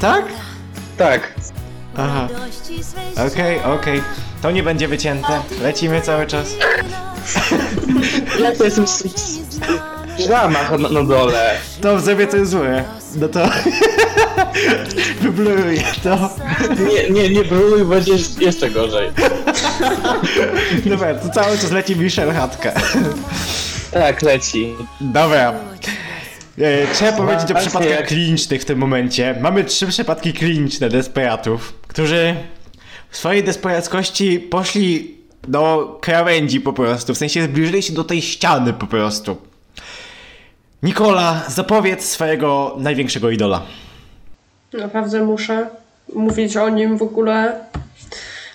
Tak? 0.00 0.24
Tak. 0.98 1.34
Aha. 1.96 2.28
Radości 2.32 2.84
swej 2.84 3.26
Okej, 3.26 3.60
okej. 3.62 4.02
To 4.42 4.50
nie 4.50 4.62
będzie 4.62 4.88
wycięte. 4.88 5.40
Lecimy 5.62 6.00
cały 6.00 6.26
czas. 6.26 6.48
Ja 8.42 8.56
to 8.56 8.64
jestem 8.64 8.86
w 10.18 10.26
w 10.26 10.30
ramach 10.30 10.78
na, 10.78 10.88
na 10.88 11.02
dole. 11.02 11.56
To 11.80 12.00
zrobię 12.00 12.26
to 12.26 12.46
złe. 12.46 12.84
No 13.16 13.28
to... 13.28 13.48
Wybluruję 15.20 15.82
to. 16.02 16.30
Nie, 16.88 17.10
nie, 17.10 17.30
nie 17.30 17.44
brój, 17.44 17.84
będzie 17.84 18.12
jeszcze 18.40 18.70
gorzej. 18.70 19.10
Dobra, 20.86 21.14
to 21.14 21.28
cały 21.28 21.58
czas 21.58 21.70
leci 21.70 21.96
Michelle 21.96 22.34
Hatka. 22.34 22.72
Tak, 23.90 24.22
leci. 24.22 24.74
Dobra. 25.00 25.54
E, 26.58 26.94
Trzeba 26.94 27.12
powiedzieć 27.12 27.52
o 27.52 27.54
przypadkach 27.54 27.90
jak- 27.90 28.06
klinicznych 28.06 28.62
w 28.62 28.64
tym 28.64 28.78
momencie. 28.78 29.34
Mamy 29.40 29.64
trzy 29.64 29.86
przypadki 29.86 30.32
kliniczne 30.32 30.88
desperatów, 30.88 31.74
którzy 31.88 32.34
w 33.10 33.16
swojej 33.16 33.44
desperackości 33.44 34.40
poszli 34.40 35.18
do 35.48 35.98
krawędzi 36.00 36.60
po 36.60 36.72
prostu, 36.72 37.14
w 37.14 37.18
sensie 37.18 37.42
zbliżyli 37.42 37.82
się 37.82 37.92
do 37.92 38.04
tej 38.04 38.22
ściany 38.22 38.72
po 38.72 38.86
prostu. 38.86 39.47
Nikola, 40.82 41.42
zapowiedz 41.48 42.04
swojego 42.04 42.74
największego 42.78 43.30
idola. 43.30 43.62
Naprawdę 44.72 45.24
muszę 45.24 45.66
mówić 46.14 46.56
o 46.56 46.68
nim 46.68 46.98
w 46.98 47.02
ogóle. 47.02 47.60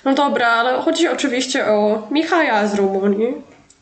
No 0.06 0.14
dobra, 0.14 0.48
ale 0.48 0.82
chodzi 0.82 1.08
oczywiście 1.08 1.66
o 1.66 2.08
Michaja 2.12 2.68
z 2.68 2.76
Rumunii. 2.76 3.34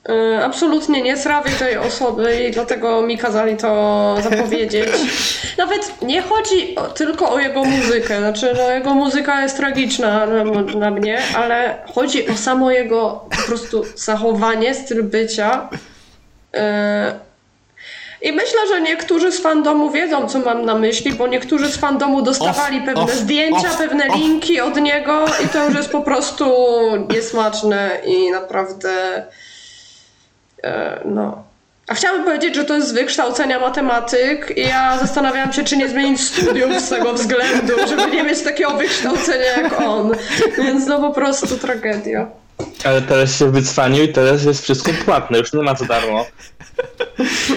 Yy, 0.08 0.46
absolutnie 0.46 1.02
nie 1.02 1.18
trawię 1.18 1.52
tej 1.52 1.78
osoby 1.78 2.44
i 2.48 2.52
dlatego 2.52 3.02
mi 3.02 3.18
kazali 3.18 3.58
to 3.58 4.16
zapowiedzieć. 4.24 4.90
Nawet 5.58 6.02
nie 6.02 6.22
chodzi 6.22 6.76
o, 6.76 6.82
tylko 6.82 7.32
o 7.32 7.40
jego 7.40 7.64
muzykę, 7.64 8.20
znaczy 8.20 8.54
no, 8.58 8.72
jego 8.72 8.94
muzyka 8.94 9.42
jest 9.42 9.58
tragiczna 9.58 10.26
na, 10.26 10.44
na 10.80 10.92
mnie, 10.92 11.20
ale 11.36 11.78
chodzi 11.96 12.30
o 12.30 12.38
samo 12.38 12.72
jego 12.72 13.26
po 13.30 13.48
prostu 13.48 13.84
zachowanie, 13.96 14.76
styl 14.76 15.04
bycia. 15.04 15.70
Yy, 16.54 16.60
i 18.22 18.32
myślę, 18.32 18.60
że 18.68 18.82
niektórzy 18.82 19.32
z 19.32 19.42
fandomu 19.42 19.92
wiedzą, 19.92 20.28
co 20.28 20.40
mam 20.40 20.66
na 20.66 20.76
myśli, 20.76 21.14
bo 21.14 21.28
niektórzy 21.28 21.72
z 21.72 21.78
fandomu 21.78 22.22
dostawali 22.22 22.78
Off, 22.78 22.86
pewne 22.86 23.04
off, 23.04 23.14
zdjęcia, 23.14 23.70
off, 23.70 23.78
pewne 23.78 24.08
linki 24.08 24.62
od 24.62 24.82
niego 24.82 25.26
i 25.46 25.48
to 25.48 25.66
już 25.66 25.76
jest 25.76 25.90
po 25.90 26.02
prostu 26.02 26.46
niesmaczne 27.14 28.02
i 28.06 28.32
naprawdę 28.32 29.26
e, 30.64 31.02
no. 31.06 31.44
A 31.88 31.94
chciałabym 31.94 32.26
powiedzieć, 32.26 32.56
że 32.56 32.66
to 32.66 32.76
jest 32.76 32.88
z 32.88 32.92
wykształcenia 32.92 33.60
matematyk 33.60 34.58
i 34.58 34.62
ja 34.62 34.98
zastanawiałam 34.98 35.54
się, 35.54 35.64
czy 35.64 35.78
nie 35.78 35.90
zmienić 35.90 36.22
studiów 36.22 36.80
z 36.80 36.90
tego 36.90 37.14
względu, 37.14 37.74
żeby 37.88 38.12
nie 38.12 38.24
mieć 38.24 38.42
takiego 38.42 38.72
wykształcenia 38.72 39.46
jak 39.46 39.82
on. 39.82 40.12
Więc 40.58 40.88
no 40.88 41.00
po 41.00 41.12
prostu 41.12 41.58
tragedia. 41.58 42.28
Ale 42.84 43.02
teraz 43.02 43.38
się 43.38 43.52
wycwanił 43.52 44.04
i 44.04 44.10
teraz 44.10 44.44
jest 44.44 44.64
wszystko 44.64 44.92
płatne, 45.06 45.40
już 45.40 45.54
nie 45.54 45.62
ma 45.64 45.76
za 45.76 45.86
darmo. 45.86 46.26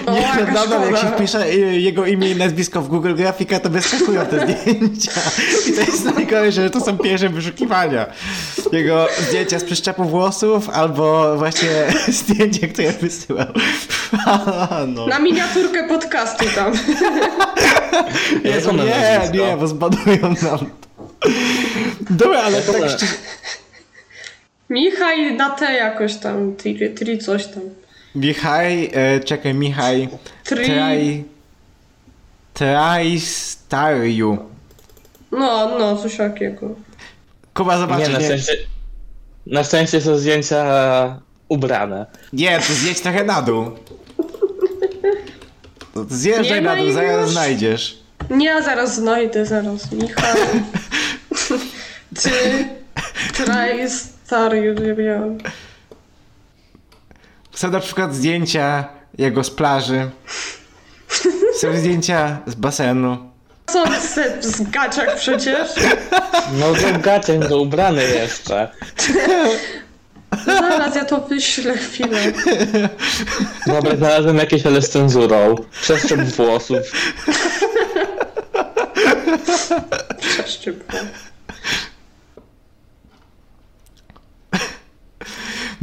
O, 0.07 0.13
Nie, 0.13 0.21
jaka 0.21 0.53
nadal 0.53 0.91
jak 0.91 1.01
się 1.01 1.07
wpisze 1.07 1.45
e, 1.45 1.57
jego 1.81 2.07
imię 2.07 2.31
i 2.31 2.37
nazwisko 2.37 2.83
w 2.83 2.89
Google 2.89 3.15
Grafika, 3.15 3.61
to 3.61 3.71
wyskakują 3.71 4.27
te 4.27 4.41
zdjęcia. 4.47 5.13
I 5.69 5.73
to 5.73 5.81
jest 5.81 6.05
najgorsze, 6.05 6.53
że 6.53 6.71
to 6.71 6.81
są 6.81 6.99
pierwsze 6.99 7.29
wyszukiwania. 7.29 8.07
Jego 8.73 9.09
zdjęcia 9.29 9.59
z 9.59 9.65
przeszczepu 9.65 10.05
włosów, 10.05 10.71
albo 10.71 11.37
właśnie 11.37 11.69
zdjęcie, 12.09 12.69
które 12.69 12.93
wysyłał. 12.93 13.47
no. 14.89 15.07
Na 15.07 15.19
miniaturkę 15.19 15.89
podcastu 15.89 16.45
tam. 16.55 16.73
Ono 18.71 18.85
nie, 18.85 19.31
nie, 19.33 19.57
bo 19.57 19.67
zbadują 19.69 20.35
nam. 20.43 20.71
Dobra, 22.11 22.43
ale 22.43 22.63
tak 22.63 22.91
szczerze... 22.91 23.13
Michaj 24.71 25.37
na 25.37 25.51
T 25.51 25.73
jakoś 25.75 26.17
tam, 26.17 26.57
tri, 26.57 26.91
tri 26.91 27.19
coś 27.19 27.47
tam. 27.47 27.63
Michaj, 28.15 28.91
e, 28.93 29.21
czekaj, 29.21 29.55
Michaj... 29.55 30.09
Tri... 30.45 30.67
Traj... 30.67 31.25
Trajstariu. 32.55 34.39
No, 35.33 35.79
no, 35.79 35.97
coś 35.97 36.17
takiego. 36.17 36.75
Kuba, 37.55 37.79
zobacz, 37.79 37.99
Nie, 37.99 38.09
na 38.09 38.19
nie, 38.19 38.25
szczęście... 38.25 38.53
Na 39.47 39.65
szczęście 39.65 40.01
są 40.01 40.17
zdjęcia 40.17 41.21
ubrane. 41.49 42.07
nie, 42.33 42.59
to 42.59 42.73
zjedź 42.73 43.01
trochę 43.01 43.25
na 43.25 43.43
dół. 43.43 43.71
Zjeżdżaj 46.11 46.63
na 46.63 46.77
dół, 46.77 46.91
zaraz 46.91 47.21
już? 47.21 47.31
znajdziesz. 47.31 47.99
Nie, 48.31 48.47
ja 48.47 48.63
zaraz 48.63 48.95
znajdę, 48.95 49.47
zaraz. 49.47 49.93
Michał. 49.93 50.37
Ty. 52.23 52.31
Trajstarian. 54.29 55.39
Są 57.53 57.71
na 57.71 57.81
przykład 57.81 58.15
zdjęcia 58.15 58.85
jego 59.19 59.45
z 59.45 59.51
plaży. 59.51 60.11
Są 61.61 61.77
zdjęcia 61.77 62.39
z 62.47 62.55
basenu. 62.55 63.31
Co 63.67 63.85
ty 64.15 64.43
z 64.43 64.71
gaciach 64.71 65.17
przecież? 65.17 65.71
No 66.53 66.75
to 66.75 66.99
gacie, 66.99 67.41
to 67.41 67.59
ubrany 67.61 68.03
jeszcze. 68.03 68.69
Zaraz 70.47 70.95
ja 70.97 71.05
to 71.05 71.21
wyślę 71.21 71.77
chwilę. 71.77 72.21
Dobra, 73.67 73.97
znalazłem 73.97 74.37
jakieś, 74.37 74.67
ale 74.67 74.83
z 74.83 74.91
cenzurą. 74.91 75.55
Przeszczep 75.83 76.21
włosów. 76.21 76.79
Przeszczypło. 80.21 81.01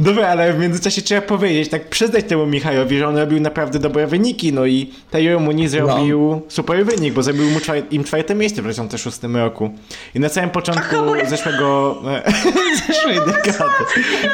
Dobra, 0.02 0.28
ale 0.28 0.52
w 0.52 0.58
międzyczasie 0.58 1.02
trzeba 1.02 1.20
powiedzieć, 1.20 1.68
tak 1.70 1.88
przyznać 1.88 2.24
temu 2.24 2.46
Michałowi, 2.46 2.98
że 2.98 3.08
on 3.08 3.16
robił 3.16 3.40
naprawdę 3.40 3.78
dobre 3.78 4.06
wyniki, 4.06 4.52
no 4.52 4.66
i 4.66 4.92
Tairo 5.10 5.40
Muni 5.40 5.68
zrobił 5.68 6.42
super 6.48 6.86
wynik, 6.86 7.14
bo 7.14 7.22
zrobił 7.22 7.50
mu 7.50 7.58
czwar- 7.58 7.82
im 7.90 8.04
czwarte 8.04 8.34
miejsce 8.34 8.62
w 8.62 8.64
2006 8.64 9.18
roku. 9.34 9.70
I 10.14 10.20
na 10.20 10.28
samym 10.28 10.50
początku 10.50 11.14
ja- 11.14 11.28
zeszłego... 11.28 11.96
zeszłej 12.88 13.16
dekady. 13.16 13.54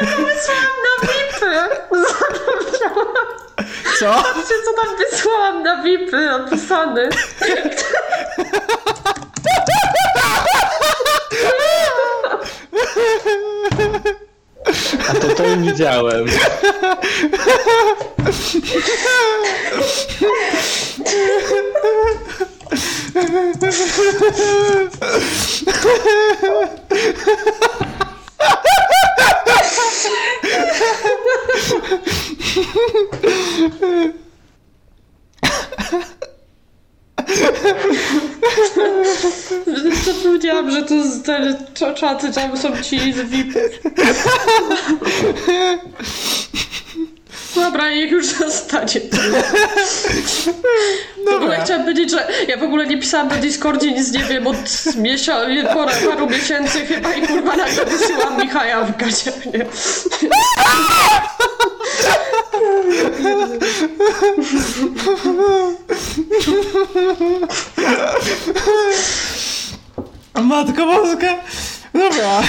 Wysłałam 0.01 0.79
na 0.85 1.09
VIPy! 1.09 1.55
Co? 3.99 4.07
Patrzcie, 4.23 4.55
co 4.65 4.73
tam 4.83 4.97
wysłałam 5.11 5.63
na 5.63 5.83
VIPy 5.83 6.29
napisane. 14.67 15.09
A 15.09 15.15
to 15.15 15.29
to 15.35 15.45
już 15.45 15.79
widziałem. 39.67 39.95
Zapomniałam, 40.05 40.71
że 40.71 40.83
to 40.83 41.03
z 41.05 41.23
te 41.23 41.59
cza- 41.75 41.95
czaty 41.95 42.33
tam 42.33 42.57
są 42.57 42.83
ci 42.83 43.13
z 43.13 43.21
VIPów. 43.21 43.63
Dobra, 47.55 47.91
niech 47.91 48.11
już 48.11 48.27
zostanie. 48.27 49.01
W 51.27 51.35
ogóle 51.35 51.61
chciałam 51.65 51.83
powiedzieć, 51.83 52.11
że 52.11 52.29
ja 52.49 52.57
w 52.57 52.63
ogóle 52.63 52.87
nie 52.87 52.99
pisałam 52.99 53.29
na 53.29 53.37
Discordzie, 53.37 53.93
nic 53.93 54.13
nie 54.13 54.25
wiem, 54.25 54.47
od 54.47 54.57
miesiąc, 54.97 55.69
paru, 55.75 55.91
paru 56.11 56.31
miesięcy 56.31 56.87
chyba 56.87 57.15
i 57.15 57.27
kurwa 57.27 57.57
nagle 57.57 57.85
wysyłam 57.85 58.41
Michała 58.41 58.85
w 58.85 58.97
gacie, 58.97 59.33
nie? 59.55 59.67
Matko 70.43 70.87
Boska! 70.87 71.35
Dobra, 71.93 72.43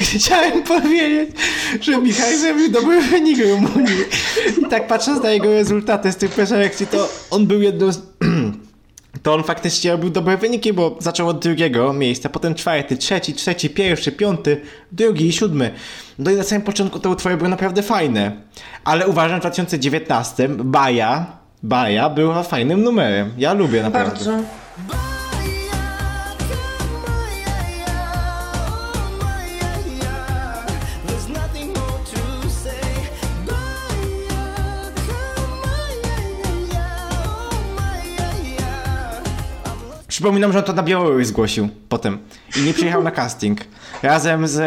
chciałem 0.00 0.62
powiedzieć, 0.62 1.36
że 1.80 1.98
Michał 1.98 2.38
zrobił 2.38 2.70
dobry 2.70 3.02
wynik 3.02 3.38
Rumunii. 3.38 4.04
I 4.62 4.68
tak 4.70 4.86
patrząc 4.86 5.22
na 5.22 5.30
jego 5.30 5.52
rezultaty 5.52 6.12
z 6.12 6.16
tych 6.16 6.30
preselekcji, 6.30 6.86
to 6.86 7.08
on 7.30 7.46
był 7.46 7.62
jedną 7.62 7.92
z... 7.92 7.98
To 9.22 9.34
on 9.34 9.44
faktycznie 9.44 9.92
robił 9.92 10.10
dobre 10.10 10.36
wyniki, 10.36 10.72
bo 10.72 10.96
zaczął 11.00 11.28
od 11.28 11.38
drugiego 11.38 11.92
miejsca, 11.92 12.28
potem 12.28 12.54
czwarty, 12.54 12.96
trzeci, 12.96 13.34
trzeci, 13.34 13.70
pierwszy, 13.70 14.12
piąty, 14.12 14.60
drugi 14.92 15.26
i 15.26 15.32
siódmy. 15.32 15.70
No 16.18 16.30
i 16.30 16.34
na 16.34 16.42
samym 16.42 16.62
początku 16.62 16.98
te 16.98 17.08
utwory 17.08 17.36
były 17.36 17.48
naprawdę 17.48 17.82
fajne. 17.82 18.42
Ale 18.84 19.08
uważam, 19.08 19.38
w 19.38 19.40
2019 19.40 20.48
Baja, 20.48 21.37
Baja 21.62 22.10
była 22.10 22.42
fajnym 22.42 22.82
numerem. 22.82 23.32
Ja 23.38 23.52
lubię 23.52 23.82
naprawdę. 23.82 24.10
Bardzo. 24.24 24.42
Przypominam, 40.08 40.52
że 40.52 40.58
on 40.58 40.64
to 40.64 40.72
na 40.72 40.82
Białoruś 40.82 41.26
zgłosił 41.26 41.68
potem 41.88 42.18
i 42.56 42.62
nie 42.62 42.72
przyjechał 42.74 43.02
na 43.02 43.10
casting. 43.10 43.60
Razem 44.02 44.48
z 44.48 44.58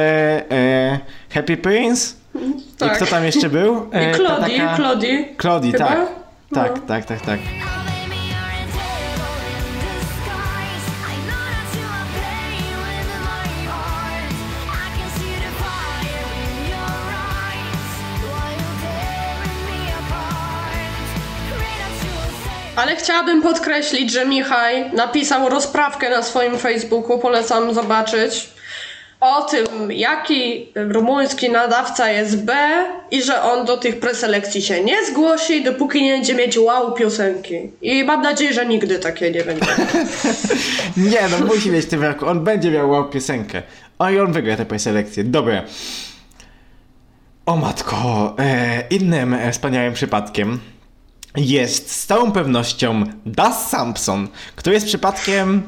e, 0.52 1.00
Happy 1.34 1.58
Prince 1.58 2.16
i 2.36 2.54
Tak. 2.78 2.96
kto 2.96 3.06
tam 3.06 3.26
jeszcze 3.26 3.50
był? 3.50 3.76
I 3.86 3.90
E, 3.92 4.12
ta. 4.16 4.76
Claudie, 5.42 5.72
Chyba? 5.72 5.88
tak. 5.88 6.21
No. 6.52 6.64
Tak, 6.64 6.86
tak, 6.86 7.06
tak, 7.06 7.22
tak. 7.22 7.40
Say. 7.40 7.72
Ale 22.76 22.96
chciałabym 22.96 23.42
podkreślić, 23.42 24.12
że 24.12 24.26
Michał 24.26 24.60
napisał 24.94 25.50
rozprawkę 25.50 26.10
na 26.10 26.24
swoim 26.24 26.58
Facebooku, 26.58 27.20
polecam 27.20 27.74
zobaczyć, 27.74 28.50
o 29.22 29.42
tym, 29.42 29.92
jaki 29.92 30.68
rumuński 30.76 31.50
nadawca 31.50 32.10
jest 32.10 32.44
B 32.44 32.54
i 33.12 33.24
że 33.24 33.42
on 33.42 33.66
do 33.66 33.78
tych 33.78 34.00
preselekcji 34.00 34.62
się 34.62 34.84
nie 34.84 35.06
zgłosi, 35.06 35.64
dopóki 35.64 36.04
nie 36.04 36.14
będzie 36.14 36.36
mieć 36.36 36.58
wow 36.58 36.94
piosenki. 36.94 37.56
I 37.82 38.04
mam 38.04 38.22
nadzieję, 38.22 38.54
że 38.54 38.66
nigdy 38.66 39.00
takie 39.00 39.32
nie 39.32 39.44
będzie. 39.44 39.66
Nie, 41.12 41.22
no 41.32 41.46
musi 41.46 41.72
mieć 41.72 41.86
w 41.86 41.90
tym 41.90 42.04
roku. 42.04 42.28
On 42.28 42.44
będzie 42.44 42.72
miał 42.72 42.90
wow 42.90 43.10
piosenkę. 43.10 43.64
O 44.00 44.10
i 44.10 44.20
on 44.20 44.32
wygra 44.32 44.58
tę 44.58 44.66
preselekcję. 44.66 45.24
Dobra. 45.24 45.64
O 47.46 47.56
matko, 47.56 48.36
e, 48.40 48.84
innym 48.90 49.38
wspaniałym 49.52 49.94
przypadkiem 49.94 50.60
jest 51.38 51.92
z 51.92 52.06
całą 52.06 52.32
pewnością 52.32 53.04
Das 53.26 53.70
Sampson, 53.70 54.28
który 54.56 54.74
jest 54.74 54.86
przypadkiem, 54.86 55.64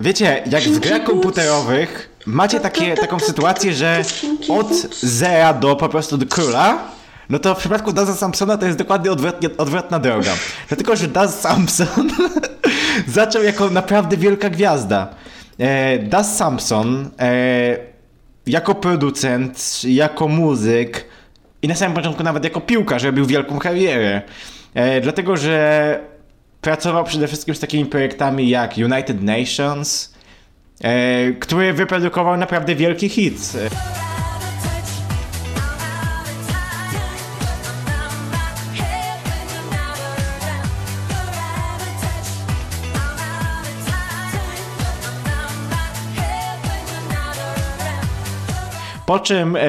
wiecie, 0.00 0.42
jak 0.50 0.62
w 0.62 0.78
grach 0.78 1.04
komputerowych 1.04 2.09
macie 2.26 2.60
takie, 2.60 2.94
taką 2.94 3.18
sytuację, 3.18 3.74
że 3.74 4.02
od 4.48 4.72
zera 5.02 5.52
do 5.52 5.76
po 5.76 5.88
prostu 5.88 6.18
do 6.18 6.26
króla, 6.26 6.78
no 7.30 7.38
to 7.38 7.54
w 7.54 7.58
przypadku 7.58 7.92
Daza 7.92 8.14
Sampsona 8.14 8.56
to 8.56 8.66
jest 8.66 8.78
dokładnie 8.78 9.12
odwrotnie, 9.12 9.48
odwrotna 9.58 9.98
droga. 9.98 10.32
Dlatego, 10.68 10.96
że 10.96 11.08
Daz 11.08 11.40
Sampson 11.40 12.10
zaczął 13.06 13.42
jako 13.42 13.70
naprawdę 13.70 14.16
wielka 14.16 14.50
gwiazda. 14.50 15.14
E, 15.58 15.98
Daz 15.98 16.36
Sampson 16.36 17.10
e, 17.18 17.76
jako 18.46 18.74
producent, 18.74 19.80
jako 19.84 20.28
muzyk 20.28 21.04
i 21.62 21.68
na 21.68 21.74
samym 21.74 21.94
początku 21.96 22.22
nawet 22.22 22.44
jako 22.44 22.60
piłkarz 22.60 23.02
robił 23.02 23.26
wielką 23.26 23.58
karierę. 23.58 24.22
E, 24.74 25.00
dlatego, 25.00 25.36
że 25.36 26.00
pracował 26.60 27.04
przede 27.04 27.28
wszystkim 27.28 27.54
z 27.54 27.60
takimi 27.60 27.86
projektami 27.86 28.48
jak 28.48 28.76
United 28.76 29.22
Nations, 29.22 30.14
który 31.40 31.72
wyprodukował 31.72 32.36
naprawdę 32.36 32.74
wielki 32.74 33.08
hit. 33.08 33.52
E, 33.54 33.70
Po 49.06 49.18
czym 49.18 49.56
e, 49.56 49.60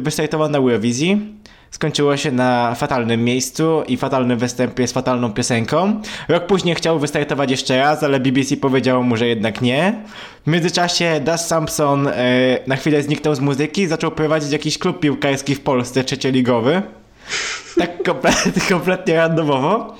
wystartował 0.00 0.48
na 0.48 0.58
Eurowizji. 0.58 1.41
Skończyło 1.82 2.16
się 2.16 2.32
na 2.32 2.74
fatalnym 2.74 3.24
miejscu 3.24 3.82
i 3.88 3.96
fatalnym 3.96 4.38
występie 4.38 4.88
z 4.88 4.92
fatalną 4.92 5.32
piosenką. 5.32 6.02
Rok 6.28 6.46
później 6.46 6.74
chciał 6.74 6.98
wystartować 6.98 7.50
jeszcze 7.50 7.78
raz, 7.78 8.02
ale 8.02 8.20
BBC 8.20 8.56
powiedziało 8.56 9.02
mu, 9.02 9.16
że 9.16 9.26
jednak 9.26 9.60
nie. 9.62 10.02
W 10.46 10.50
międzyczasie 10.50 11.20
Das 11.24 11.48
Sampson 11.48 12.08
e, 12.08 12.12
na 12.66 12.76
chwilę 12.76 13.02
zniknął 13.02 13.34
z 13.34 13.40
muzyki 13.40 13.82
i 13.82 13.86
zaczął 13.86 14.10
prowadzić 14.10 14.52
jakiś 14.52 14.78
klub 14.78 15.00
piłkarski 15.00 15.54
w 15.54 15.60
Polsce, 15.60 16.04
trzecioligowy. 16.04 16.82
Tak 17.78 18.02
kompletnie, 18.06 18.62
kompletnie 18.68 19.14
randomowo. 19.14 19.96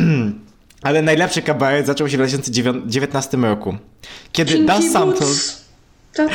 Ale 0.82 1.02
najlepszy 1.02 1.42
kabaret 1.42 1.86
zaczął 1.86 2.08
się 2.08 2.16
w 2.16 2.20
2019 2.20 3.36
roku. 3.36 3.76
Kiedy 4.32 4.52
Kinky 4.52 4.66
Das. 4.66 4.92
Boots. 4.92 5.64
Ta, 6.14 6.28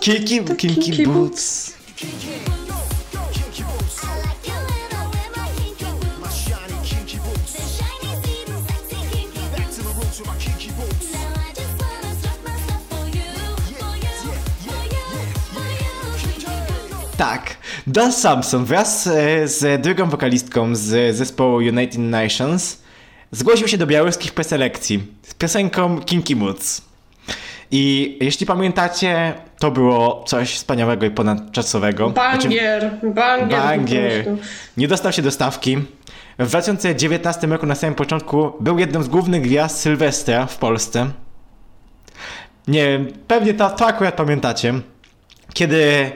Kinky, 0.00 0.44
ta, 0.44 0.54
kinky 0.54 1.06
Boots. 1.06 1.72
I 2.02 2.65
Tak. 17.16 17.56
Das 17.86 18.20
Samson 18.20 18.64
wraz 18.64 19.06
e, 19.06 19.48
z 19.48 19.82
drugą 19.82 20.10
wokalistką 20.10 20.74
z 20.74 21.16
zespołu 21.16 21.56
United 21.56 21.98
Nations 21.98 22.82
zgłosił 23.30 23.68
się 23.68 23.78
do 23.78 23.86
białoruskich 23.86 24.32
preselekcji 24.34 25.06
z 25.22 25.34
piosenką 25.34 26.00
Kinky 26.00 26.36
Boots. 26.36 26.82
I 27.70 28.16
jeśli 28.20 28.46
pamiętacie, 28.46 29.34
to 29.58 29.70
było 29.70 30.24
coś 30.26 30.54
wspaniałego 30.54 31.06
i 31.06 31.10
ponadczasowego. 31.10 32.10
Znaczy, 32.10 32.38
Bangier, 32.48 32.90
bangier. 33.02 33.48
po 33.60 33.66
Bangier. 33.66 34.24
prostu. 34.24 34.44
Nie 34.76 34.88
dostał 34.88 35.12
się 35.12 35.22
do 35.22 35.30
stawki. 35.30 35.76
W 36.38 36.48
2019 36.48 37.46
roku 37.46 37.66
na 37.66 37.74
samym 37.74 37.94
początku 37.94 38.52
był 38.60 38.78
jedną 38.78 39.02
z 39.02 39.08
głównych 39.08 39.42
gwiazd 39.42 39.78
Sylwestra 39.80 40.46
w 40.46 40.56
Polsce. 40.56 41.10
Nie 42.68 42.84
wiem, 42.86 43.08
pewnie 43.28 43.54
to, 43.54 43.70
to 43.70 43.86
akurat 43.86 44.14
pamiętacie. 44.14 44.74
Kiedy 45.54 46.12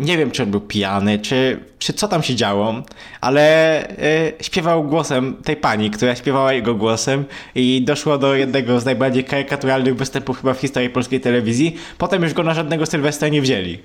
nie 0.00 0.18
wiem, 0.18 0.30
czy 0.30 0.42
on 0.42 0.50
był 0.50 0.60
pijany, 0.60 1.18
czy, 1.18 1.60
czy 1.78 1.92
co 1.92 2.08
tam 2.08 2.22
się 2.22 2.34
działo, 2.34 2.82
ale 3.20 3.82
y, 3.90 4.32
śpiewał 4.40 4.84
głosem 4.84 5.36
tej 5.44 5.56
pani, 5.56 5.90
która 5.90 6.16
śpiewała 6.16 6.52
jego 6.52 6.74
głosem 6.74 7.24
i 7.54 7.82
doszło 7.82 8.18
do 8.18 8.34
jednego 8.34 8.80
z 8.80 8.84
najbardziej 8.84 9.24
karykaturalnych 9.24 9.96
występów 9.96 10.40
chyba 10.40 10.54
w 10.54 10.60
historii 10.60 10.90
polskiej 10.90 11.20
telewizji. 11.20 11.76
Potem 11.98 12.22
już 12.22 12.34
go 12.34 12.42
na 12.42 12.54
żadnego 12.54 12.86
Sylwestra 12.86 13.28
nie 13.28 13.42
wzięli. 13.42 13.78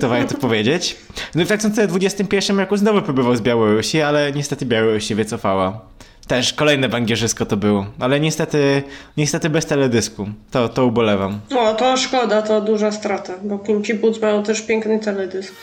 To 0.00 0.08
warto 0.08 0.38
powiedzieć. 0.48 0.96
No 1.34 1.42
i 1.42 1.44
w 1.44 1.46
2021 1.46 2.58
roku 2.58 2.76
znowu 2.76 3.02
próbował 3.02 3.36
z 3.36 3.40
Białorusi, 3.40 4.02
ale 4.02 4.32
niestety 4.32 4.66
Białoruś 4.66 5.04
się 5.04 5.14
wycofała. 5.14 5.80
Też 6.26 6.52
kolejne 6.52 6.88
węgierzysko 6.88 7.46
to 7.46 7.56
było, 7.56 7.86
ale 8.00 8.20
niestety, 8.20 8.82
niestety 9.16 9.50
bez 9.50 9.66
teledysku. 9.66 10.28
To, 10.50 10.68
to 10.68 10.86
ubolewam. 10.86 11.40
O, 11.56 11.74
to 11.74 11.96
szkoda, 11.96 12.42
to 12.42 12.60
duża 12.60 12.92
strata, 12.92 13.32
bo 13.42 13.58
Kinky 13.58 13.94
Boots 13.94 14.20
mają 14.20 14.42
też 14.42 14.62
piękny 14.62 14.98
teledysk. 14.98 15.54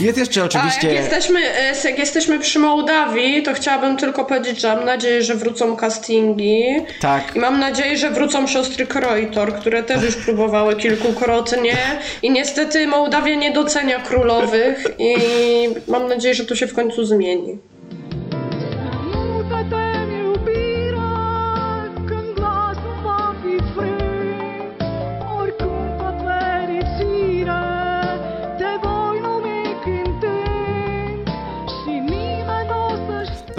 Jest 0.00 0.18
jeszcze 0.18 0.40
A 0.40 0.42
jak 0.42 0.52
oczywiście... 0.54 0.92
jesteśmy, 0.92 1.40
e, 1.40 1.88
jak 1.88 1.98
jesteśmy 1.98 2.38
przy 2.38 2.58
Mołdawii, 2.58 3.42
to 3.42 3.54
chciałabym 3.54 3.96
tylko 3.96 4.24
powiedzieć, 4.24 4.60
że 4.60 4.76
mam 4.76 4.84
nadzieję, 4.84 5.22
że 5.22 5.34
wrócą 5.34 5.76
castingi. 5.76 6.64
Tak. 7.00 7.36
I 7.36 7.38
mam 7.38 7.60
nadzieję, 7.60 7.96
że 7.96 8.10
wrócą 8.10 8.46
siostry 8.46 8.86
Krojtor, 8.86 9.54
które 9.54 9.82
też 9.82 10.02
już 10.02 10.16
próbowały 10.16 10.76
kilkukrotnie. 10.76 11.76
I 12.22 12.30
niestety 12.30 12.86
Mołdawia 12.86 13.34
nie 13.34 13.52
docenia 13.52 13.98
królowych 14.00 14.86
i 14.98 15.14
mam 15.88 16.08
nadzieję, 16.08 16.34
że 16.34 16.44
to 16.44 16.54
się 16.54 16.66
w 16.66 16.74
końcu 16.74 17.04
zmieni. 17.04 17.58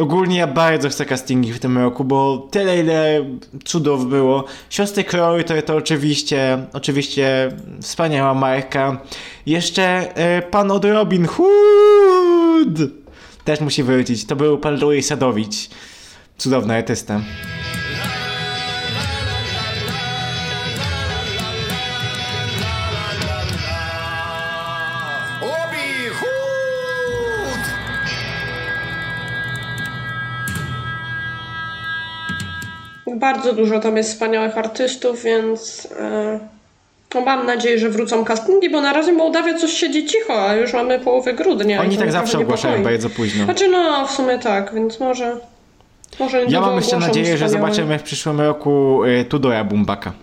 Ogólnie 0.02 0.38
ja 0.38 0.48
bardzo 0.48 0.90
chcę 0.90 1.06
castingi 1.06 1.54
w 1.54 1.60
tym 1.60 1.78
roku, 1.78 2.04
bo 2.04 2.48
tyle 2.52 2.80
ile 2.80 3.26
cudów 3.66 4.10
było. 4.10 4.46
Siostry 4.70 5.04
Kroy 5.04 5.44
to, 5.44 5.62
to 5.62 5.76
oczywiście, 5.76 6.66
oczywiście 6.74 7.52
wspaniała 7.82 8.34
marka. 8.34 9.02
Jeszcze 9.46 10.16
e, 10.16 10.42
pan 10.42 10.72
od 10.72 10.86
Robin 10.86 11.26
Hood 11.26 12.92
też 13.44 13.60
musi 13.60 13.84
wrócić. 13.84 14.26
To 14.26 14.36
był 14.36 14.58
pan 14.58 14.80
Louis 14.80 15.08
Sadowicz. 15.08 15.70
Cudowny 16.38 16.76
artysta. 16.76 17.22
Bardzo 33.22 33.54
dużo 33.54 33.80
tam 33.80 33.98
jest 33.98 34.12
wspaniałych 34.12 34.58
artystów, 34.58 35.24
więc 35.24 35.88
e, 36.00 36.40
no 37.16 37.22
mam 37.22 37.46
nadzieję, 37.46 37.80
że 37.80 37.90
wrócą 37.90 38.26
castingi, 38.26 38.70
bo 38.70 38.82
na 38.82 38.94
razie 38.94 39.14
Mołdawia 39.14 39.54
coś 39.58 39.74
siedzi 39.74 40.06
cicho, 40.06 40.48
a 40.50 40.56
już 40.56 40.74
mamy 40.74 41.00
połowę 41.00 41.34
grudnia. 41.34 41.82
Oni 41.82 41.98
tak 41.98 42.12
zawsze 42.12 42.40
ogłaszają 42.40 42.74
niepokoi. 42.78 42.94
bardzo 42.94 43.10
późno. 43.10 43.46
Znaczy 43.46 43.68
no, 43.68 44.08
w 44.08 44.12
sumie 44.12 44.40
tak, 44.40 44.74
więc 44.74 45.00
może... 45.00 45.38
może 46.20 46.46
Ja 46.46 46.62
mam 46.62 46.76
jeszcze 46.76 46.98
nadzieję, 46.98 47.38
że 47.38 47.46
wspaniałe- 47.46 47.50
zobaczymy 47.50 48.00
w 48.00 48.04
przyszłym 48.04 48.42
roku 48.42 49.04
y, 49.06 49.26
Tudora 49.26 49.64
Bumbaka, 49.64 50.14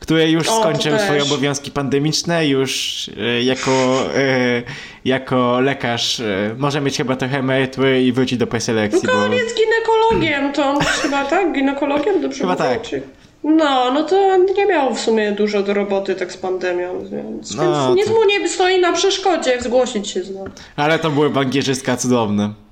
który 0.00 0.30
już 0.30 0.48
O, 0.48 0.72
swoje 1.04 1.22
obowiązki 1.22 1.70
pandemiczne, 1.70 2.46
już 2.48 3.08
y, 3.08 3.42
jako, 3.42 4.00
y, 4.16 4.62
jako 5.04 5.60
lekarz 5.60 6.20
y, 6.20 6.54
może 6.58 6.80
mieć 6.80 6.96
chyba 6.96 7.16
trochę 7.16 7.38
emerytury 7.38 8.02
i 8.02 8.12
wrócić 8.12 8.38
do 8.38 8.46
preselekcji, 8.46 9.02
No 9.08 9.12
bo 9.12 9.24
on 9.24 9.32
jest 9.32 9.56
ginekologiem, 9.56 10.52
to 10.52 10.64
on 10.64 10.80
chyba 10.84 11.24
tak? 11.34 11.52
Ginekologiem? 11.52 12.20
Dobrze 12.22 12.40
Chyba 12.40 12.56
tak. 12.56 12.82
Czy... 12.82 13.02
No, 13.44 13.92
no 13.92 14.02
to 14.02 14.36
nie 14.56 14.66
miał 14.66 14.94
w 14.94 15.00
sumie 15.00 15.32
dużo 15.32 15.62
do 15.62 15.74
roboty 15.74 16.14
tak 16.14 16.32
z 16.32 16.36
pandemią, 16.36 17.00
więc, 17.10 17.54
No, 17.54 17.62
więc 17.62 17.96
nic 17.96 18.06
to- 18.06 18.12
mu 18.14 18.24
nie 18.24 18.48
stoi 18.48 18.80
na 18.80 18.92
przeszkodzie 18.92 19.60
zgłosić 19.60 20.08
się 20.10 20.22
znowu. 20.22 20.48
ale 20.76 20.98
to 20.98 21.10
były 21.10 21.30
bankierzyska 21.30 21.96
cudowne. 21.96 22.65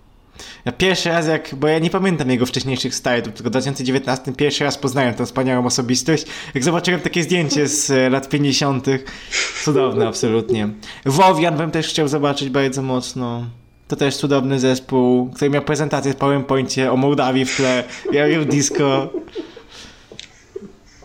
Ja 0.64 0.72
pierwszy 0.72 1.08
raz 1.08 1.26
jak, 1.26 1.54
bo 1.54 1.68
ja 1.68 1.78
nie 1.78 1.90
pamiętam 1.90 2.30
jego 2.30 2.46
wcześniejszych 2.46 2.94
startów, 2.94 3.34
tylko 3.34 3.48
w 3.48 3.50
2019 3.50 4.32
pierwszy 4.32 4.64
raz 4.64 4.78
poznałem 4.78 5.14
tę 5.14 5.26
wspaniałą 5.26 5.66
osobistość, 5.66 6.26
jak 6.54 6.64
zobaczyłem 6.64 7.00
takie 7.00 7.22
zdjęcie 7.22 7.68
z 7.68 7.90
e, 7.90 8.10
lat 8.10 8.28
50. 8.28 8.86
Cudowne, 9.64 10.08
absolutnie. 10.08 10.68
Wowian 11.06 11.56
bym 11.56 11.70
też 11.70 11.88
chciał 11.88 12.08
zobaczyć 12.08 12.48
bardzo 12.48 12.82
mocno. 12.82 13.46
To 13.88 13.96
też 13.96 14.16
cudowny 14.16 14.60
zespół, 14.60 15.30
który 15.30 15.50
miał 15.50 15.62
prezentację 15.62 16.12
w 16.12 16.16
PowerPoincie 16.16 16.92
o 16.92 16.96
Mołdawii 16.96 17.44
w 17.44 17.56
tle, 17.56 17.84
robił 18.12 18.44
disco. 18.44 19.10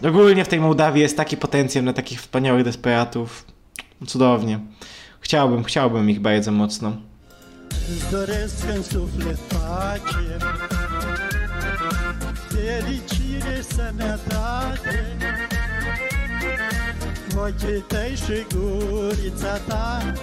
Ogólnie 0.04 0.46
w 0.46 0.48
tej 0.48 0.60
Mołdawii 0.60 1.02
jest 1.02 1.18
taki 1.18 1.38
potencjał 1.38 1.84
na 1.84 1.94
takich 1.94 2.22
wspaniałych 2.22 2.64
desperatów. 2.64 3.46
Cudownie. 4.08 4.60
Chciałbym, 5.20 5.64
chciałbym 5.64 6.10
ich 6.10 6.20
bardzo 6.20 6.52
mocno. 6.52 7.09
Îți 7.70 8.12
doresc 8.12 8.56
în 8.76 8.84
suflet 8.84 9.38
pace 9.38 10.38
Fericire, 12.48 13.62
sănătate 13.76 15.18
Ochii 17.36 17.84
tăi 17.88 18.16
și 18.16 18.46
gurița 18.56 19.58
ta 19.68 20.14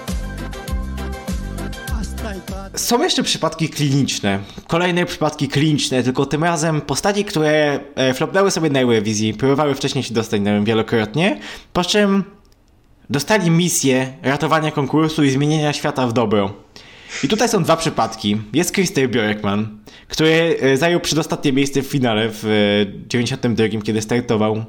Są 2.74 3.03
jeszcze 3.03 3.22
przypadki 3.22 3.68
kliniczne. 3.68 4.40
Kolejne 4.66 5.07
przypadki 5.07 5.49
kliniczne, 5.49 6.03
tylko 6.03 6.26
tym 6.26 6.44
razem 6.44 6.80
postaci, 6.80 7.24
które 7.24 7.80
e, 7.94 8.14
flopnęły 8.14 8.51
sobie 8.51 8.70
na 8.70 8.80
Eurowizji, 8.80 9.34
próbowały 9.34 9.74
wcześniej 9.74 10.05
się 10.05 10.14
dostać 10.14 10.40
na 10.40 10.61
wielokrotnie, 10.61 11.40
po 11.72 11.84
czym 11.84 12.24
dostali 13.11 13.51
misję 13.51 14.12
ratowania 14.22 14.70
konkursu 14.70 15.24
i 15.24 15.30
zmienienia 15.30 15.72
świata 15.72 16.07
w 16.07 16.12
dobro. 16.12 16.53
I 17.25 17.29
tutaj 17.29 17.49
są 17.49 17.63
dwa 17.63 17.77
przypadki. 17.77 18.37
Jest 18.53 18.75
Christer 18.75 19.11
Björkman, 19.11 19.67
który 20.09 20.59
e, 20.61 20.77
zajął 20.77 21.01
przedostatnie 21.01 21.53
miejsce 21.53 21.83
w 21.83 21.87
finale 21.87 22.29
w 22.29 22.45
e, 22.45 23.09
92, 23.09 23.65
kiedy 23.85 24.03
startował. 24.03 24.65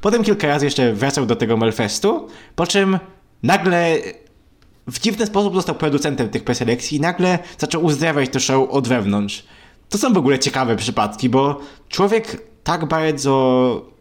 Potem 0.00 0.24
kilka 0.24 0.46
razy 0.46 0.64
jeszcze 0.64 0.92
wracał 0.92 1.26
do 1.26 1.36
tego 1.36 1.56
Melfestu, 1.56 2.28
po 2.56 2.66
czym 2.66 2.98
nagle 3.42 3.96
w 4.86 4.98
dziwny 5.00 5.26
sposób 5.26 5.54
został 5.54 5.74
producentem 5.74 6.28
tych 6.28 6.44
preselekcji 6.44 6.98
i 6.98 7.00
nagle 7.00 7.38
zaczął 7.58 7.84
uzdrawiać 7.84 8.30
to 8.30 8.40
show 8.40 8.70
od 8.70 8.88
wewnątrz. 8.88 9.44
To 9.88 9.98
są 9.98 10.12
w 10.12 10.18
ogóle 10.18 10.38
ciekawe 10.38 10.76
przypadki, 10.76 11.28
bo 11.28 11.60
człowiek 11.88 12.42
tak 12.64 12.84
bardzo 12.88 13.98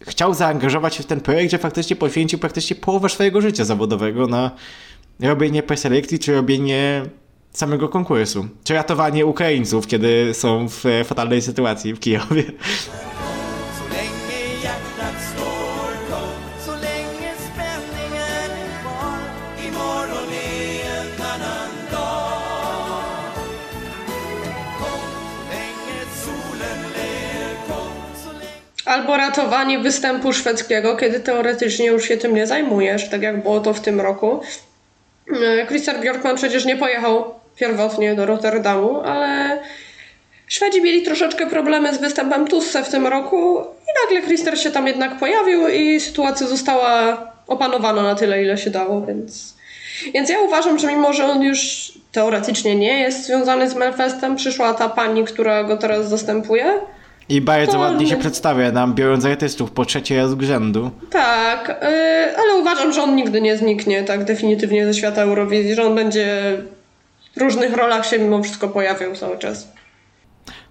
chciał 0.00 0.34
zaangażować 0.34 0.94
się 0.94 1.02
w 1.02 1.06
ten 1.06 1.20
projekt, 1.20 1.50
że 1.50 1.58
faktycznie 1.58 1.96
poświęcił 1.96 2.38
praktycznie 2.38 2.76
połowę 2.76 3.08
swojego 3.08 3.40
życia 3.40 3.64
zawodowego 3.64 4.26
na 4.26 4.50
robienie 5.22 5.62
preselekcji, 5.62 6.18
czy 6.18 6.34
robienie 6.34 7.02
samego 7.52 7.88
konkursu. 7.88 8.48
Czy 8.64 8.74
ratowanie 8.74 9.26
Ukraińców, 9.26 9.86
kiedy 9.86 10.34
są 10.34 10.68
w 10.68 10.86
e, 10.86 11.04
fatalnej 11.04 11.42
sytuacji 11.42 11.94
w 11.94 12.00
Kijowie. 12.00 12.44
Albo 28.84 29.16
ratowanie 29.16 29.78
występu 29.78 30.32
szwedzkiego, 30.32 30.96
kiedy 30.96 31.20
teoretycznie 31.20 31.86
już 31.86 32.04
się 32.04 32.16
tym 32.16 32.34
nie 32.34 32.46
zajmujesz, 32.46 33.08
tak 33.08 33.22
jak 33.22 33.42
było 33.42 33.60
to 33.60 33.74
w 33.74 33.80
tym 33.80 34.00
roku. 34.00 34.40
E, 35.32 35.66
Christer 35.66 36.00
Bjorkman 36.00 36.36
przecież 36.36 36.64
nie 36.64 36.76
pojechał 36.76 37.34
pierwotnie 37.56 38.14
do 38.14 38.26
Rotterdamu, 38.26 39.00
ale 39.00 39.58
Szwedzi 40.50 40.82
mieli 40.82 41.02
troszeczkę 41.02 41.46
problemy 41.46 41.94
z 41.94 41.98
występem 41.98 42.46
Tusse 42.46 42.84
w 42.84 42.88
tym 42.88 43.06
roku 43.06 43.60
i 43.60 43.90
nagle 44.04 44.26
Christer 44.26 44.60
się 44.60 44.70
tam 44.70 44.86
jednak 44.86 45.18
pojawił 45.18 45.68
i 45.68 46.00
sytuacja 46.00 46.46
została 46.46 47.16
opanowana 47.46 48.02
na 48.02 48.14
tyle, 48.14 48.42
ile 48.42 48.58
się 48.58 48.70
dało, 48.70 49.06
więc... 49.06 49.54
Więc 50.14 50.30
ja 50.30 50.40
uważam, 50.40 50.78
że 50.78 50.86
mimo, 50.86 51.12
że 51.12 51.24
on 51.24 51.42
już 51.42 51.92
teoretycznie 52.12 52.76
nie 52.76 53.00
jest 53.00 53.26
związany 53.26 53.70
z 53.70 53.74
Melfestem, 53.74 54.36
przyszła 54.36 54.74
ta 54.74 54.88
pani, 54.88 55.24
która 55.24 55.64
go 55.64 55.76
teraz 55.76 56.08
zastępuje, 56.08 56.72
I 57.30 57.40
bardzo 57.40 57.72
To 57.72 57.78
ładnie 57.78 58.06
się 58.06 58.16
przedstawia 58.16 58.72
nam, 58.72 58.94
biorąc 58.94 59.24
artystów 59.24 59.70
po 59.70 59.84
trzeci 59.84 60.16
raz 60.16 60.30
z 60.30 60.40
rzędu. 60.40 60.90
Tak, 61.10 61.68
yy, 61.68 62.36
ale 62.36 62.54
uważam, 62.60 62.92
że 62.92 63.02
on 63.02 63.16
nigdy 63.16 63.40
nie 63.40 63.56
zniknie 63.56 64.02
tak 64.04 64.24
definitywnie 64.24 64.86
ze 64.86 64.94
świata 64.94 65.22
Eurowizji, 65.22 65.74
że 65.74 65.86
on 65.86 65.94
będzie 65.94 66.58
w 67.36 67.40
różnych 67.40 67.76
rolach 67.76 68.06
się 68.06 68.18
mimo 68.18 68.42
wszystko 68.42 68.68
pojawiał 68.68 69.16
cały 69.16 69.38
czas. 69.38 69.72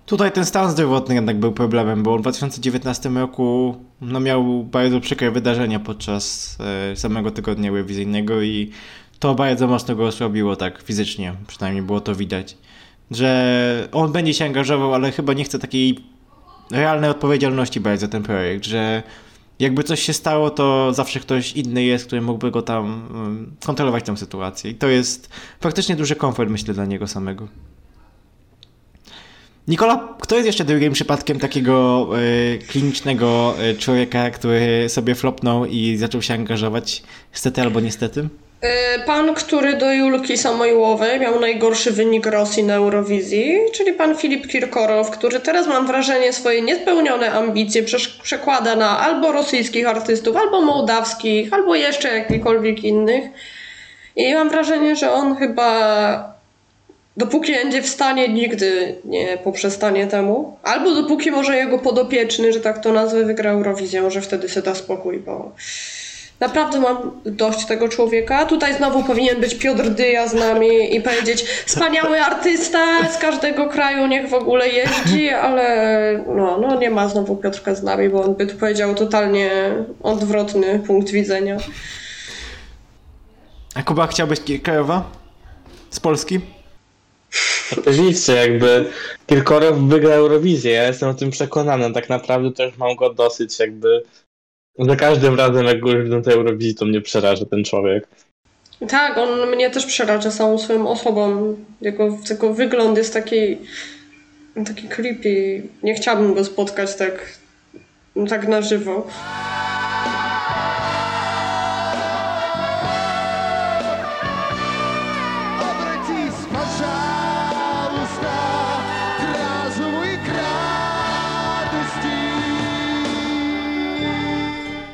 Tutaj 0.06 0.32
ten 0.32 0.46
stan 0.46 0.72
zdrowotny 0.72 1.16
jednak 1.16 1.38
był 1.38 1.52
problemem, 1.52 2.04
bo 2.04 2.18
w 2.18 2.22
2019 2.22 3.10
roku 3.10 3.76
no, 4.02 4.20
miał 4.20 4.64
bardzo 4.64 5.00
przykre 5.00 5.32
wydarzenia 5.32 5.80
podczas 5.80 6.58
e, 6.92 6.96
samego 6.96 7.32
tygodnia 7.32 7.72
rewizyjnego 7.72 8.42
i 8.42 8.72
to 9.20 9.36
bardzo 9.36 9.68
mocno 9.68 9.96
go 9.96 10.06
osłabiło 10.06 10.56
tak 10.56 10.82
fizycznie, 10.82 11.34
przynajmniej 11.48 11.84
było 11.84 12.02
to 12.02 12.16
widać. 12.16 12.58
Że 13.12 13.88
on 13.92 14.12
będzie 14.12 14.34
się 14.34 14.46
angażował, 14.46 14.94
ale 14.94 15.12
chyba 15.12 15.34
nie 15.34 15.44
chce 15.44 15.60
takiej 15.60 16.00
realnej 16.72 17.10
odpowiedzialności 17.10 17.80
brać 17.80 18.00
za 18.00 18.08
ten 18.08 18.24
projekt, 18.24 18.66
że 18.66 19.04
jakby 19.60 19.84
coś 19.84 20.02
się 20.02 20.14
stało, 20.14 20.50
to 20.50 20.94
zawsze 20.94 21.20
ktoś 21.20 21.54
inny 21.54 21.84
jest, 21.84 22.06
który 22.06 22.22
mógłby 22.22 22.52
go 22.52 22.62
tam 22.62 23.08
mm, 23.12 23.56
kontrolować 23.66 24.06
tę 24.06 24.18
sytuację. 24.18 24.72
I 24.72 24.76
to 24.76 24.88
jest 24.88 25.30
faktycznie 25.62 25.96
duży 25.96 26.16
komfort, 26.16 26.50
myślę, 26.50 26.74
dla 26.74 26.86
niego 26.86 27.08
samego. 27.08 27.48
Nikola, 29.68 30.16
kto 30.22 30.36
jest 30.36 30.46
jeszcze 30.48 30.66
drugim 30.66 30.94
przypadkiem 30.94 31.40
takiego 31.40 32.08
e, 32.18 32.58
klinicznego 32.58 33.56
e, 33.60 33.76
człowieka, 33.76 34.30
który 34.30 34.90
sobie 34.90 35.16
flopnął 35.16 35.66
i 35.66 35.98
zaczął 35.98 36.22
się 36.22 36.34
angażować? 36.34 37.04
Niestety 37.34 37.62
albo 37.62 37.80
niestety? 37.80 38.30
Yy, 38.64 39.04
Pan, 39.06 39.34
który 39.34 39.74
do 39.74 39.92
Julki 39.92 40.38
Samojłowej 40.38 41.20
miał 41.20 41.40
najgorszy 41.40 41.92
wynik 41.92 42.26
Rosji 42.26 42.64
na 42.64 42.74
Eurowizji, 42.74 43.60
czyli 43.74 43.94
pan 43.94 44.16
Filip 44.16 44.48
Kirkorow, 44.48 45.12
który 45.12 45.40
teraz 45.40 45.68
mam 45.68 45.88
wrażenie 45.88 46.34
swoje 46.34 46.62
niespełnione 46.62 47.32
ambicje 47.32 47.84
przekłada 48.24 48.76
na 48.76 49.00
albo 49.00 49.32
rosyjskich 49.32 49.88
artystów, 49.88 50.36
albo 50.36 50.62
mołdawskich, 50.62 51.54
albo 51.54 51.76
jeszcze 51.76 52.18
jakichkolwiek 52.18 52.84
innych. 52.84 53.24
I 54.16 54.34
mam 54.34 54.50
wrażenie, 54.50 54.96
że 54.96 55.12
on 55.12 55.36
chyba 55.36 56.40
dopóki 57.18 57.54
będzie 57.54 57.82
w 57.82 57.90
stanie, 57.90 58.28
nigdy 58.28 58.96
nie 59.06 59.38
poprzestanie 59.38 60.08
temu. 60.08 60.58
Albo 60.64 60.96
dopóki 60.96 61.32
może 61.32 61.58
jego 61.58 61.80
podopieczny, 61.80 62.54
że 62.54 62.60
tak 62.60 62.84
to 62.84 62.94
nazwę, 62.94 63.26
wygra 63.26 63.52
Eurowizję, 63.52 64.02
może 64.02 64.22
wtedy 64.22 64.50
sobie 64.50 64.66
da 64.66 64.76
spokój, 64.76 65.20
bo 65.20 65.52
naprawdę 66.40 66.80
mam 66.80 67.22
dość 67.26 67.66
tego 67.66 67.90
człowieka. 67.90 68.46
Tutaj 68.46 68.78
znowu 68.78 69.04
powinien 69.04 69.42
być 69.42 69.56
Piotr 69.56 69.90
Dyja 69.90 70.28
z 70.28 70.34
nami 70.34 70.96
i 70.96 71.02
powiedzieć 71.02 71.44
wspaniały 71.66 72.22
artysta 72.22 73.10
z 73.12 73.18
każdego 73.18 73.70
kraju, 73.70 74.08
niech 74.08 74.30
w 74.30 74.34
ogóle 74.34 74.70
jeździ, 74.70 75.30
ale 75.30 76.24
no, 76.28 76.58
no 76.58 76.76
nie 76.76 76.90
ma 76.90 77.08
znowu 77.08 77.36
Piotrka 77.36 77.76
z 77.76 77.84
nami, 77.84 78.10
bo 78.10 78.24
on 78.24 78.36
by 78.36 78.48
tu 78.48 78.58
powiedział 78.58 78.96
totalnie 78.96 79.52
odwrotny 80.04 80.80
punkt 80.88 81.12
widzenia. 81.12 81.58
A 83.76 83.84
Kuba, 83.84 84.08
chciałbyś 84.08 84.40
Kirkorowa? 84.40 85.12
Z 85.90 86.00
Polski? 86.00 86.40
Oczywiście, 87.88 88.34
jakby 88.34 88.86
Kirkorow 89.28 89.78
wygra 89.78 90.10
Eurowizję, 90.10 90.72
ja 90.72 90.88
jestem 90.88 91.10
o 91.10 91.14
tym 91.14 91.30
przekonany, 91.32 91.94
tak 91.94 92.10
naprawdę 92.10 92.52
też 92.52 92.78
mam 92.78 92.96
go 92.96 93.14
dosyć 93.14 93.60
jakby 93.60 94.04
za 94.80 94.96
każdym 94.96 95.36
razem 95.36 95.66
jak 95.66 95.80
go 95.80 95.92
już 95.92 96.04
widzę 96.04 96.22
na 96.26 96.32
Eurowizji, 96.34 96.76
to 96.76 96.86
mnie 96.86 97.02
przeraża 97.02 97.46
ten 97.46 97.64
człowiek. 97.64 98.08
Tak, 98.88 99.18
on 99.18 99.50
mnie 99.50 99.70
też 99.70 99.86
przeraża 99.86 100.32
całą 100.32 100.58
swoją 100.58 100.90
osobą. 100.90 101.56
Jego, 101.82 102.18
wygląd 102.54 102.98
jest 102.98 103.14
taki, 103.14 103.58
taki 104.66 104.88
creepy. 104.88 105.64
Nie 105.84 105.94
chciałabym 105.94 106.34
go 106.34 106.44
spotkać 106.44 106.96
tak, 106.96 107.40
tak 108.30 108.48
na 108.48 108.62
żywo. 108.62 109.08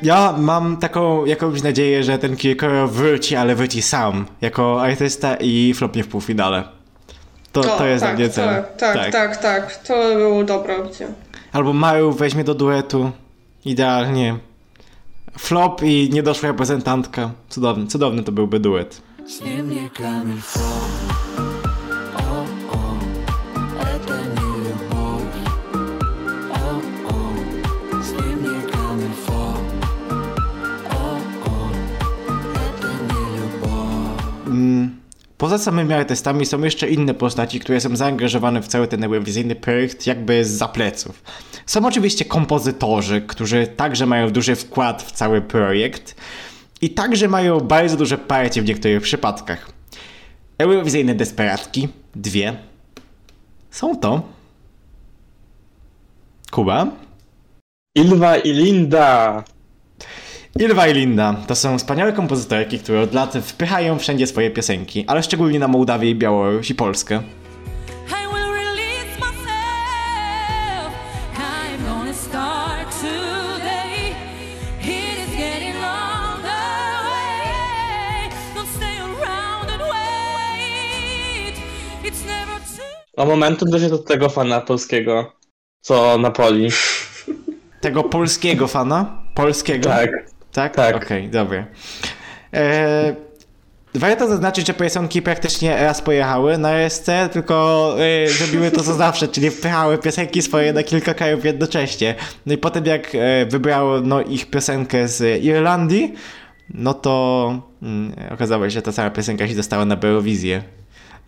ja 0.02 0.34
mam 0.38 0.76
taką 0.76 1.24
jakąś 1.24 1.62
nadzieję, 1.62 2.04
że 2.04 2.18
ten 2.18 2.36
Kirikoro 2.36 2.88
wróci, 2.88 3.36
ale 3.36 3.54
wróci 3.54 3.82
sam, 3.82 4.26
jako 4.40 4.82
artysta 4.82 5.36
i 5.36 5.74
flopnie 5.74 6.04
w 6.04 6.08
półfinale. 6.08 6.64
To, 7.52 7.62
to, 7.62 7.78
to 7.78 7.86
jest 7.86 8.04
tak, 8.04 8.16
dla 8.16 8.24
mnie 8.24 8.34
cel. 8.34 8.48
Tak, 8.48 8.76
tak 8.76 8.94
tak, 8.94 9.12
tak, 9.12 9.36
tak, 9.36 9.76
To 9.86 9.94
było 10.14 10.44
dobre 10.44 10.76
opcje. 10.76 11.08
Albo 11.52 11.72
Maru 11.72 12.12
weźmie 12.12 12.44
do 12.44 12.54
duetu. 12.54 13.10
Idealnie. 13.64 14.36
Flop 15.38 15.82
i 15.82 16.10
niedoszła 16.12 16.48
reprezentantka. 16.48 17.30
Cudowny, 17.48 17.86
cudowny 17.86 18.22
to 18.22 18.32
byłby 18.32 18.60
duet. 18.60 19.02
Flop. 20.42 21.15
Poza 35.38 35.58
samymi 35.58 35.94
artystami 35.94 36.46
są 36.46 36.62
jeszcze 36.62 36.88
inne 36.88 37.14
postaci, 37.14 37.60
które 37.60 37.80
są 37.80 37.96
zaangażowane 37.96 38.62
w 38.62 38.68
cały 38.68 38.88
ten 38.88 39.04
eurowizyjny 39.04 39.54
projekt 39.54 40.06
jakby 40.06 40.44
z 40.44 40.70
pleców. 40.72 41.22
Są 41.66 41.86
oczywiście 41.86 42.24
kompozytorzy, 42.24 43.20
którzy 43.20 43.66
także 43.66 44.06
mają 44.06 44.30
duży 44.30 44.56
wkład 44.56 45.02
w 45.02 45.12
cały 45.12 45.40
projekt 45.40 46.14
i 46.80 46.90
także 46.90 47.28
mają 47.28 47.60
bardzo 47.60 47.96
duże 47.96 48.18
parcie 48.18 48.62
w 48.62 48.64
niektórych 48.64 49.02
przypadkach. 49.02 49.70
Eurowizyjne 50.58 51.14
desperatki, 51.14 51.88
dwie, 52.14 52.56
są 53.70 53.96
to 53.96 54.22
Kuba, 56.50 56.86
Ilwa 57.96 58.36
i 58.36 58.52
Linda! 58.52 59.44
Ilva 60.58 60.86
i 60.86 60.94
Linda 60.94 61.34
to 61.46 61.54
są 61.54 61.78
wspaniałe 61.78 62.12
kompozytorki, 62.12 62.78
które 62.78 63.00
od 63.00 63.14
lat 63.14 63.34
wpychają 63.42 63.98
wszędzie 63.98 64.26
swoje 64.26 64.50
piosenki, 64.50 65.04
ale 65.06 65.22
szczególnie 65.22 65.58
na 65.58 65.68
Mołdawię, 65.68 66.14
Białoruś 66.14 66.70
i 66.70 66.74
Polskę. 66.74 67.22
Momentum 83.26 83.70
też 83.70 83.82
jest 83.82 83.94
od 83.94 84.04
tego 84.04 84.28
fana 84.28 84.60
polskiego, 84.60 85.32
co 85.80 86.18
na 86.18 86.30
poli. 86.30 86.68
Tego 87.80 88.04
polskiego 88.04 88.66
fana? 88.66 89.22
Polskiego? 89.34 89.88
Tak. 89.88 90.35
Tak? 90.56 90.76
Tak. 90.76 90.96
Okej, 90.96 91.28
dobra. 91.28 91.64
E, 92.54 93.14
warto 93.94 94.28
zaznaczyć, 94.28 94.66
że 94.66 94.74
piosenki 94.74 95.22
praktycznie 95.22 95.76
raz 95.76 96.02
pojechały 96.02 96.58
na 96.58 96.74
ESC, 96.74 97.10
tylko 97.32 97.96
e, 98.24 98.28
zrobiły 98.28 98.70
to 98.70 98.82
co 98.82 98.94
zawsze, 98.94 99.28
czyli 99.34 99.50
wpychały 99.50 99.98
piosenki 99.98 100.42
swoje 100.42 100.72
na 100.72 100.82
kilka 100.82 101.14
krajów 101.14 101.44
jednocześnie. 101.44 102.14
No 102.46 102.54
i 102.54 102.58
potem 102.58 102.86
jak 102.86 103.14
e, 103.14 103.46
wybrało 103.46 104.00
no, 104.00 104.22
ich 104.22 104.50
piosenkę 104.50 105.08
z 105.08 105.44
Irlandii, 105.44 106.14
no 106.74 106.94
to 106.94 107.62
mm, 107.82 108.12
okazało 108.30 108.64
się, 108.64 108.70
że 108.70 108.82
ta 108.82 108.92
cała 108.92 109.10
piosenka 109.10 109.48
się 109.48 109.54
dostała 109.54 109.84
na 109.84 109.96
Eurowizję. 110.02 110.62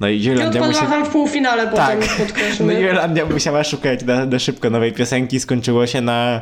No 0.00 0.08
i 0.08 0.16
I 0.16 0.24
Irlandia, 0.24 0.60
odpadła 0.60 0.80
musi... 0.80 0.92
tam 0.92 1.04
w 1.04 1.08
półfinale 1.08 1.66
potem 1.66 1.76
tak. 1.76 2.00
no 2.00 2.24
podkreślmy. 2.24 2.80
i 2.80 2.82
Irlandia 2.82 3.26
musiała 3.26 3.64
szukać 3.64 4.04
na, 4.04 4.26
na 4.26 4.38
szybko 4.38 4.70
nowej 4.70 4.92
piosenki. 4.92 5.40
Skończyło 5.40 5.86
się 5.86 6.00
na 6.00 6.40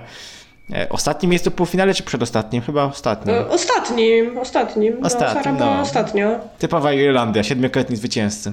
ostatnim 0.90 1.30
miejscu 1.30 1.50
w 1.50 1.54
półfinale, 1.54 1.94
czy 1.94 2.02
przedostatnim? 2.02 2.62
Chyba 2.62 2.84
ostatnim. 2.84 3.34
E, 3.34 3.48
Ostatnim, 3.48 4.38
ostatnim. 4.38 5.04
Ostatnim, 5.04 5.56
no, 5.56 5.64
no. 5.74 5.80
ostatnio. 5.80 6.38
Typowa 6.58 6.92
Irlandia, 6.92 7.42
siedmiokrotni 7.42 7.96
zwycięzcy. 7.96 8.52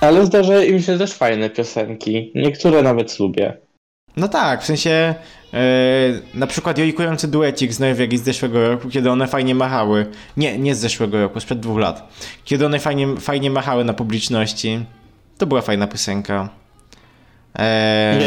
Ale 0.00 0.26
zdarza 0.26 0.64
im 0.64 0.82
się 0.82 0.98
też 0.98 1.12
fajne 1.12 1.50
piosenki. 1.50 2.32
Niektóre 2.34 2.82
nawet 2.82 3.18
lubię. 3.18 3.56
No 4.16 4.28
tak, 4.28 4.62
w 4.62 4.66
sensie 4.66 4.90
e, 4.90 5.14
na 6.34 6.46
przykład 6.46 6.78
jojkujący 6.78 7.28
duecik 7.28 7.72
z 7.72 7.80
Norwegii 7.80 8.18
z 8.18 8.22
zeszłego 8.22 8.68
roku, 8.68 8.88
kiedy 8.88 9.10
one 9.10 9.26
fajnie 9.26 9.54
machały. 9.54 10.06
Nie, 10.36 10.58
nie 10.58 10.74
z 10.74 10.78
zeszłego 10.78 11.20
roku, 11.20 11.40
sprzed 11.40 11.60
dwóch 11.60 11.78
lat. 11.78 12.08
Kiedy 12.44 12.66
one 12.66 12.78
fajnie, 12.78 13.16
fajnie 13.20 13.50
machały 13.50 13.84
na 13.84 13.94
publiczności. 13.94 14.84
To 15.38 15.46
była 15.46 15.60
fajna 15.60 15.86
piosenka. 15.86 16.48
E, 17.58 18.18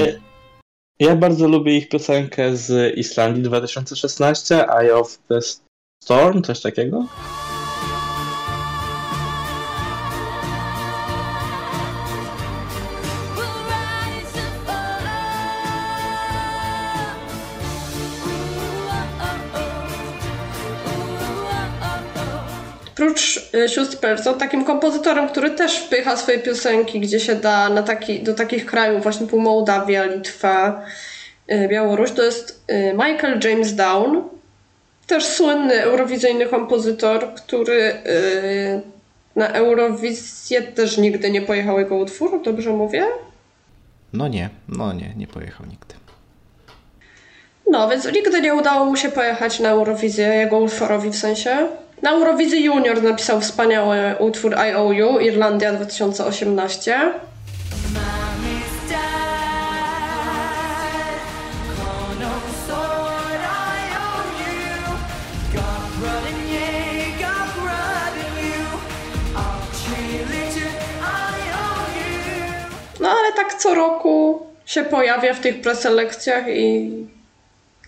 Ja, 1.00 1.08
ja 1.10 1.16
bardzo 1.16 1.48
lubię 1.48 1.78
ich 1.78 1.90
piosenkę 1.90 2.56
z 2.56 2.98
Islandii 2.98 3.44
2016, 3.44 4.66
Eye 4.70 4.96
of 4.96 5.18
the 5.30 5.40
Storm, 6.04 6.42
coś 6.42 6.62
takiego. 6.62 7.06
Prócz 22.98 23.50
y, 23.54 23.70
sióstr 23.70 23.98
Persson, 23.98 24.38
takim 24.38 24.64
kompozytorem, 24.64 25.30
który 25.30 25.50
też 25.50 25.78
wpycha 25.78 26.18
swoje 26.18 26.40
piosenki, 26.40 27.00
gdzie 27.00 27.20
się 27.20 27.36
da 27.36 27.70
na 27.70 27.84
taki, 27.84 28.20
do 28.20 28.34
takich 28.34 28.66
krajów, 28.66 29.04
właśnie 29.04 29.28
tu 29.28 29.40
Mołdawia, 29.40 30.06
Litwa, 30.06 30.86
y, 31.52 31.68
Białoruś, 31.68 32.12
to 32.12 32.24
jest 32.24 32.64
y, 32.72 32.94
Michael 32.94 33.40
James 33.44 33.76
Down. 33.76 34.24
Też 35.08 35.26
słynny 35.26 35.82
eurowizyjny 35.82 36.46
kompozytor, 36.46 37.34
który 37.34 37.94
na 39.36 39.48
Eurowizję 39.48 40.62
też 40.62 40.98
nigdy 40.98 41.32
nie 41.32 41.42
pojechał 41.42 41.80
jego 41.80 41.96
utwór, 41.96 42.42
dobrze 42.44 42.70
mówię? 42.70 43.06
no 44.14 44.28
nie, 44.28 44.50
no 44.68 44.94
nie, 44.94 45.14
nie 45.18 45.28
pojechał 45.28 45.66
nigdy. 45.66 45.96
No, 47.72 47.90
więc 47.90 48.06
nigdy 48.06 48.42
nie 48.42 48.56
udało 48.56 48.86
mu 48.86 48.96
się 48.96 49.10
pojechać 49.10 49.60
na 49.60 49.70
Eurowizję, 49.70 50.28
jego 50.28 50.58
utworowi 50.58 51.10
w 51.10 51.16
sensie. 51.16 51.68
Na 52.02 52.12
Eurowizji 52.12 52.64
Junior 52.64 53.04
napisał 53.04 53.42
wspaniały 53.42 53.98
utwór 54.20 54.56
I 54.70 54.74
Owe 54.76 54.96
You, 54.96 55.20
Irlandia 55.20 55.74
2018. 55.74 56.98
Mommy's 57.94 58.90
died. 58.90 58.98
Cornerstone, 61.78 63.40
I 63.40 63.90
owe 63.98 64.32
you. 64.44 64.94
God 65.54 65.92
running, 66.04 66.52
yeah, 66.52 67.20
God 67.20 67.50
running 67.58 68.36
you. 68.48 68.66
Arch 69.36 69.82
religion, 69.98 70.74
I 71.02 71.52
owe 71.54 71.90
you. 72.00 73.00
No 73.00 73.10
ale 73.10 73.34
tak 73.34 73.54
co 73.54 73.76
roku 73.76 74.46
się 74.66 74.84
pojawia 74.84 75.34
w 75.34 75.40
tych 75.40 75.62
preselekcjach 75.62 76.48
i, 76.48 76.92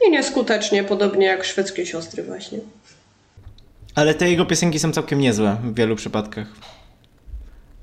i 0.07 0.11
nieskutecznie, 0.11 0.83
podobnie 0.83 1.27
jak 1.27 1.43
szwedzkie 1.43 1.85
siostry 1.85 2.23
właśnie. 2.23 2.59
Ale 3.99 4.13
te 4.13 4.29
jego 4.29 4.45
piosenki 4.45 4.79
są 4.79 4.91
całkiem 4.91 5.19
niezłe 5.19 5.57
w 5.63 5.75
wielu 5.75 5.95
przypadkach. 5.95 6.47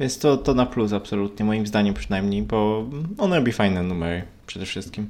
Więc 0.01 0.19
to, 0.19 0.37
to 0.37 0.55
na 0.55 0.67
plus 0.67 0.93
absolutnie, 0.93 1.45
moim 1.45 1.67
zdaniem 1.67 1.95
przynajmniej, 1.95 2.43
bo 2.43 2.87
on 3.19 3.33
robi 3.33 3.53
fajne 3.53 3.83
numery 3.83 4.23
przede 4.47 4.67
wszystkim. 4.67 5.07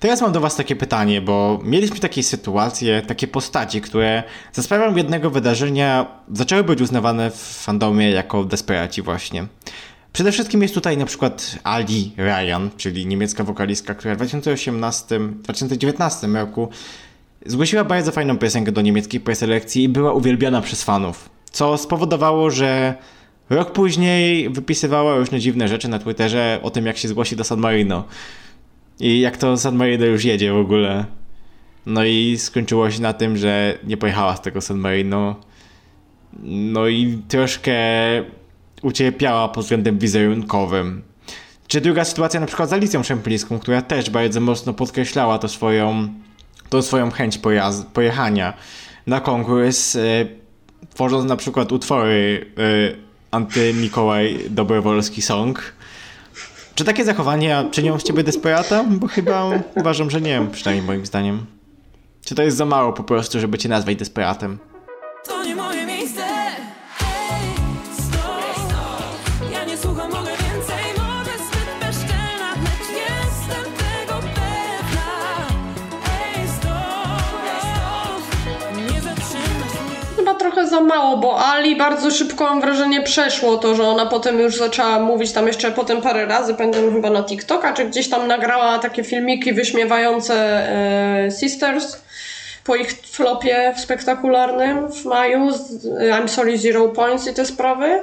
Teraz 0.00 0.20
mam 0.20 0.32
do 0.32 0.40
was 0.40 0.56
takie 0.56 0.76
pytanie, 0.76 1.20
bo 1.20 1.60
mieliśmy 1.64 1.98
takie 1.98 2.22
sytuacje, 2.22 3.02
takie 3.02 3.26
postaci, 3.26 3.80
które 3.80 4.22
za 4.52 4.62
sprawą 4.62 4.96
jednego 4.96 5.30
wydarzenia 5.30 6.06
zaczęły 6.32 6.64
być 6.64 6.80
uznawane 6.80 7.30
w 7.30 7.36
fandomie 7.36 8.10
jako 8.10 8.44
desperaci 8.44 9.02
właśnie. 9.02 9.46
Przede 10.12 10.32
wszystkim 10.32 10.62
jest 10.62 10.74
tutaj 10.74 10.98
na 10.98 11.06
przykład 11.06 11.58
Ali 11.62 12.12
Ryan, 12.16 12.70
czyli 12.76 13.06
niemiecka 13.06 13.44
wokalistka, 13.44 13.94
która 13.94 14.14
w 14.14 14.18
2018-2019 14.18 16.34
roku 16.34 16.68
Zgłosiła 17.46 17.84
bardzo 17.84 18.12
fajną 18.12 18.38
piosenkę 18.38 18.72
do 18.72 18.80
niemieckiej 18.80 19.20
preselekcji 19.20 19.82
i 19.82 19.88
była 19.88 20.12
uwielbiana 20.12 20.60
przez 20.60 20.84
fanów. 20.84 21.30
Co 21.50 21.78
spowodowało, 21.78 22.50
że 22.50 22.94
rok 23.50 23.72
później 23.72 24.50
wypisywała 24.50 25.16
różne 25.16 25.40
dziwne 25.40 25.68
rzeczy 25.68 25.88
na 25.88 25.98
Twitterze 25.98 26.60
o 26.62 26.70
tym, 26.70 26.86
jak 26.86 26.96
się 26.96 27.08
zgłosi 27.08 27.36
do 27.36 27.44
San 27.44 27.58
Marino. 27.58 28.04
I 29.00 29.20
jak 29.20 29.36
to 29.36 29.56
San 29.56 29.76
Marino 29.76 30.04
już 30.04 30.24
jedzie 30.24 30.52
w 30.52 30.56
ogóle. 30.56 31.04
No 31.86 32.04
i 32.04 32.38
skończyło 32.38 32.90
się 32.90 33.02
na 33.02 33.12
tym, 33.12 33.36
że 33.36 33.78
nie 33.84 33.96
pojechała 33.96 34.36
z 34.36 34.42
tego 34.42 34.60
San 34.60 34.78
Marino. 34.78 35.36
No 36.42 36.88
i 36.88 37.18
troszkę 37.28 37.76
ucierpiała 38.82 39.48
pod 39.48 39.62
względem 39.62 39.98
wizerunkowym. 39.98 41.02
Czy 41.68 41.80
druga 41.80 42.04
sytuacja 42.04 42.40
na 42.40 42.46
przykład 42.46 42.70
z 42.70 42.72
Alicją 42.72 43.02
Szemplińską, 43.02 43.58
która 43.58 43.82
też 43.82 44.10
bardzo 44.10 44.40
mocno 44.40 44.72
podkreślała 44.72 45.38
to 45.38 45.48
swoją 45.48 46.08
tą 46.68 46.82
swoją 46.82 47.10
chęć 47.10 47.38
pojazd, 47.38 47.86
pojechania 47.86 48.52
na 49.06 49.20
konkurs, 49.20 49.96
e, 49.96 50.00
tworząc 50.94 51.28
na 51.28 51.36
przykład 51.36 51.72
utwory 51.72 52.46
e, 53.32 53.38
Anty-Mikołaj 53.38 54.50
Dobrowolski 54.50 55.22
Song. 55.22 55.72
Czy 56.74 56.84
takie 56.84 57.04
zachowania 57.04 57.64
czynią 57.70 57.98
z 57.98 58.02
ciebie 58.02 58.22
desperata? 58.22 58.84
Bo 58.84 59.06
chyba 59.06 59.50
uważam, 59.76 60.10
że 60.10 60.20
nie, 60.20 60.46
przynajmniej 60.52 60.86
moim 60.86 61.06
zdaniem. 61.06 61.46
Czy 62.24 62.34
to 62.34 62.42
jest 62.42 62.56
za 62.56 62.64
mało 62.64 62.92
po 62.92 63.04
prostu, 63.04 63.40
żeby 63.40 63.58
cię 63.58 63.68
nazwać 63.68 63.96
desperatem? 63.96 64.58
Za 80.66 80.80
mało, 80.80 81.16
bo 81.16 81.44
Ali 81.44 81.76
bardzo 81.76 82.10
szybko 82.10 82.44
mam 82.44 82.60
wrażenie 82.60 83.02
przeszło 83.02 83.56
to, 83.56 83.74
że 83.74 83.82
ona 83.82 84.06
potem 84.06 84.40
już 84.40 84.56
zaczęła 84.56 84.98
mówić 84.98 85.32
tam 85.32 85.46
jeszcze 85.46 85.70
potem 85.70 86.02
parę 86.02 86.26
razy, 86.26 86.54
pamiętam 86.54 86.92
chyba 86.92 87.10
na 87.10 87.22
TikToka, 87.22 87.72
czy 87.72 87.84
gdzieś 87.84 88.10
tam 88.10 88.26
nagrała 88.26 88.78
takie 88.78 89.04
filmiki 89.04 89.52
wyśmiewające 89.52 90.34
e, 90.36 91.30
Sisters 91.30 92.02
po 92.64 92.76
ich 92.76 92.92
flopie 92.92 93.74
spektakularnym 93.76 94.92
w 94.92 95.04
maju 95.04 95.52
z 95.52 95.84
I'm 95.84 96.28
Sorry 96.28 96.58
Zero 96.58 96.88
Points 96.88 97.26
i 97.26 97.34
te 97.34 97.44
sprawy. 97.44 98.02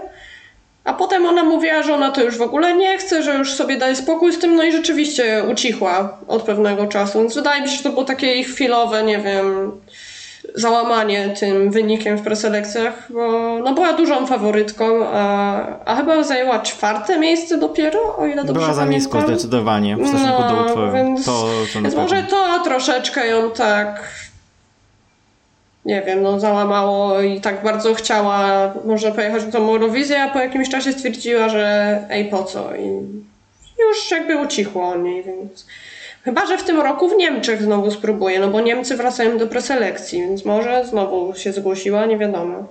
A 0.83 0.93
potem 0.93 1.25
ona 1.25 1.43
mówiła, 1.43 1.83
że 1.83 1.93
ona 1.93 2.11
to 2.11 2.23
już 2.23 2.37
w 2.37 2.41
ogóle 2.41 2.73
nie 2.73 2.97
chce, 2.97 3.23
że 3.23 3.35
już 3.35 3.53
sobie 3.53 3.77
daje 3.77 3.95
spokój 3.95 4.33
z 4.33 4.39
tym, 4.39 4.55
no 4.55 4.63
i 4.63 4.71
rzeczywiście 4.71 5.43
ucichła 5.51 6.17
od 6.27 6.43
pewnego 6.43 6.87
czasu. 6.87 7.19
Więc 7.19 7.35
wydaje 7.35 7.61
mi 7.61 7.69
się, 7.69 7.77
że 7.77 7.83
to 7.83 7.89
było 7.89 8.05
takie 8.05 8.43
chwilowe, 8.43 9.03
nie 9.03 9.19
wiem, 9.19 9.71
załamanie 10.55 11.29
tym 11.39 11.71
wynikiem 11.71 12.17
w 12.17 12.21
preselekcjach, 12.21 13.11
bo 13.11 13.59
no 13.63 13.73
była 13.73 13.93
dużą 13.93 14.27
faworytką, 14.27 14.85
a, 15.07 15.65
a 15.85 15.95
chyba 15.95 16.23
zajęła 16.23 16.59
czwarte 16.59 17.19
miejsce 17.19 17.57
dopiero, 17.57 18.17
o 18.17 18.25
ile 18.25 18.43
dobrze 18.43 18.61
Była 18.61 18.73
za 18.73 18.85
nisko 18.85 19.11
pamiętam. 19.11 19.35
zdecydowanie 19.35 19.97
w 19.97 20.07
stosunku 20.07 20.41
do 20.41 20.49
No, 20.55 20.65
utworu. 20.65 20.91
więc- 20.93 21.25
To, 21.25 21.31
to 21.73 21.81
Więc 21.81 21.95
może 21.95 22.23
to 22.23 22.63
troszeczkę 22.63 23.27
ją 23.27 23.51
tak 23.51 24.03
nie 25.85 26.01
wiem, 26.01 26.21
no 26.21 26.39
załamało 26.39 27.21
i 27.21 27.41
tak 27.41 27.63
bardzo 27.63 27.93
chciała 27.93 28.73
może 28.85 29.11
pojechać 29.11 29.43
tą 29.51 29.57
Eurowizję, 29.69 30.21
a 30.23 30.29
po 30.29 30.39
jakimś 30.39 30.69
czasie 30.69 30.91
stwierdziła, 30.91 31.49
że 31.49 31.99
ej 32.09 32.25
po 32.25 32.43
co 32.43 32.75
i 32.75 32.85
już 33.79 34.11
jakby 34.11 34.37
ucichło 34.37 34.87
o 34.89 34.95
niej, 34.97 35.23
więc 35.23 35.65
chyba, 36.23 36.45
że 36.45 36.57
w 36.57 36.63
tym 36.63 36.81
roku 36.81 37.09
w 37.09 37.15
Niemczech 37.15 37.61
znowu 37.61 37.91
spróbuje, 37.91 38.39
no 38.39 38.47
bo 38.47 38.61
Niemcy 38.61 38.97
wracają 38.97 39.37
do 39.37 39.47
preselekcji, 39.47 40.19
więc 40.19 40.45
może 40.45 40.85
znowu 40.85 41.35
się 41.35 41.53
zgłosiła, 41.53 42.05
nie 42.05 42.17
wiadomo. 42.17 42.67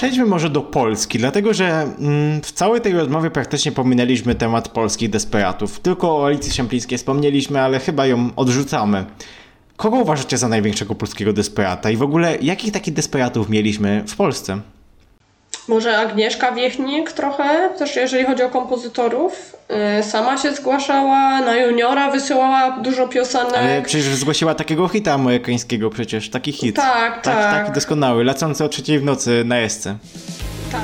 Przejdźmy 0.00 0.26
może 0.26 0.50
do 0.50 0.60
Polski, 0.60 1.18
dlatego 1.18 1.54
że 1.54 1.82
mm, 1.82 2.40
w 2.42 2.52
całej 2.52 2.80
tej 2.80 2.92
rozmowie 2.92 3.30
praktycznie 3.30 3.72
pominęliśmy 3.72 4.34
temat 4.34 4.68
polskich 4.68 5.10
desperatów. 5.10 5.80
Tylko 5.80 6.16
o 6.16 6.26
Alicji 6.26 6.52
Szemplińskiej 6.52 6.98
wspomnieliśmy, 6.98 7.60
ale 7.60 7.78
chyba 7.78 8.06
ją 8.06 8.30
odrzucamy. 8.36 9.04
Kogo 9.76 9.96
uważacie 9.96 10.38
za 10.38 10.48
największego 10.48 10.94
polskiego 10.94 11.32
desperata 11.32 11.90
i 11.90 11.96
w 11.96 12.02
ogóle 12.02 12.38
jakich 12.42 12.72
takich 12.72 12.94
desperatów 12.94 13.48
mieliśmy 13.48 14.04
w 14.06 14.16
Polsce? 14.16 14.60
Może 15.70 15.98
Agnieszka 15.98 16.52
Wiechnik 16.52 17.12
trochę, 17.12 17.70
też 17.78 17.96
jeżeli 17.96 18.24
chodzi 18.24 18.42
o 18.42 18.48
kompozytorów. 18.48 19.56
Yy, 19.96 20.02
Sama 20.02 20.38
się 20.38 20.54
zgłaszała, 20.54 21.40
na 21.40 21.56
juniora 21.56 22.10
wysyłała 22.10 22.70
dużo 22.70 23.08
piosenek. 23.08 23.56
Ale 23.56 23.82
przecież 23.82 24.06
zgłosiła 24.06 24.54
takiego 24.54 24.88
hita 24.88 25.12
amerykańskiego 25.12 25.90
przecież, 25.90 26.30
taki 26.30 26.52
hit. 26.52 26.76
Tak, 26.76 27.22
tak. 27.22 27.60
Taki 27.60 27.72
doskonały, 27.72 28.24
lecący 28.24 28.64
o 28.64 28.68
trzeciej 28.68 28.98
w 28.98 29.04
nocy 29.04 29.42
na 29.44 29.58
esce. 29.58 29.96
Tak. 30.72 30.80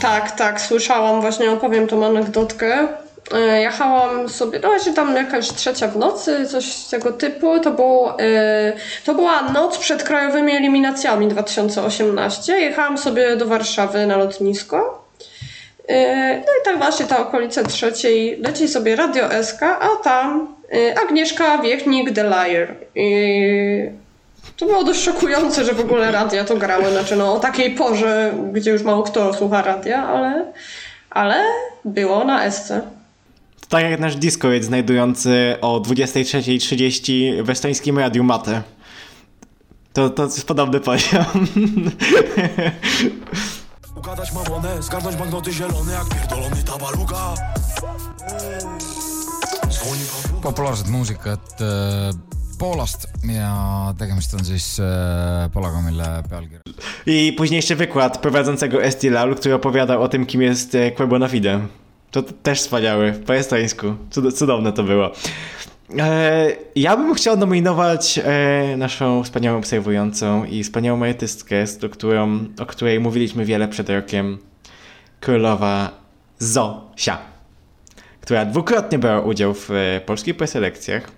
Tak, 0.00 0.30
tak, 0.30 0.60
słyszałam, 0.60 1.20
właśnie 1.20 1.50
opowiem 1.50 1.86
tą 1.86 2.06
anegdotkę. 2.06 2.88
E, 3.34 3.60
Jechałam 3.60 4.28
sobie, 4.28 4.58
no 4.62 4.68
właśnie 4.68 4.92
tam 4.92 5.16
jakaś 5.16 5.52
trzecia 5.52 5.88
w 5.88 5.96
nocy, 5.96 6.46
coś 6.46 6.76
tego 6.76 7.12
typu. 7.12 7.60
To, 7.60 7.70
było, 7.70 8.20
e, 8.20 8.72
to 9.04 9.14
była 9.14 9.42
noc 9.42 9.78
przed 9.78 10.02
krajowymi 10.02 10.52
eliminacjami 10.52 11.28
2018. 11.28 12.60
Jechałam 12.60 12.98
sobie 12.98 13.36
do 13.36 13.46
Warszawy 13.46 14.06
na 14.06 14.16
lotnisko. 14.16 15.04
E, 15.88 16.36
No 16.36 16.52
i 16.62 16.64
tak 16.64 16.78
właśnie 16.78 17.06
ta 17.06 17.18
okolice 17.18 17.64
trzeciej 17.64 18.36
leci 18.36 18.68
sobie 18.68 18.96
Radio 18.96 19.28
SK, 19.42 19.62
a 19.62 19.88
tam 20.04 20.56
Agnieszka 21.04 21.58
Wiechnik 21.58 22.14
The 22.14 22.24
Liar. 22.24 22.74
I 22.94 23.90
to 24.60 24.66
było 24.66 24.84
dość 24.84 25.02
szokujące, 25.02 25.64
że 25.64 25.74
w 25.74 25.80
ogóle 25.80 26.12
radia 26.12 26.44
to 26.44 26.56
grały, 26.56 26.90
znaczy 26.90 27.16
no 27.16 27.34
o 27.34 27.40
takiej 27.40 27.74
porze, 27.74 28.34
gdzie 28.52 28.70
już 28.70 28.82
mało 28.82 29.02
kto 29.02 29.34
słucha 29.34 29.62
radia, 29.62 30.08
ale, 30.08 30.52
ale 31.10 31.44
było 31.84 32.24
na 32.24 32.50
SC. 32.50 32.68
To 33.60 33.66
tak 33.68 33.82
jak 33.84 34.00
nasz 34.00 34.16
Discord 34.16 34.62
znajdujący 34.62 35.56
o 35.60 35.80
23.30 35.80 37.42
w 37.42 37.50
estońskim 37.50 37.98
radiu 37.98 38.24
Mate. 38.24 38.62
To, 39.92 40.10
to 40.10 40.22
jest 40.22 40.46
podobny 40.46 40.80
poziom. 40.80 41.24
Ugadać 43.98 44.32
mamonę, 44.32 44.82
zgarnąć 44.82 45.16
banknoty 45.16 45.52
zielone 45.52 45.92
jak 45.92 46.08
pierdolony 46.08 46.62
tabaluga 46.62 47.34
Dzwoni 49.68 50.02
Pawlu 50.12 50.40
populaarset 50.40 50.88
muusikat 50.88 51.40
äh, 51.60 52.29
Poolast 52.60 53.08
ja 53.24 53.94
tegemist 53.98 54.34
on 54.36 54.44
siis 54.44 54.78
äh, 54.78 55.48
palaga, 55.52 55.80
mille 55.82 56.22
pealkiri 56.30 56.60
I 57.06 57.32
późniejszy 57.32 57.76
wykład 57.76 58.18
prowadzącego 58.18 58.82
Esti 58.84 59.10
Laul, 59.10 59.34
który 59.34 59.54
opowiadał 59.54 60.02
o 60.02 60.08
tym, 60.08 60.26
kim 60.26 60.42
jest 60.42 60.74
e, 60.74 60.90
Quebo 60.90 61.18
na 61.18 61.28
Fide. 61.28 61.60
To 62.10 62.22
też 62.22 62.58
wspaniały, 62.60 63.12
po 63.12 63.34
estońsku. 63.34 63.86
Cud- 64.10 64.32
cudowne 64.32 64.72
to 64.72 64.82
było. 64.82 65.10
E, 65.98 66.46
ja 66.76 66.96
bym 66.96 67.14
chciał 67.14 67.36
nominować 67.36 68.20
e, 68.24 68.76
naszą 68.76 69.22
wspaniałą 69.24 69.58
obserwującą 69.58 70.44
i 70.44 70.64
wspaniałą 70.64 71.04
artystkę, 71.04 71.66
z- 71.66 71.92
którą, 71.92 72.38
o 72.60 72.66
której 72.66 73.00
mówiliśmy 73.00 73.44
wiele 73.44 73.68
przed 73.68 73.90
rokiem. 73.90 74.38
Królowa 75.20 75.90
Zosia, 76.38 77.18
która 78.20 78.44
dwukrotnie 78.44 78.98
brała 78.98 79.20
udział 79.20 79.54
w 79.54 79.70
e, 79.70 80.00
polskich 80.06 80.36
preselekcjach, 80.36 81.10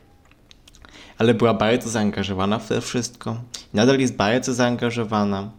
ale 1.18 1.34
była 1.34 1.54
bardzo 1.54 1.90
zaangażowana 1.90 2.58
w 2.58 2.68
to 2.68 2.80
wszystko. 2.80 3.36
Nadal 3.74 3.98
jest 3.98 4.14
bardzo 4.14 4.54
zaangażowana. 4.54 5.50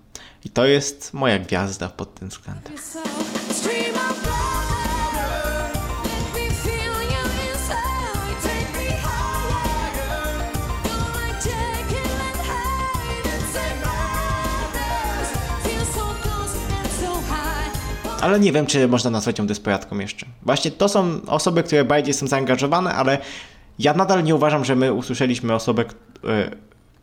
I 0.46 0.50
to 0.50 0.66
jest 0.66 1.14
moja 1.14 1.40
gwiazda 1.40 1.90
pod 1.90 2.16
tym 2.16 2.30
względem. 2.30 2.74
Ale 18.22 18.40
nie 18.40 18.52
wiem, 18.52 18.66
czy 18.66 18.88
można 18.88 19.10
nazwać 19.10 19.40
ją 19.40 19.48
desperatką 19.48 20.00
jeszcze. 20.00 20.26
Właśnie 20.42 20.72
to 20.72 20.90
są 20.90 21.22
osoby, 21.28 21.64
które 21.64 21.86
bardziej 21.86 22.14
są 22.14 22.28
zaangażowane, 22.28 22.94
ale 22.94 23.18
ja 23.80 23.94
nadal 23.94 24.24
nie 24.24 24.36
uważam, 24.36 24.66
że 24.66 24.76
my 24.76 24.94
usłyszeliśmy 24.94 25.54
osobę, 25.54 25.86
e, 26.24 26.52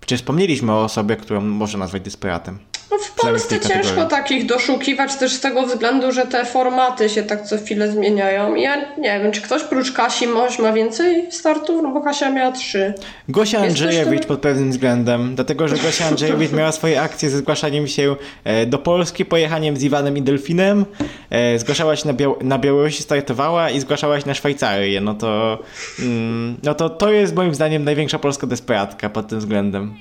czy 0.06 0.16
wspomnieliśmy 0.16 0.72
o 0.72 0.84
osobie, 0.84 1.16
którą 1.16 1.40
można 1.40 1.78
nazwać 1.78 2.02
desperatem. 2.02 2.58
No 2.90 2.98
w 2.98 3.10
Polsce 3.12 3.60
ciężko 3.60 4.04
takich 4.04 4.46
doszukiwać 4.46 5.14
też 5.16 5.32
z 5.32 5.40
tego 5.40 5.66
względu, 5.66 6.12
że 6.12 6.26
te 6.26 6.44
formaty 6.44 7.08
się 7.08 7.22
tak 7.22 7.42
co 7.42 7.58
chwilę 7.58 7.92
zmieniają. 7.92 8.54
I 8.54 8.62
Ja 8.62 8.76
nie 8.98 9.20
wiem, 9.22 9.32
czy 9.32 9.40
ktoś 9.40 9.62
prócz 9.62 9.92
Kasi 9.92 10.26
Moś 10.26 10.58
ma 10.58 10.72
więcej 10.72 11.32
startów? 11.32 11.82
No 11.82 11.90
bo 11.90 12.00
Kasia 12.00 12.30
miała 12.30 12.52
trzy. 12.52 12.94
Gosia 13.28 13.58
Andrzejewicz 13.58 14.26
pod 14.26 14.40
pewnym 14.40 14.70
względem, 14.70 15.34
dlatego 15.34 15.68
że 15.68 15.76
Gosia 15.76 16.06
Andrzejewicz 16.06 16.52
miała 16.52 16.72
swoje 16.72 17.02
akcje 17.02 17.30
ze 17.30 17.38
zgłaszaniem 17.38 17.86
się 17.88 18.16
e, 18.44 18.66
do 18.66 18.78
Polski, 18.78 19.24
pojechaniem 19.24 19.76
z 19.76 19.82
Iwanem 19.82 20.16
i 20.16 20.22
Delfinem, 20.22 20.84
e, 21.30 21.58
zgłaszała 21.58 21.96
się 21.96 22.08
na, 22.08 22.14
Biał- 22.14 22.44
na 22.44 22.58
Białorusi, 22.58 23.02
startowała 23.02 23.70
i 23.70 23.80
zgłaszała 23.80 24.20
się 24.20 24.26
na 24.26 24.34
Szwajcarię. 24.34 25.00
No 25.00 25.14
to, 25.14 25.58
mm, 25.98 26.56
no 26.62 26.74
to 26.74 26.90
to 26.90 27.12
jest 27.12 27.34
moim 27.34 27.54
zdaniem 27.54 27.84
największa 27.84 28.18
polska 28.18 28.46
desperatka 28.46 29.10
pod 29.10 29.28
tym 29.28 29.38
względem. 29.38 29.94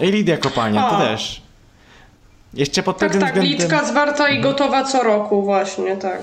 I 0.00 0.10
Lidia 0.10 0.36
Kopania, 0.36 0.90
to 0.90 0.98
też. 0.98 1.42
Jeszcze 2.54 2.82
pod 2.82 2.98
Tak, 2.98 3.12
tak, 3.12 3.18
względem... 3.18 3.44
Liczka 3.44 3.84
zwarta 3.84 4.28
i 4.28 4.40
gotowa 4.40 4.84
co 4.84 5.02
roku 5.02 5.42
właśnie, 5.42 5.96
tak. 5.96 6.20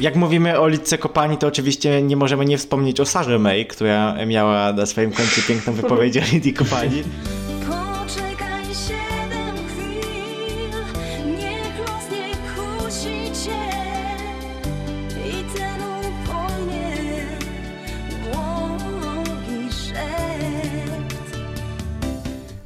Jak 0.00 0.16
mówimy 0.16 0.60
o 0.60 0.68
Lidce 0.68 0.98
Kopani, 0.98 1.38
to 1.38 1.46
oczywiście 1.46 2.02
nie 2.02 2.16
możemy 2.16 2.44
nie 2.44 2.58
wspomnieć 2.58 3.00
o 3.00 3.06
Sarze 3.06 3.38
May, 3.38 3.66
która 3.66 4.26
miała 4.26 4.72
na 4.72 4.86
swoim 4.86 5.12
końcu 5.12 5.42
piękną 5.48 5.72
wypowiedź 5.72 6.16
o 6.16 6.20
Lidii 6.32 6.54
Kopani. 6.54 7.02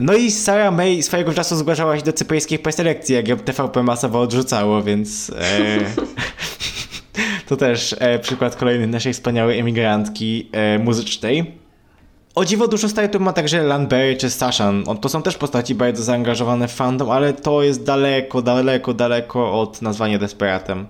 No 0.03 0.15
i 0.15 0.31
Sara 0.31 0.71
May 0.71 1.03
swojego 1.03 1.35
czasu 1.35 1.57
zgłaszała 1.57 1.97
się 1.99 2.05
do 2.05 2.13
cypryjskich 2.13 2.63
preselekcji, 2.63 3.15
jak 3.15 3.29
ją 3.29 3.37
TVP 3.37 3.83
masowo 3.83 4.21
odrzucało, 4.21 4.83
więc 4.83 5.31
e, 5.31 5.35
to 7.49 7.57
też 7.57 7.97
e, 7.99 8.19
przykład 8.19 8.57
kolejny 8.57 8.87
naszej 8.87 9.13
wspaniałej 9.13 9.59
emigrantki 9.59 10.49
e, 10.53 10.79
muzycznej. 10.79 11.55
O 12.35 12.45
dziwo 12.45 12.69
dużo 12.69 12.89
startów 12.89 13.21
ma 13.23 13.33
także 13.33 13.63
Landberry 13.63 14.17
czy 14.17 14.31
Sashan. 14.31 14.85
On- 14.87 14.99
To 14.99 15.09
są 15.09 15.23
też 15.23 15.37
postaci 15.37 15.75
bardzo 15.75 16.03
zaangażowane 16.03 16.69
w 16.69 16.73
fandom, 16.73 17.11
ale 17.11 17.33
to 17.33 17.63
jest 17.63 17.85
daleko, 17.85 18.43
daleko, 18.43 18.95
daleko 18.95 19.61
od 19.61 19.83
nazwania 19.83 20.19
desperatem. 20.19 20.87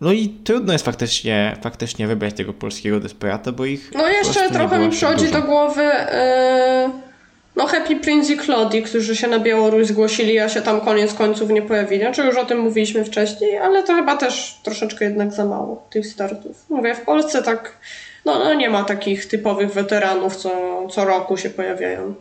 No 0.00 0.12
i 0.12 0.28
trudno 0.28 0.72
jest 0.72 0.84
faktycznie, 0.84 1.56
faktycznie 1.62 2.06
wybrać 2.06 2.34
tego 2.34 2.52
polskiego 2.52 3.00
desperata, 3.00 3.52
bo 3.52 3.64
ich 3.64 3.90
No 3.94 4.08
jeszcze 4.08 4.50
trochę 4.50 4.78
mi 4.78 4.86
aż 4.86 4.94
przychodzi 4.96 5.26
dużo. 5.26 5.40
do 5.40 5.46
głowy 5.46 5.82
yy, 5.82 7.11
no 7.56 7.66
Happy 7.66 7.96
Prince 7.96 8.30
i 8.30 8.38
Claudie, 8.38 8.82
którzy 8.82 9.16
się 9.16 9.28
na 9.28 9.38
Białoruś 9.38 9.86
zgłosili, 9.86 10.38
a 10.38 10.48
się 10.48 10.62
tam 10.62 10.80
koniec 10.80 11.14
końców 11.14 11.50
nie 11.50 11.62
pojawili. 11.62 12.02
Znaczy 12.02 12.22
już 12.22 12.36
o 12.36 12.44
tym 12.44 12.58
mówiliśmy 12.58 13.04
wcześniej, 13.04 13.58
ale 13.58 13.82
to 13.82 13.94
chyba 13.94 14.16
też 14.16 14.60
troszeczkę 14.62 15.04
jednak 15.04 15.32
za 15.32 15.44
mało 15.44 15.86
tych 15.90 16.06
startów. 16.06 16.64
Mówię, 16.68 16.94
w 16.94 17.00
Polsce 17.00 17.42
tak, 17.42 17.76
no, 18.24 18.38
no 18.38 18.54
nie 18.54 18.70
ma 18.70 18.84
takich 18.84 19.26
typowych 19.26 19.72
weteranów, 19.72 20.36
co 20.36 20.50
co 20.90 21.04
roku 21.04 21.36
się 21.36 21.50
pojawiają. 21.50 22.14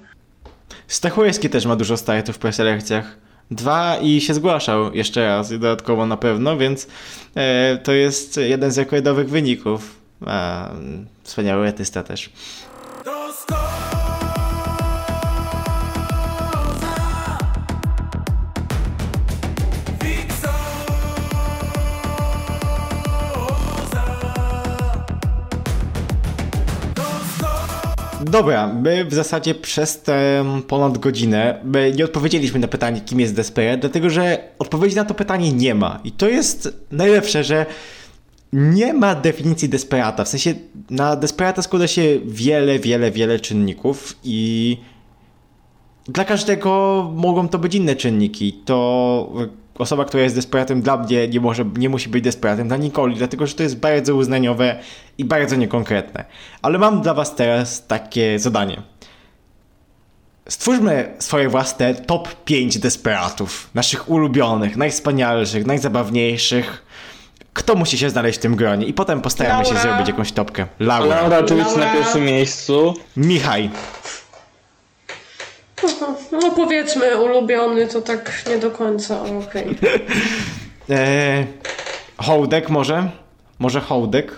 Stachurski 0.88 1.50
też 1.50 1.66
ma 1.66 1.76
dużo 1.76 1.98
startów 1.98 2.36
w 2.36 2.40
preselekcjach. 2.40 3.18
Dwa 3.52 3.98
i 3.98 4.22
się 4.22 4.34
zgłaszał 4.34 4.94
jeszcze 4.94 5.28
raz 5.28 5.50
dodatkowo 5.50 6.06
na 6.06 6.18
pewno, 6.18 6.58
więc 6.58 6.88
e, 7.36 7.78
to 7.84 7.92
jest 7.92 8.38
jeden 8.38 8.72
z 8.72 8.78
rekordowych 8.78 9.30
wyników. 9.30 10.02
A, 10.26 10.70
mm, 10.72 11.06
wspaniały 11.24 11.68
artysta 11.68 12.04
też. 12.04 12.30
Dobra, 28.32 28.68
my 28.68 29.06
w 29.06 29.14
zasadzie 29.14 29.56
przez 29.56 30.02
tę 30.02 30.46
ponad 30.68 30.98
godzinę 30.98 31.64
nie 31.96 32.06
odpowiedzieliśmy 32.06 32.60
na 32.60 32.68
pytanie, 32.68 33.02
kim 33.02 33.20
jest 33.20 33.36
Desperate, 33.36 33.78
dlatego 33.78 34.10
że 34.10 34.44
odpowiedzi 34.60 34.96
na 34.96 35.06
to 35.06 35.14
pytanie 35.14 35.54
nie 35.54 35.76
ma. 35.76 36.00
I 36.04 36.12
to 36.12 36.30
jest 36.30 36.78
najlepsze, 36.92 37.44
że 37.44 37.66
nie 38.54 38.94
ma 38.94 39.16
definicji 39.16 39.70
desperata. 39.70 40.24
W 40.24 40.28
sensie 40.28 40.54
na 40.90 41.16
desperata 41.16 41.62
składa 41.62 41.88
się 41.88 42.20
wiele, 42.26 42.80
wiele, 42.80 43.12
wiele 43.12 43.40
czynników 43.40 44.20
i 44.24 44.78
dla 46.06 46.26
każdego 46.26 47.12
mogą 47.16 47.50
to 47.50 47.60
być 47.60 47.76
inne 47.76 47.96
czynniki. 47.96 48.54
To 48.66 49.34
osoba, 49.82 50.06
która 50.06 50.24
jest 50.24 50.36
desperatem 50.36 50.82
dla 50.82 50.98
mnie 50.98 51.28
nie, 51.28 51.40
może, 51.40 51.66
nie 51.78 51.90
musi 51.90 52.10
być 52.10 52.24
desperatem 52.24 52.68
dla 52.68 52.78
Nikoli, 52.78 53.16
dlatego 53.16 53.48
że 53.48 53.54
to 53.56 53.64
jest 53.64 53.80
bardzo 53.80 54.16
uznaniowe 54.16 54.80
i 55.18 55.26
bardzo 55.26 55.56
niekonkretne. 55.56 56.26
Ale 56.62 56.78
mam 56.78 57.02
dla 57.02 57.14
was 57.14 57.36
teraz 57.36 57.88
takie 57.88 58.40
zadanie. 58.40 58.82
Stwórzmy 60.50 61.14
swoje 61.20 61.50
własne 61.50 61.96
top 61.96 62.44
5 62.46 62.80
desperatów. 62.80 63.70
Naszych 63.74 64.10
ulubionych, 64.10 64.78
najwspanialszych, 64.78 65.66
najzabawniejszych. 65.66 66.86
Kto 67.54 67.76
musi 67.76 67.98
się 67.98 68.10
znaleźć 68.10 68.40
w 68.40 68.42
tym 68.42 68.56
gronie? 68.56 68.86
I 68.86 68.94
potem 68.94 69.22
postaramy 69.22 69.66
się 69.66 69.74
Laura. 69.74 69.90
zrobić 69.90 70.08
jakąś 70.08 70.32
topkę. 70.32 70.66
Laura. 70.80 71.16
Laura 71.22 71.38
oczywiście 71.40 71.78
na 71.78 71.86
Laura. 71.86 71.94
pierwszym 72.00 72.26
miejscu. 72.26 72.94
Michaj. 73.18 73.70
No 76.42 76.52
powiedzmy 76.56 77.18
ulubiony, 77.22 77.88
to 77.88 78.02
tak 78.02 78.44
nie 78.50 78.58
do 78.58 78.72
końca, 78.72 79.18
okej. 79.48 79.78
Eee, 80.90 81.46
hołdek 82.28 82.70
może? 82.70 83.10
Może 83.60 83.80
hołdek? 83.80 84.32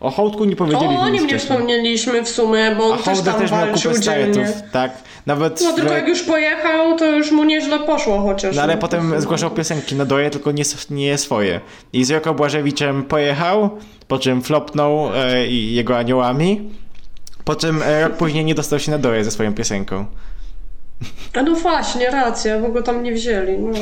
O 0.00 0.10
hołdku 0.10 0.44
nie 0.44 0.56
powiedzieliśmy 0.56 0.98
O, 0.98 1.04
nic 1.08 1.12
nim 1.12 1.22
nie 1.22 1.28
wcześniej. 1.28 1.38
wspomnieliśmy 1.40 2.22
w 2.24 2.28
sumie, 2.28 2.74
bo 2.78 2.84
A 2.84 2.88
on 2.88 2.96
też 2.98 3.04
hołdek 3.06 3.24
tam 3.24 3.42
też 3.42 3.50
miał 3.50 3.60
walczył 3.60 3.90
kupę 3.90 4.02
dzielnie. 4.02 4.34
startów, 4.48 4.70
tak. 4.72 4.92
Nawet 5.26 5.60
No 5.64 5.72
tylko 5.72 5.90
w- 5.90 5.92
jak 5.92 6.08
już 6.08 6.22
pojechał, 6.22 6.96
to 6.98 7.06
już 7.06 7.30
mu 7.32 7.44
nieźle 7.44 7.78
poszło 7.78 8.20
chociaż. 8.20 8.56
No 8.56 8.62
ale 8.62 8.74
No, 8.74 8.80
potem 8.80 9.20
zgłaszał 9.20 9.50
piosenki 9.50 9.94
na 9.94 10.04
doje, 10.04 10.30
tylko 10.30 10.52
nie, 10.52 10.62
nie 10.90 11.18
swoje. 11.18 11.60
I 11.92 12.04
z 12.04 12.08
Joko 12.08 12.34
Błażewiczem 12.34 13.04
pojechał, 13.04 13.70
po 14.08 14.18
czym 14.18 14.42
flopnął 14.42 15.10
e, 15.14 15.46
i 15.46 15.74
jego 15.74 15.98
aniołami, 15.98 16.70
po 17.44 17.54
czym 17.56 17.82
e, 17.82 18.02
rok 18.02 18.12
później 18.16 18.44
nie 18.44 18.54
dostał 18.54 18.78
się 18.78 18.90
na 18.90 18.98
doje 18.98 19.24
ze 19.24 19.30
swoją 19.30 19.54
piosenką. 19.54 20.06
A 21.34 21.42
no 21.42 21.54
właśnie, 21.54 22.10
racja, 22.10 22.60
bo 22.60 22.68
go 22.68 22.82
tam 22.82 23.02
nie 23.02 23.12
wzięli, 23.12 23.58
no. 23.58 23.78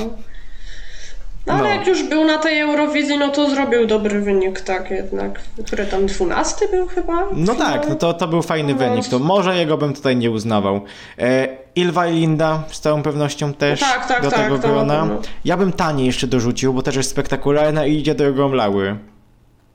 No 1.47 1.53
ale 1.55 1.63
No. 1.63 1.75
jak 1.75 1.87
już 1.87 2.03
był 2.03 2.25
na 2.25 2.39
tej 2.39 2.61
Eurowizji, 2.61 3.19
no 3.19 3.29
to 3.29 3.51
zrobił 3.51 3.87
dobry 3.87 4.21
wynik, 4.21 4.61
tak 4.61 4.91
jednak. 4.91 5.41
Który 5.67 5.87
tam 5.87 6.07
12 6.07 6.69
był 6.69 6.87
chyba? 6.87 7.27
No 7.33 7.55
tak, 7.55 7.89
no 7.89 7.95
to, 7.95 8.15
to 8.15 8.29
był 8.29 8.43
fajny 8.43 8.73
No. 8.73 8.79
wynik, 8.79 9.09
to 9.09 9.19
może 9.19 9.57
jego 9.57 9.79
bym 9.79 9.95
tutaj 9.95 10.17
nie 10.17 10.31
uznawał. 10.31 10.81
E, 11.19 11.49
Ilva 11.77 12.07
i 12.07 12.15
Linda 12.15 12.63
z 12.71 12.81
całą 12.81 13.03
pewnością 13.03 13.55
też 13.55 13.81
Tak, 13.81 14.09
tak, 14.09 14.23
do 14.23 14.31
tak, 14.31 14.41
tego 14.41 14.59
grona. 14.59 15.09
Ja 15.45 15.57
bym 15.57 15.73
taniej 15.73 16.07
jeszcze 16.07 16.27
dorzucił, 16.27 16.73
bo 16.75 16.83
też 16.83 16.97
jest 16.97 17.11
spektakularna 17.11 17.87
i 17.87 17.97
idzie 17.97 18.15
drogą 18.15 18.53
Laury. 18.53 18.97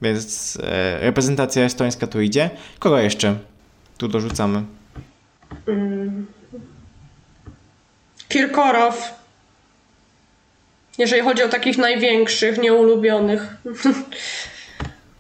Więc 0.02 0.58
e, 0.64 1.00
reprezentacja 1.00 1.64
estońska 1.64 2.08
tu 2.08 2.22
idzie. 2.22 2.50
Kogo 2.80 2.98
jeszcze 2.98 3.36
tu 3.98 4.08
dorzucamy? 4.08 4.64
Kirkorow. 8.32 9.14
Jeżeli 10.98 11.22
chodzi 11.22 11.44
o 11.44 11.50
takich 11.50 11.78
największych, 11.78 12.58
nieulubionych. 12.58 13.56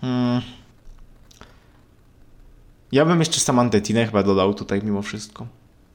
Hmm. 0.01 0.41
Ja 2.91 3.05
bym 3.05 3.19
jeszcze 3.19 3.39
Samantetinę 3.39 4.05
chyba 4.05 4.23
dodał 4.23 4.53
tutaj 4.53 4.81
mimo 4.83 5.01
wszystko. 5.01 5.47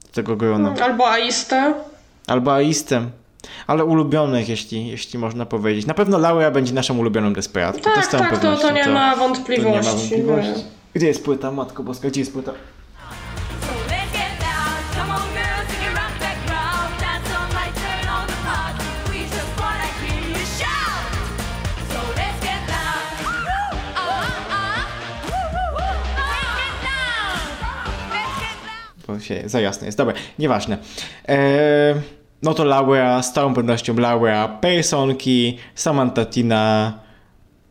Z 0.05 0.11
tego 0.11 0.37
grona. 0.37 0.75
Albo 0.83 1.11
Aiste. 1.11 1.75
Albo 2.27 2.55
Aistem. 2.55 3.11
Ale 3.67 3.85
ulubionych, 3.85 4.49
jeśli, 4.49 4.89
jeśli 4.89 5.19
można 5.19 5.47
powiedzieć. 5.47 5.87
Na 5.87 5.95
pewno 5.95 6.19
Laura 6.19 6.51
będzie 6.51 6.75
naszą 6.75 6.99
ulubioną 6.99 7.33
desperatką. 7.33 7.83
to 7.83 7.91
Tak, 7.95 8.05
z 8.05 8.09
całą 8.09 8.25
tak, 8.25 8.39
to, 8.39 8.57
to 8.57 8.71
nie 8.71 8.89
ma 8.89 9.17
wątpliwości. 9.17 9.91
To 10.11 10.17
nie 10.17 10.23
ma 10.23 10.33
wątpliwości. 10.33 10.65
Gdzie 10.95 11.07
jest 11.07 11.25
płyta, 11.25 11.51
Matko 11.51 11.83
Boska? 11.83 12.09
Gdzie 12.09 12.21
jest 12.21 12.33
płyta? 12.33 12.53
Się 29.27 29.43
za 29.47 29.61
jasne 29.61 29.87
jest. 29.87 29.99
Dobra, 29.99 30.15
nieważne. 30.39 30.79
Eee, 31.29 31.95
no 32.43 32.55
to 32.55 32.65
Laura, 32.65 33.23
z 33.23 33.33
całą 33.33 33.55
pewnością 33.55 33.97
Laura, 33.97 34.49
Personki, 34.49 35.59
Samantha 35.75 36.27
Tina, 36.27 36.99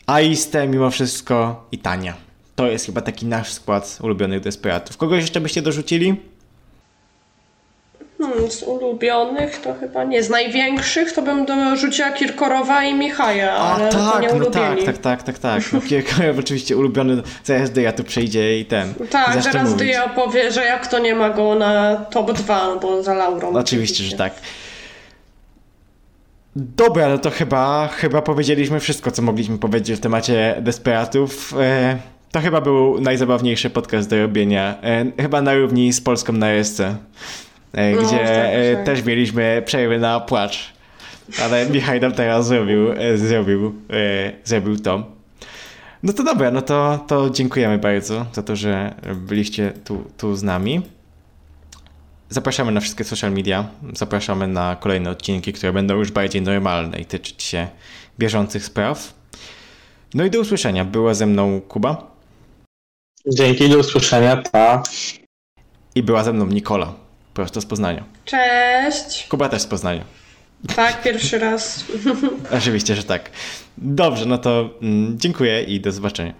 Aiste 0.07 0.67
mimo 0.67 0.89
wszystko 0.89 1.67
i 1.71 1.77
Tania. 1.77 2.13
To 2.55 2.67
jest 2.67 2.85
chyba 2.85 3.01
taki 3.01 3.25
nasz 3.25 3.53
skład 3.53 3.99
ulubionych 4.01 4.41
desperatów. 4.41 4.97
Kogoś 4.97 5.21
jeszcze 5.21 5.41
byście 5.41 5.61
dorzucili? 5.61 6.15
Hmm, 8.17 8.51
z 8.51 8.63
ulubionych 8.63 9.61
to 9.61 9.73
chyba 9.73 10.03
nie. 10.03 10.23
Z 10.23 10.29
największych 10.29 11.11
to 11.11 11.21
bym 11.21 11.45
dorzuciła 11.45 12.11
Kirkorowa 12.11 12.83
i 12.83 12.93
Michaja, 12.93 13.51
ale 13.51 13.89
to 13.89 14.19
nie 14.19 14.27
no 14.27 14.33
ulubieni. 14.33 14.83
tak, 14.85 14.97
tak, 14.97 14.97
tak, 14.97 15.23
tak, 15.23 15.39
tak. 15.39 15.73
No, 15.73 15.81
Kierkow 15.81 16.39
oczywiście 16.39 16.77
ulubiony, 16.79 17.21
zaraz 17.43 17.71
Dyja 17.71 17.91
tu 17.93 18.03
przyjdzie 18.03 18.59
i 18.59 18.65
ten. 18.65 18.93
Tak, 19.09 19.33
zacznie 19.33 19.51
teraz 19.51 19.69
mówić. 19.69 19.87
Dyja 19.87 20.09
powie, 20.09 20.51
że 20.51 20.65
jak 20.65 20.87
to 20.87 20.99
nie 20.99 21.15
ma 21.15 21.29
go 21.29 21.55
na 21.55 21.95
top 21.95 22.31
2, 22.31 22.67
no 22.67 22.79
bo 22.79 23.03
za 23.03 23.13
Laurą. 23.13 23.53
Oczywiście, 23.55 24.03
że 24.03 24.17
tak. 24.17 24.33
Dobra, 26.55 27.09
no 27.09 27.17
to 27.17 27.29
chyba, 27.29 27.87
chyba 27.87 28.21
powiedzieliśmy 28.21 28.79
wszystko, 28.79 29.11
co 29.11 29.21
mogliśmy 29.21 29.57
powiedzieć 29.57 29.97
w 29.97 30.01
temacie 30.01 30.55
Desperatów. 30.61 31.53
E, 31.59 31.97
to 32.31 32.39
chyba 32.39 32.61
był 32.61 33.01
najzabawniejszy 33.01 33.69
podcast 33.69 34.09
do 34.09 34.21
robienia. 34.21 34.75
E, 34.83 35.21
chyba 35.21 35.41
na 35.41 35.53
równi 35.53 35.93
z 35.93 36.01
Polską 36.01 36.33
na 36.33 36.51
ESC, 36.51 36.79
e, 36.79 36.95
No, 37.75 38.01
gdzie 38.01 38.17
tak, 38.17 38.27
e, 38.27 38.75
tak. 38.75 38.85
też 38.85 39.03
mieliśmy 39.03 39.63
przerwy 39.65 39.99
na 39.99 40.19
płacz. 40.19 40.73
Ale 41.43 41.69
Michał 41.69 41.99
nam 41.99 42.11
teraz 42.11 42.47
zrobił, 42.47 42.91
e, 42.91 43.17
zrobił, 43.17 43.75
e, 43.89 44.31
zrobił 44.43 44.79
to. 44.79 45.03
No 46.03 46.13
to 46.13 46.23
dobra, 46.23 46.51
no 46.51 46.61
to, 46.61 47.05
to 47.07 47.29
dziękujemy 47.29 47.77
bardzo 47.77 48.25
za 48.33 48.43
to, 48.43 48.55
że 48.55 48.95
byliście 49.15 49.73
tu, 49.83 50.03
tu 50.17 50.35
z 50.35 50.43
nami. 50.43 50.81
Zapraszamy 52.29 52.71
na 52.71 52.79
wszystkie 52.79 53.03
social 53.03 53.31
media. 53.31 53.67
Zapraszamy 53.93 54.47
na 54.47 54.75
kolejne 54.75 55.09
odcinki, 55.09 55.53
które 55.53 55.73
będą 55.73 55.95
już 55.95 56.11
bardziej 56.11 56.41
normalne 56.41 56.99
i 56.99 57.05
tyczyć 57.05 57.43
się 57.43 57.67
bieżących 58.19 58.65
spraw. 58.65 59.13
No 60.13 60.25
i 60.25 60.29
do 60.29 60.39
usłyszenia. 60.39 60.85
Była 60.85 61.13
ze 61.13 61.25
mną 61.25 61.61
Kuba 61.61 62.15
Dzięki, 63.27 63.69
do 63.69 63.77
usłyszenia, 63.77 64.37
pa. 64.37 64.83
i 65.95 66.03
była 66.03 66.23
ze 66.23 66.33
mną 66.33 66.45
Nikola, 66.45 66.93
prosto 67.35 67.61
z 67.61 67.65
Poznania. 67.65 68.03
Cześć! 68.25 69.27
Kuba 69.27 69.49
też 69.49 69.61
z 69.61 69.67
Poznania. 69.67 70.03
Tak, 70.75 71.01
pierwszy 71.03 71.39
raz. 71.39 71.85
Oczywiście, 72.57 72.95
że 72.95 73.03
tak. 73.03 73.31
Dobrze, 73.77 74.25
no 74.25 74.37
to 74.37 74.69
mm, 74.81 75.19
dziękuję 75.19 75.63
i 75.63 75.79
do 75.79 75.91
zobaczenia. 75.91 76.33